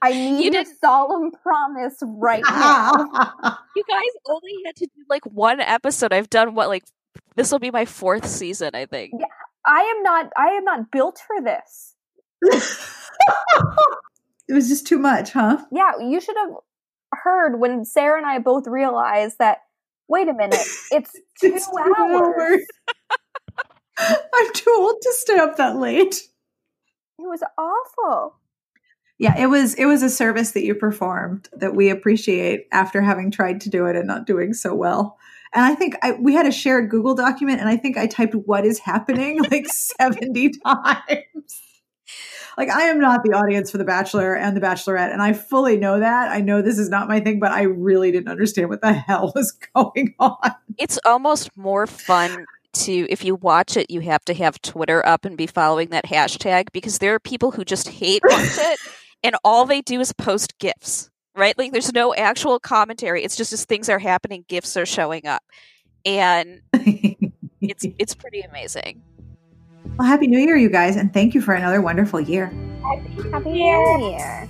I 0.00 0.10
need 0.10 0.44
You 0.44 0.48
a 0.50 0.52
didn't- 0.64 0.78
solemn 0.80 1.30
promise 1.30 1.98
right 2.02 2.42
now. 2.48 2.92
You 3.76 3.84
guys 3.88 4.10
only 4.28 4.52
had 4.66 4.74
to 4.76 4.86
do 4.86 5.04
like 5.08 5.24
one 5.24 5.60
episode. 5.60 6.12
I've 6.12 6.30
done 6.30 6.54
what 6.56 6.66
like 6.68 6.82
this 7.36 7.50
will 7.50 7.58
be 7.58 7.70
my 7.70 7.84
fourth 7.84 8.26
season, 8.26 8.70
I 8.74 8.86
think. 8.86 9.12
Yeah, 9.18 9.26
I 9.66 9.80
am 9.80 10.02
not. 10.02 10.32
I 10.36 10.48
am 10.48 10.64
not 10.64 10.90
built 10.90 11.20
for 11.26 11.40
this. 11.42 11.94
it 14.48 14.52
was 14.52 14.68
just 14.68 14.86
too 14.86 14.98
much, 14.98 15.32
huh? 15.32 15.58
Yeah, 15.70 15.92
you 16.00 16.20
should 16.20 16.36
have 16.36 16.54
heard 17.12 17.60
when 17.60 17.84
Sarah 17.84 18.18
and 18.18 18.26
I 18.26 18.38
both 18.38 18.66
realized 18.66 19.38
that. 19.38 19.58
Wait 20.08 20.28
a 20.28 20.34
minute, 20.34 20.58
it's 20.90 21.12
two 21.40 21.54
It's 21.54 21.68
hours. 21.68 22.66
I'm 23.98 24.52
too 24.52 24.74
old 24.76 25.00
to 25.00 25.12
stay 25.12 25.38
up 25.38 25.56
that 25.56 25.76
late. 25.76 26.16
It 27.18 27.28
was 27.28 27.42
awful. 27.56 28.36
Yeah, 29.18 29.38
it 29.38 29.46
was 29.46 29.74
it 29.74 29.84
was 29.86 30.02
a 30.02 30.10
service 30.10 30.50
that 30.52 30.64
you 30.64 30.74
performed 30.74 31.48
that 31.52 31.76
we 31.76 31.88
appreciate 31.88 32.66
after 32.72 33.00
having 33.00 33.30
tried 33.30 33.60
to 33.62 33.70
do 33.70 33.86
it 33.86 33.94
and 33.94 34.06
not 34.06 34.26
doing 34.26 34.52
so 34.52 34.74
well. 34.74 35.16
And 35.54 35.64
I 35.64 35.74
think 35.74 35.96
I, 36.02 36.12
we 36.12 36.34
had 36.34 36.46
a 36.46 36.52
shared 36.52 36.90
Google 36.90 37.14
document, 37.14 37.60
and 37.60 37.68
I 37.68 37.76
think 37.76 37.96
I 37.96 38.06
typed 38.06 38.34
"What 38.34 38.64
is 38.64 38.78
happening" 38.78 39.42
like 39.50 39.66
seventy 39.68 40.50
times. 40.50 41.60
Like 42.58 42.68
I 42.68 42.82
am 42.82 43.00
not 43.00 43.22
the 43.24 43.32
audience 43.32 43.70
for 43.70 43.78
The 43.78 43.84
Bachelor 43.84 44.34
and 44.34 44.56
The 44.56 44.60
Bachelorette, 44.60 45.12
and 45.12 45.22
I 45.22 45.32
fully 45.32 45.76
know 45.76 46.00
that. 46.00 46.30
I 46.30 46.40
know 46.40 46.62
this 46.62 46.78
is 46.78 46.88
not 46.88 47.08
my 47.08 47.20
thing, 47.20 47.40
but 47.40 47.52
I 47.52 47.62
really 47.62 48.12
didn't 48.12 48.28
understand 48.28 48.68
what 48.68 48.80
the 48.80 48.92
hell 49.08 49.32
was 49.34 49.52
going 49.74 50.14
on. 50.18 50.54
It's 50.78 50.98
almost 51.04 51.56
more 51.56 51.86
fun 51.86 52.46
to 52.72 53.06
if 53.10 53.24
you 53.24 53.34
watch 53.36 53.76
it, 53.76 53.90
you 53.90 54.00
have 54.00 54.24
to 54.26 54.34
have 54.34 54.60
Twitter 54.62 55.04
up 55.06 55.24
and 55.24 55.36
be 55.36 55.46
following 55.46 55.88
that 55.88 56.06
hashtag 56.06 56.72
because 56.72 56.98
there 56.98 57.14
are 57.14 57.20
people 57.20 57.50
who 57.50 57.64
just 57.64 57.88
hate 57.88 58.22
watch 58.24 58.56
it 58.58 58.80
and 59.22 59.36
all 59.44 59.64
they 59.66 59.82
do 59.82 60.00
is 60.00 60.12
post 60.12 60.58
gifs. 60.58 61.10
Right? 61.34 61.56
Like 61.56 61.72
there's 61.72 61.92
no 61.92 62.14
actual 62.14 62.60
commentary. 62.60 63.24
It's 63.24 63.36
just 63.36 63.52
as 63.52 63.64
things 63.64 63.88
are 63.88 63.98
happening, 63.98 64.44
gifts 64.48 64.76
are 64.76 64.86
showing 64.86 65.26
up. 65.26 65.42
And 66.04 66.60
it's 66.72 67.86
it's 67.98 68.14
pretty 68.14 68.40
amazing. 68.40 69.02
well, 69.98 70.06
happy 70.08 70.26
New 70.26 70.38
Year, 70.38 70.56
you 70.56 70.68
guys, 70.68 70.96
and 70.96 71.12
thank 71.12 71.34
you 71.34 71.40
for 71.40 71.54
another 71.54 71.80
wonderful 71.80 72.20
year. 72.20 72.52
Happy 73.32 73.50
New 73.52 74.10
Year. 74.10 74.48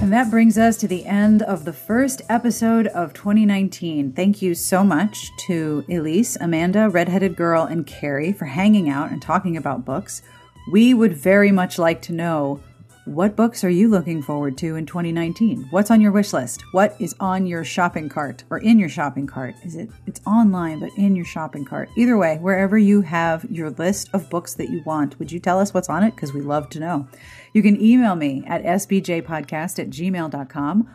And 0.00 0.12
that 0.12 0.30
brings 0.30 0.56
us 0.56 0.76
to 0.76 0.86
the 0.86 1.04
end 1.04 1.42
of 1.42 1.64
the 1.64 1.72
first 1.72 2.22
episode 2.28 2.86
of 2.88 3.12
2019. 3.12 4.12
Thank 4.12 4.40
you 4.40 4.54
so 4.54 4.84
much 4.84 5.32
to 5.48 5.84
Elyse, 5.88 6.36
Amanda, 6.40 6.88
Redheaded 6.88 7.34
Girl, 7.34 7.64
and 7.64 7.84
Carrie 7.84 8.32
for 8.32 8.44
hanging 8.44 8.88
out 8.88 9.10
and 9.10 9.20
talking 9.20 9.56
about 9.56 9.84
books. 9.84 10.22
We 10.68 10.94
would 10.94 11.12
very 11.12 11.52
much 11.52 11.78
like 11.78 12.02
to 12.02 12.12
know 12.12 12.60
what 13.04 13.36
books 13.36 13.62
are 13.62 13.70
you 13.70 13.86
looking 13.86 14.20
forward 14.20 14.58
to 14.58 14.74
in 14.74 14.84
2019? 14.84 15.68
What's 15.70 15.92
on 15.92 16.00
your 16.00 16.10
wish 16.10 16.32
list? 16.32 16.62
What 16.72 16.96
is 16.98 17.14
on 17.20 17.46
your 17.46 17.62
shopping 17.62 18.08
cart 18.08 18.42
or 18.50 18.58
in 18.58 18.80
your 18.80 18.88
shopping 18.88 19.28
cart? 19.28 19.54
Is 19.64 19.76
it 19.76 19.90
it's 20.06 20.20
online 20.26 20.80
but 20.80 20.90
in 20.96 21.14
your 21.14 21.24
shopping 21.24 21.64
cart? 21.64 21.88
Either 21.96 22.18
way, 22.18 22.38
wherever 22.38 22.76
you 22.76 23.02
have 23.02 23.44
your 23.48 23.70
list 23.70 24.10
of 24.12 24.28
books 24.28 24.54
that 24.54 24.70
you 24.70 24.82
want, 24.84 25.20
would 25.20 25.30
you 25.30 25.38
tell 25.38 25.60
us 25.60 25.72
what's 25.72 25.88
on 25.88 26.02
it? 26.02 26.16
Because 26.16 26.32
we 26.32 26.40
love 26.40 26.68
to 26.70 26.80
know. 26.80 27.06
You 27.52 27.62
can 27.62 27.80
email 27.80 28.16
me 28.16 28.42
at 28.48 28.64
sbtbpodcast 28.64 29.78
at 29.78 29.90
gmail.com 29.90 30.90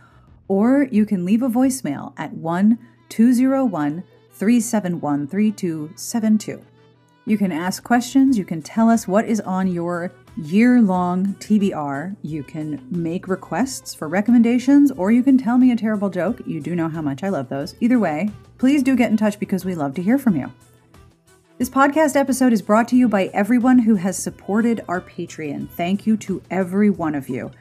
or 0.50 0.90
you 0.92 1.06
can 1.06 1.24
leave 1.24 1.44
a 1.44 1.50
voicemail 1.50 2.12
at 2.18 2.34
1 2.34 2.78
201 3.08 4.04
371 4.34 5.28
3272. 5.28 6.66
You 7.26 7.38
can 7.38 7.52
ask 7.52 7.84
questions. 7.84 8.38
You 8.38 8.46
can 8.46 8.64
tell 8.64 8.90
us 8.90 9.08
what 9.08 9.26
is 9.26 9.40
on 9.42 9.68
your 9.68 10.12
year 10.38 10.82
long 10.82 11.36
TBR. 11.36 12.16
You 12.24 12.42
can 12.42 12.84
make 12.90 13.28
requests 13.28 13.94
for 13.94 14.08
recommendations, 14.08 14.92
or 14.92 15.12
you 15.12 15.22
can 15.22 15.38
tell 15.38 15.60
me 15.60 15.72
a 15.72 15.76
terrible 15.76 16.10
joke. 16.10 16.42
You 16.48 16.60
do 16.60 16.76
know 16.76 16.90
how 16.90 17.02
much 17.02 17.24
I 17.24 17.30
love 17.30 17.48
those. 17.48 17.76
Either 17.80 18.00
way, 18.00 18.32
please 18.58 18.82
do 18.82 18.96
get 18.96 19.12
in 19.12 19.18
touch 19.18 19.40
because 19.40 19.64
we 19.64 19.76
love 19.76 19.94
to 19.96 20.02
hear 20.02 20.18
from 20.18 20.36
you. 20.36 20.52
This 21.60 21.70
podcast 21.70 22.16
episode 22.16 22.54
is 22.54 22.62
brought 22.64 22.88
to 22.88 22.96
you 22.96 23.08
by 23.08 23.26
everyone 23.34 23.78
who 23.78 23.94
has 23.96 24.18
supported 24.18 24.82
our 24.88 25.00
Patreon. 25.00 25.70
Thank 25.70 26.08
you 26.08 26.18
to 26.18 26.42
every 26.50 26.90
one 26.90 27.14
of 27.14 27.30
you. 27.30 27.52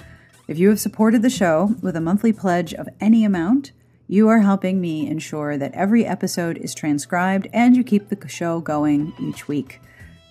If 0.49 0.59
you 0.59 0.71
have 0.71 0.81
supported 0.81 1.21
the 1.21 1.29
show 1.29 1.75
with 1.83 1.97
a 1.97 2.01
monthly 2.01 2.33
pledge 2.33 2.73
of 2.73 2.89
any 2.99 3.27
amount, 3.27 3.73
you 4.11 4.29
are 4.29 4.41
helping 4.41 4.81
me 4.81 5.07
ensure 5.07 5.57
that 5.57 5.73
every 5.73 6.05
episode 6.05 6.59
is 6.59 6.75
transcribed 6.75 7.47
and 7.53 7.77
you 7.77 7.85
keep 7.85 8.09
the 8.09 8.29
show 8.29 8.59
going 8.59 9.13
each 9.21 9.47
week. 9.47 9.81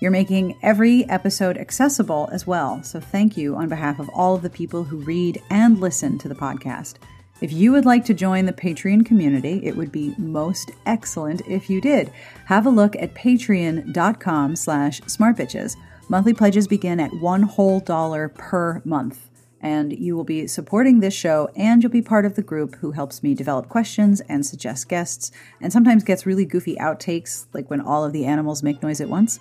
You're 0.01 0.11
making 0.11 0.59
every 0.61 1.09
episode 1.09 1.57
accessible 1.57 2.27
as 2.33 2.45
well, 2.45 2.83
so 2.83 2.99
thank 2.99 3.37
you 3.37 3.55
on 3.55 3.69
behalf 3.69 4.01
of 4.01 4.09
all 4.09 4.35
of 4.35 4.41
the 4.41 4.49
people 4.49 4.83
who 4.83 4.97
read 4.97 5.41
and 5.49 5.79
listen 5.79 6.17
to 6.17 6.27
the 6.27 6.35
podcast. 6.35 6.95
If 7.39 7.53
you 7.53 7.71
would 7.71 7.85
like 7.85 8.03
to 8.05 8.13
join 8.13 8.45
the 8.45 8.51
Patreon 8.51 9.05
community, 9.05 9.61
it 9.63 9.77
would 9.77 9.93
be 9.93 10.13
most 10.17 10.71
excellent 10.85 11.41
if 11.47 11.69
you 11.69 11.79
did. 11.79 12.11
Have 12.47 12.65
a 12.65 12.69
look 12.69 12.97
at 12.97 13.15
patreon.com 13.15 14.57
slash 14.57 14.99
smartbitches. 15.03 15.77
Monthly 16.09 16.33
pledges 16.33 16.67
begin 16.67 16.99
at 16.99 17.13
one 17.13 17.43
whole 17.43 17.79
dollar 17.79 18.27
per 18.27 18.81
month 18.83 19.28
and 19.61 19.97
you 19.97 20.15
will 20.15 20.23
be 20.23 20.47
supporting 20.47 20.99
this 20.99 21.13
show 21.13 21.49
and 21.55 21.83
you'll 21.83 21.91
be 21.91 22.01
part 22.01 22.25
of 22.25 22.35
the 22.35 22.41
group 22.41 22.75
who 22.75 22.91
helps 22.91 23.21
me 23.21 23.33
develop 23.33 23.69
questions 23.69 24.21
and 24.21 24.45
suggest 24.45 24.87
guests 24.89 25.31
and 25.61 25.73
sometimes 25.73 26.03
gets 26.03 26.25
really 26.25 26.45
goofy 26.45 26.75
outtakes 26.77 27.45
like 27.53 27.69
when 27.69 27.81
all 27.81 28.03
of 28.03 28.13
the 28.13 28.25
animals 28.25 28.63
make 28.63 28.81
noise 28.81 29.01
at 29.01 29.09
once. 29.09 29.39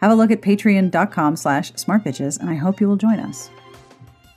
Have 0.00 0.10
a 0.10 0.14
look 0.14 0.30
at 0.30 0.42
patreon.com 0.42 1.36
slash 1.36 1.72
smartbitches 1.72 2.38
and 2.38 2.50
i 2.50 2.54
hope 2.54 2.80
you 2.80 2.88
will 2.88 2.96
join 2.96 3.18
us. 3.18 3.50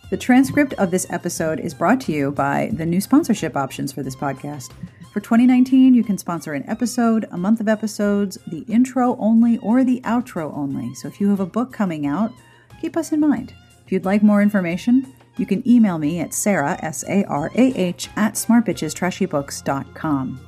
The 0.09 0.17
transcript 0.17 0.73
of 0.75 0.91
this 0.91 1.07
episode 1.09 1.59
is 1.59 1.73
brought 1.73 1.99
to 2.01 2.13
you 2.13 2.31
by 2.31 2.69
the 2.71 2.85
new 2.85 3.01
sponsorship 3.01 3.57
options 3.57 3.91
for 3.91 4.03
this 4.03 4.15
podcast. 4.15 4.71
For 5.11 5.19
2019 5.19 5.93
you 5.93 6.03
can 6.03 6.17
sponsor 6.17 6.53
an 6.53 6.67
episode 6.69 7.27
a 7.31 7.37
month 7.37 7.59
of 7.59 7.67
episodes 7.67 8.37
the 8.47 8.63
intro 8.69 9.17
only 9.17 9.57
or 9.57 9.83
the 9.83 9.99
outro 10.01 10.55
only. 10.55 10.93
So 10.95 11.07
if 11.07 11.19
you 11.19 11.29
have 11.29 11.41
a 11.41 11.45
book 11.45 11.73
coming 11.73 12.05
out 12.05 12.31
keep 12.79 12.95
us 12.95 13.11
in 13.11 13.19
mind. 13.19 13.53
If 13.85 13.91
you'd 13.91 14.05
like 14.05 14.23
more 14.23 14.41
information 14.41 15.13
you 15.37 15.45
can 15.45 15.67
email 15.67 15.97
me 15.97 16.19
at 16.19 16.33
sarah 16.33 16.77
s-a-r-a-h 16.81 18.09
at 18.15 18.33
smartbitchestrashybooks.com 18.33 20.39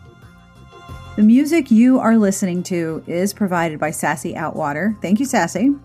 the 1.19 1.25
music 1.25 1.69
you 1.69 1.99
are 1.99 2.17
listening 2.17 2.63
to 2.63 3.03
is 3.05 3.33
provided 3.33 3.77
by 3.77 3.91
Sassy 3.91 4.35
Outwater. 4.35 4.97
Thank 5.01 5.19
you, 5.19 5.25
Sassy. 5.25 5.75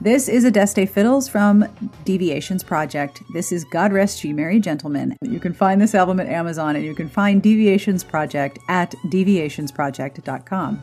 This 0.00 0.28
is 0.28 0.42
Adeste 0.42 0.78
Fideles 0.78 1.30
from 1.30 1.64
Deviations 2.04 2.64
Project. 2.64 3.22
This 3.32 3.52
is 3.52 3.62
God 3.62 3.92
Rest 3.92 4.24
Ye 4.24 4.32
Merry 4.32 4.58
Gentlemen. 4.58 5.16
You 5.22 5.38
can 5.38 5.52
find 5.52 5.80
this 5.80 5.94
album 5.94 6.18
at 6.18 6.26
Amazon 6.26 6.74
and 6.74 6.84
you 6.84 6.96
can 6.96 7.08
find 7.08 7.40
Deviations 7.40 8.02
Project 8.02 8.58
at 8.68 8.90
deviationsproject.com. 9.12 10.82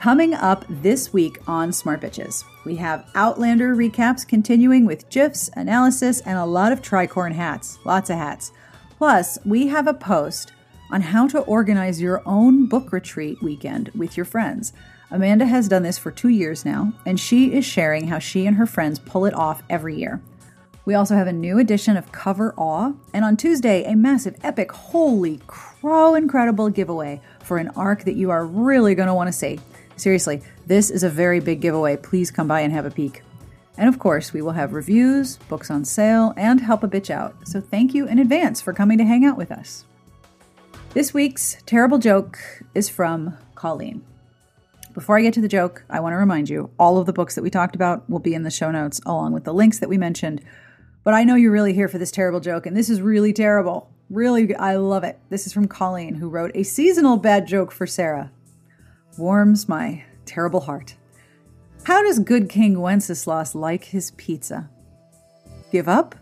Coming 0.00 0.32
up 0.32 0.64
this 0.70 1.12
week 1.12 1.36
on 1.46 1.74
Smart 1.74 2.00
Bitches, 2.00 2.44
we 2.64 2.76
have 2.76 3.10
Outlander 3.14 3.76
recaps 3.76 4.26
continuing 4.26 4.86
with 4.86 5.08
GIFs, 5.10 5.50
analysis, 5.54 6.20
and 6.20 6.38
a 6.38 6.46
lot 6.46 6.72
of 6.72 6.80
tricorn 6.80 7.32
hats. 7.32 7.78
Lots 7.84 8.10
of 8.10 8.16
hats. 8.16 8.52
Plus, 8.96 9.38
we 9.44 9.66
have 9.66 9.86
a 9.86 9.94
post 9.94 10.52
on 10.90 11.00
how 11.00 11.26
to 11.28 11.40
organize 11.40 12.00
your 12.00 12.22
own 12.24 12.66
book 12.66 12.92
retreat 12.92 13.42
weekend 13.42 13.90
with 13.94 14.16
your 14.16 14.24
friends. 14.24 14.72
Amanda 15.10 15.46
has 15.46 15.68
done 15.68 15.82
this 15.82 15.98
for 15.98 16.10
two 16.10 16.28
years 16.28 16.64
now, 16.64 16.92
and 17.04 17.20
she 17.20 17.52
is 17.52 17.64
sharing 17.64 18.08
how 18.08 18.18
she 18.18 18.46
and 18.46 18.56
her 18.56 18.66
friends 18.66 18.98
pull 18.98 19.26
it 19.26 19.34
off 19.34 19.62
every 19.68 19.96
year. 19.96 20.22
We 20.86 20.94
also 20.94 21.14
have 21.14 21.26
a 21.26 21.32
new 21.32 21.58
edition 21.58 21.96
of 21.96 22.12
Cover 22.12 22.54
Awe, 22.56 22.92
and 23.12 23.24
on 23.24 23.36
Tuesday, 23.36 23.84
a 23.84 23.96
massive, 23.96 24.36
epic, 24.42 24.70
holy 24.72 25.40
crow 25.46 26.14
incredible 26.14 26.68
giveaway 26.68 27.20
for 27.42 27.58
an 27.58 27.68
arc 27.70 28.04
that 28.04 28.16
you 28.16 28.30
are 28.30 28.44
really 28.44 28.94
going 28.94 29.08
to 29.08 29.14
want 29.14 29.28
to 29.28 29.32
see. 29.32 29.60
Seriously, 29.96 30.42
this 30.66 30.90
is 30.90 31.02
a 31.02 31.10
very 31.10 31.40
big 31.40 31.60
giveaway. 31.60 31.96
Please 31.96 32.30
come 32.30 32.48
by 32.48 32.60
and 32.60 32.72
have 32.72 32.86
a 32.86 32.90
peek. 32.90 33.22
And 33.76 33.88
of 33.88 33.98
course, 33.98 34.32
we 34.32 34.42
will 34.42 34.52
have 34.52 34.72
reviews, 34.72 35.36
books 35.48 35.70
on 35.70 35.84
sale, 35.84 36.32
and 36.36 36.60
help 36.60 36.82
a 36.82 36.88
bitch 36.88 37.10
out. 37.10 37.36
So 37.46 37.60
thank 37.60 37.94
you 37.94 38.06
in 38.06 38.18
advance 38.18 38.60
for 38.60 38.72
coming 38.72 38.98
to 38.98 39.04
hang 39.04 39.24
out 39.24 39.36
with 39.36 39.50
us. 39.50 39.84
This 40.92 41.12
week's 41.12 41.56
terrible 41.66 41.98
joke 41.98 42.38
is 42.74 42.88
from 42.88 43.36
Colleen. 43.56 44.04
Before 44.92 45.18
I 45.18 45.22
get 45.22 45.34
to 45.34 45.40
the 45.40 45.48
joke, 45.48 45.84
I 45.90 45.98
want 45.98 46.12
to 46.12 46.18
remind 46.18 46.48
you 46.48 46.70
all 46.78 46.98
of 46.98 47.06
the 47.06 47.12
books 47.12 47.34
that 47.34 47.42
we 47.42 47.50
talked 47.50 47.74
about 47.74 48.08
will 48.08 48.20
be 48.20 48.34
in 48.34 48.44
the 48.44 48.50
show 48.50 48.70
notes 48.70 49.00
along 49.04 49.32
with 49.32 49.42
the 49.42 49.52
links 49.52 49.80
that 49.80 49.88
we 49.88 49.98
mentioned. 49.98 50.40
But 51.02 51.14
I 51.14 51.24
know 51.24 51.34
you're 51.34 51.50
really 51.50 51.72
here 51.72 51.88
for 51.88 51.98
this 51.98 52.12
terrible 52.12 52.38
joke, 52.38 52.64
and 52.64 52.76
this 52.76 52.88
is 52.88 53.02
really 53.02 53.32
terrible. 53.32 53.90
Really, 54.08 54.54
I 54.54 54.76
love 54.76 55.02
it. 55.02 55.18
This 55.30 55.48
is 55.48 55.52
from 55.52 55.66
Colleen, 55.66 56.14
who 56.14 56.28
wrote 56.28 56.52
a 56.54 56.62
seasonal 56.62 57.16
bad 57.16 57.48
joke 57.48 57.72
for 57.72 57.88
Sarah. 57.88 58.30
Warms 59.16 59.68
my 59.68 60.04
terrible 60.26 60.60
heart. 60.60 60.96
How 61.84 62.02
does 62.02 62.18
good 62.18 62.48
King 62.48 62.80
Wenceslas 62.80 63.54
like 63.54 63.84
his 63.84 64.10
pizza? 64.12 64.70
Give 65.70 65.88
up? 65.88 66.16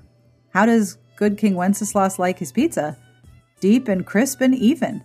How 0.51 0.67
does 0.67 0.99
good 1.17 1.39
King 1.39 1.55
Wenceslas 1.55 2.19
like 2.19 2.39
his 2.39 2.53
pizza? 2.53 2.99
Deep 3.61 3.89
and 3.89 4.05
crisp 4.05 4.41
and 4.41 4.55
even. 4.55 5.03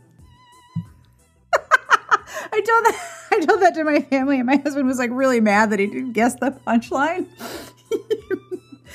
I 1.54 2.62
told 2.62 2.86
that 2.86 3.14
I 3.32 3.46
told 3.46 3.62
that 3.62 3.76
to 3.76 3.84
my 3.84 4.02
family, 4.02 4.38
and 4.38 4.48
my 4.48 4.58
husband 4.58 4.88
was 4.88 4.98
like 4.98 5.12
really 5.14 5.40
mad 5.40 5.70
that 5.70 5.80
he 5.80 5.88
didn't 5.88 6.14
guess 6.14 6.36
the 6.36 6.52
punchline. 6.66 7.28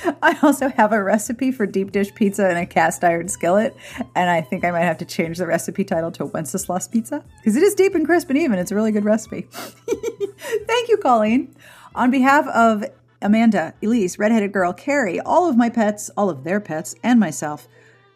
I 0.21 0.37
also 0.41 0.69
have 0.69 0.93
a 0.93 1.03
recipe 1.03 1.51
for 1.51 1.65
deep 1.65 1.91
dish 1.91 2.13
pizza 2.13 2.49
in 2.49 2.57
a 2.57 2.65
cast 2.65 3.03
iron 3.03 3.27
skillet, 3.27 3.75
and 4.15 4.29
I 4.29 4.41
think 4.41 4.63
I 4.63 4.71
might 4.71 4.81
have 4.81 4.97
to 4.99 5.05
change 5.05 5.37
the 5.37 5.47
recipe 5.47 5.83
title 5.83 6.11
to 6.13 6.25
Wenceslas 6.25 6.87
Pizza 6.87 7.23
because 7.37 7.55
it 7.55 7.63
is 7.63 7.75
deep 7.75 7.95
and 7.95 8.05
crisp 8.05 8.29
and 8.29 8.37
even. 8.37 8.59
It's 8.59 8.71
a 8.71 8.75
really 8.75 8.91
good 8.91 9.05
recipe. 9.05 9.41
Thank 9.51 10.89
you, 10.89 10.97
Colleen. 10.97 11.55
On 11.95 12.11
behalf 12.11 12.47
of 12.47 12.85
Amanda, 13.21 13.73
Elyse, 13.81 14.19
Redheaded 14.19 14.51
Girl, 14.51 14.73
Carrie, 14.73 15.19
all 15.21 15.47
of 15.47 15.55
my 15.55 15.69
pets, 15.69 16.09
all 16.17 16.29
of 16.29 16.43
their 16.43 16.59
pets, 16.59 16.95
and 17.03 17.19
myself, 17.19 17.67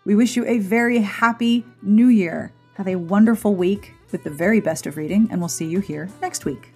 we 0.06 0.16
wish 0.16 0.36
you 0.36 0.46
a 0.46 0.60
very 0.60 1.00
happy 1.00 1.66
new 1.82 2.08
year. 2.08 2.52
Have 2.76 2.88
a 2.88 2.96
wonderful 2.96 3.56
week 3.56 3.94
with 4.12 4.24
the 4.24 4.30
very 4.30 4.60
best 4.60 4.86
of 4.86 4.98
reading, 4.98 5.28
and 5.32 5.40
we'll 5.40 5.50
see 5.50 5.66
you 5.66 5.80
here 5.80 6.10
next 6.22 6.46
week. 6.46 6.74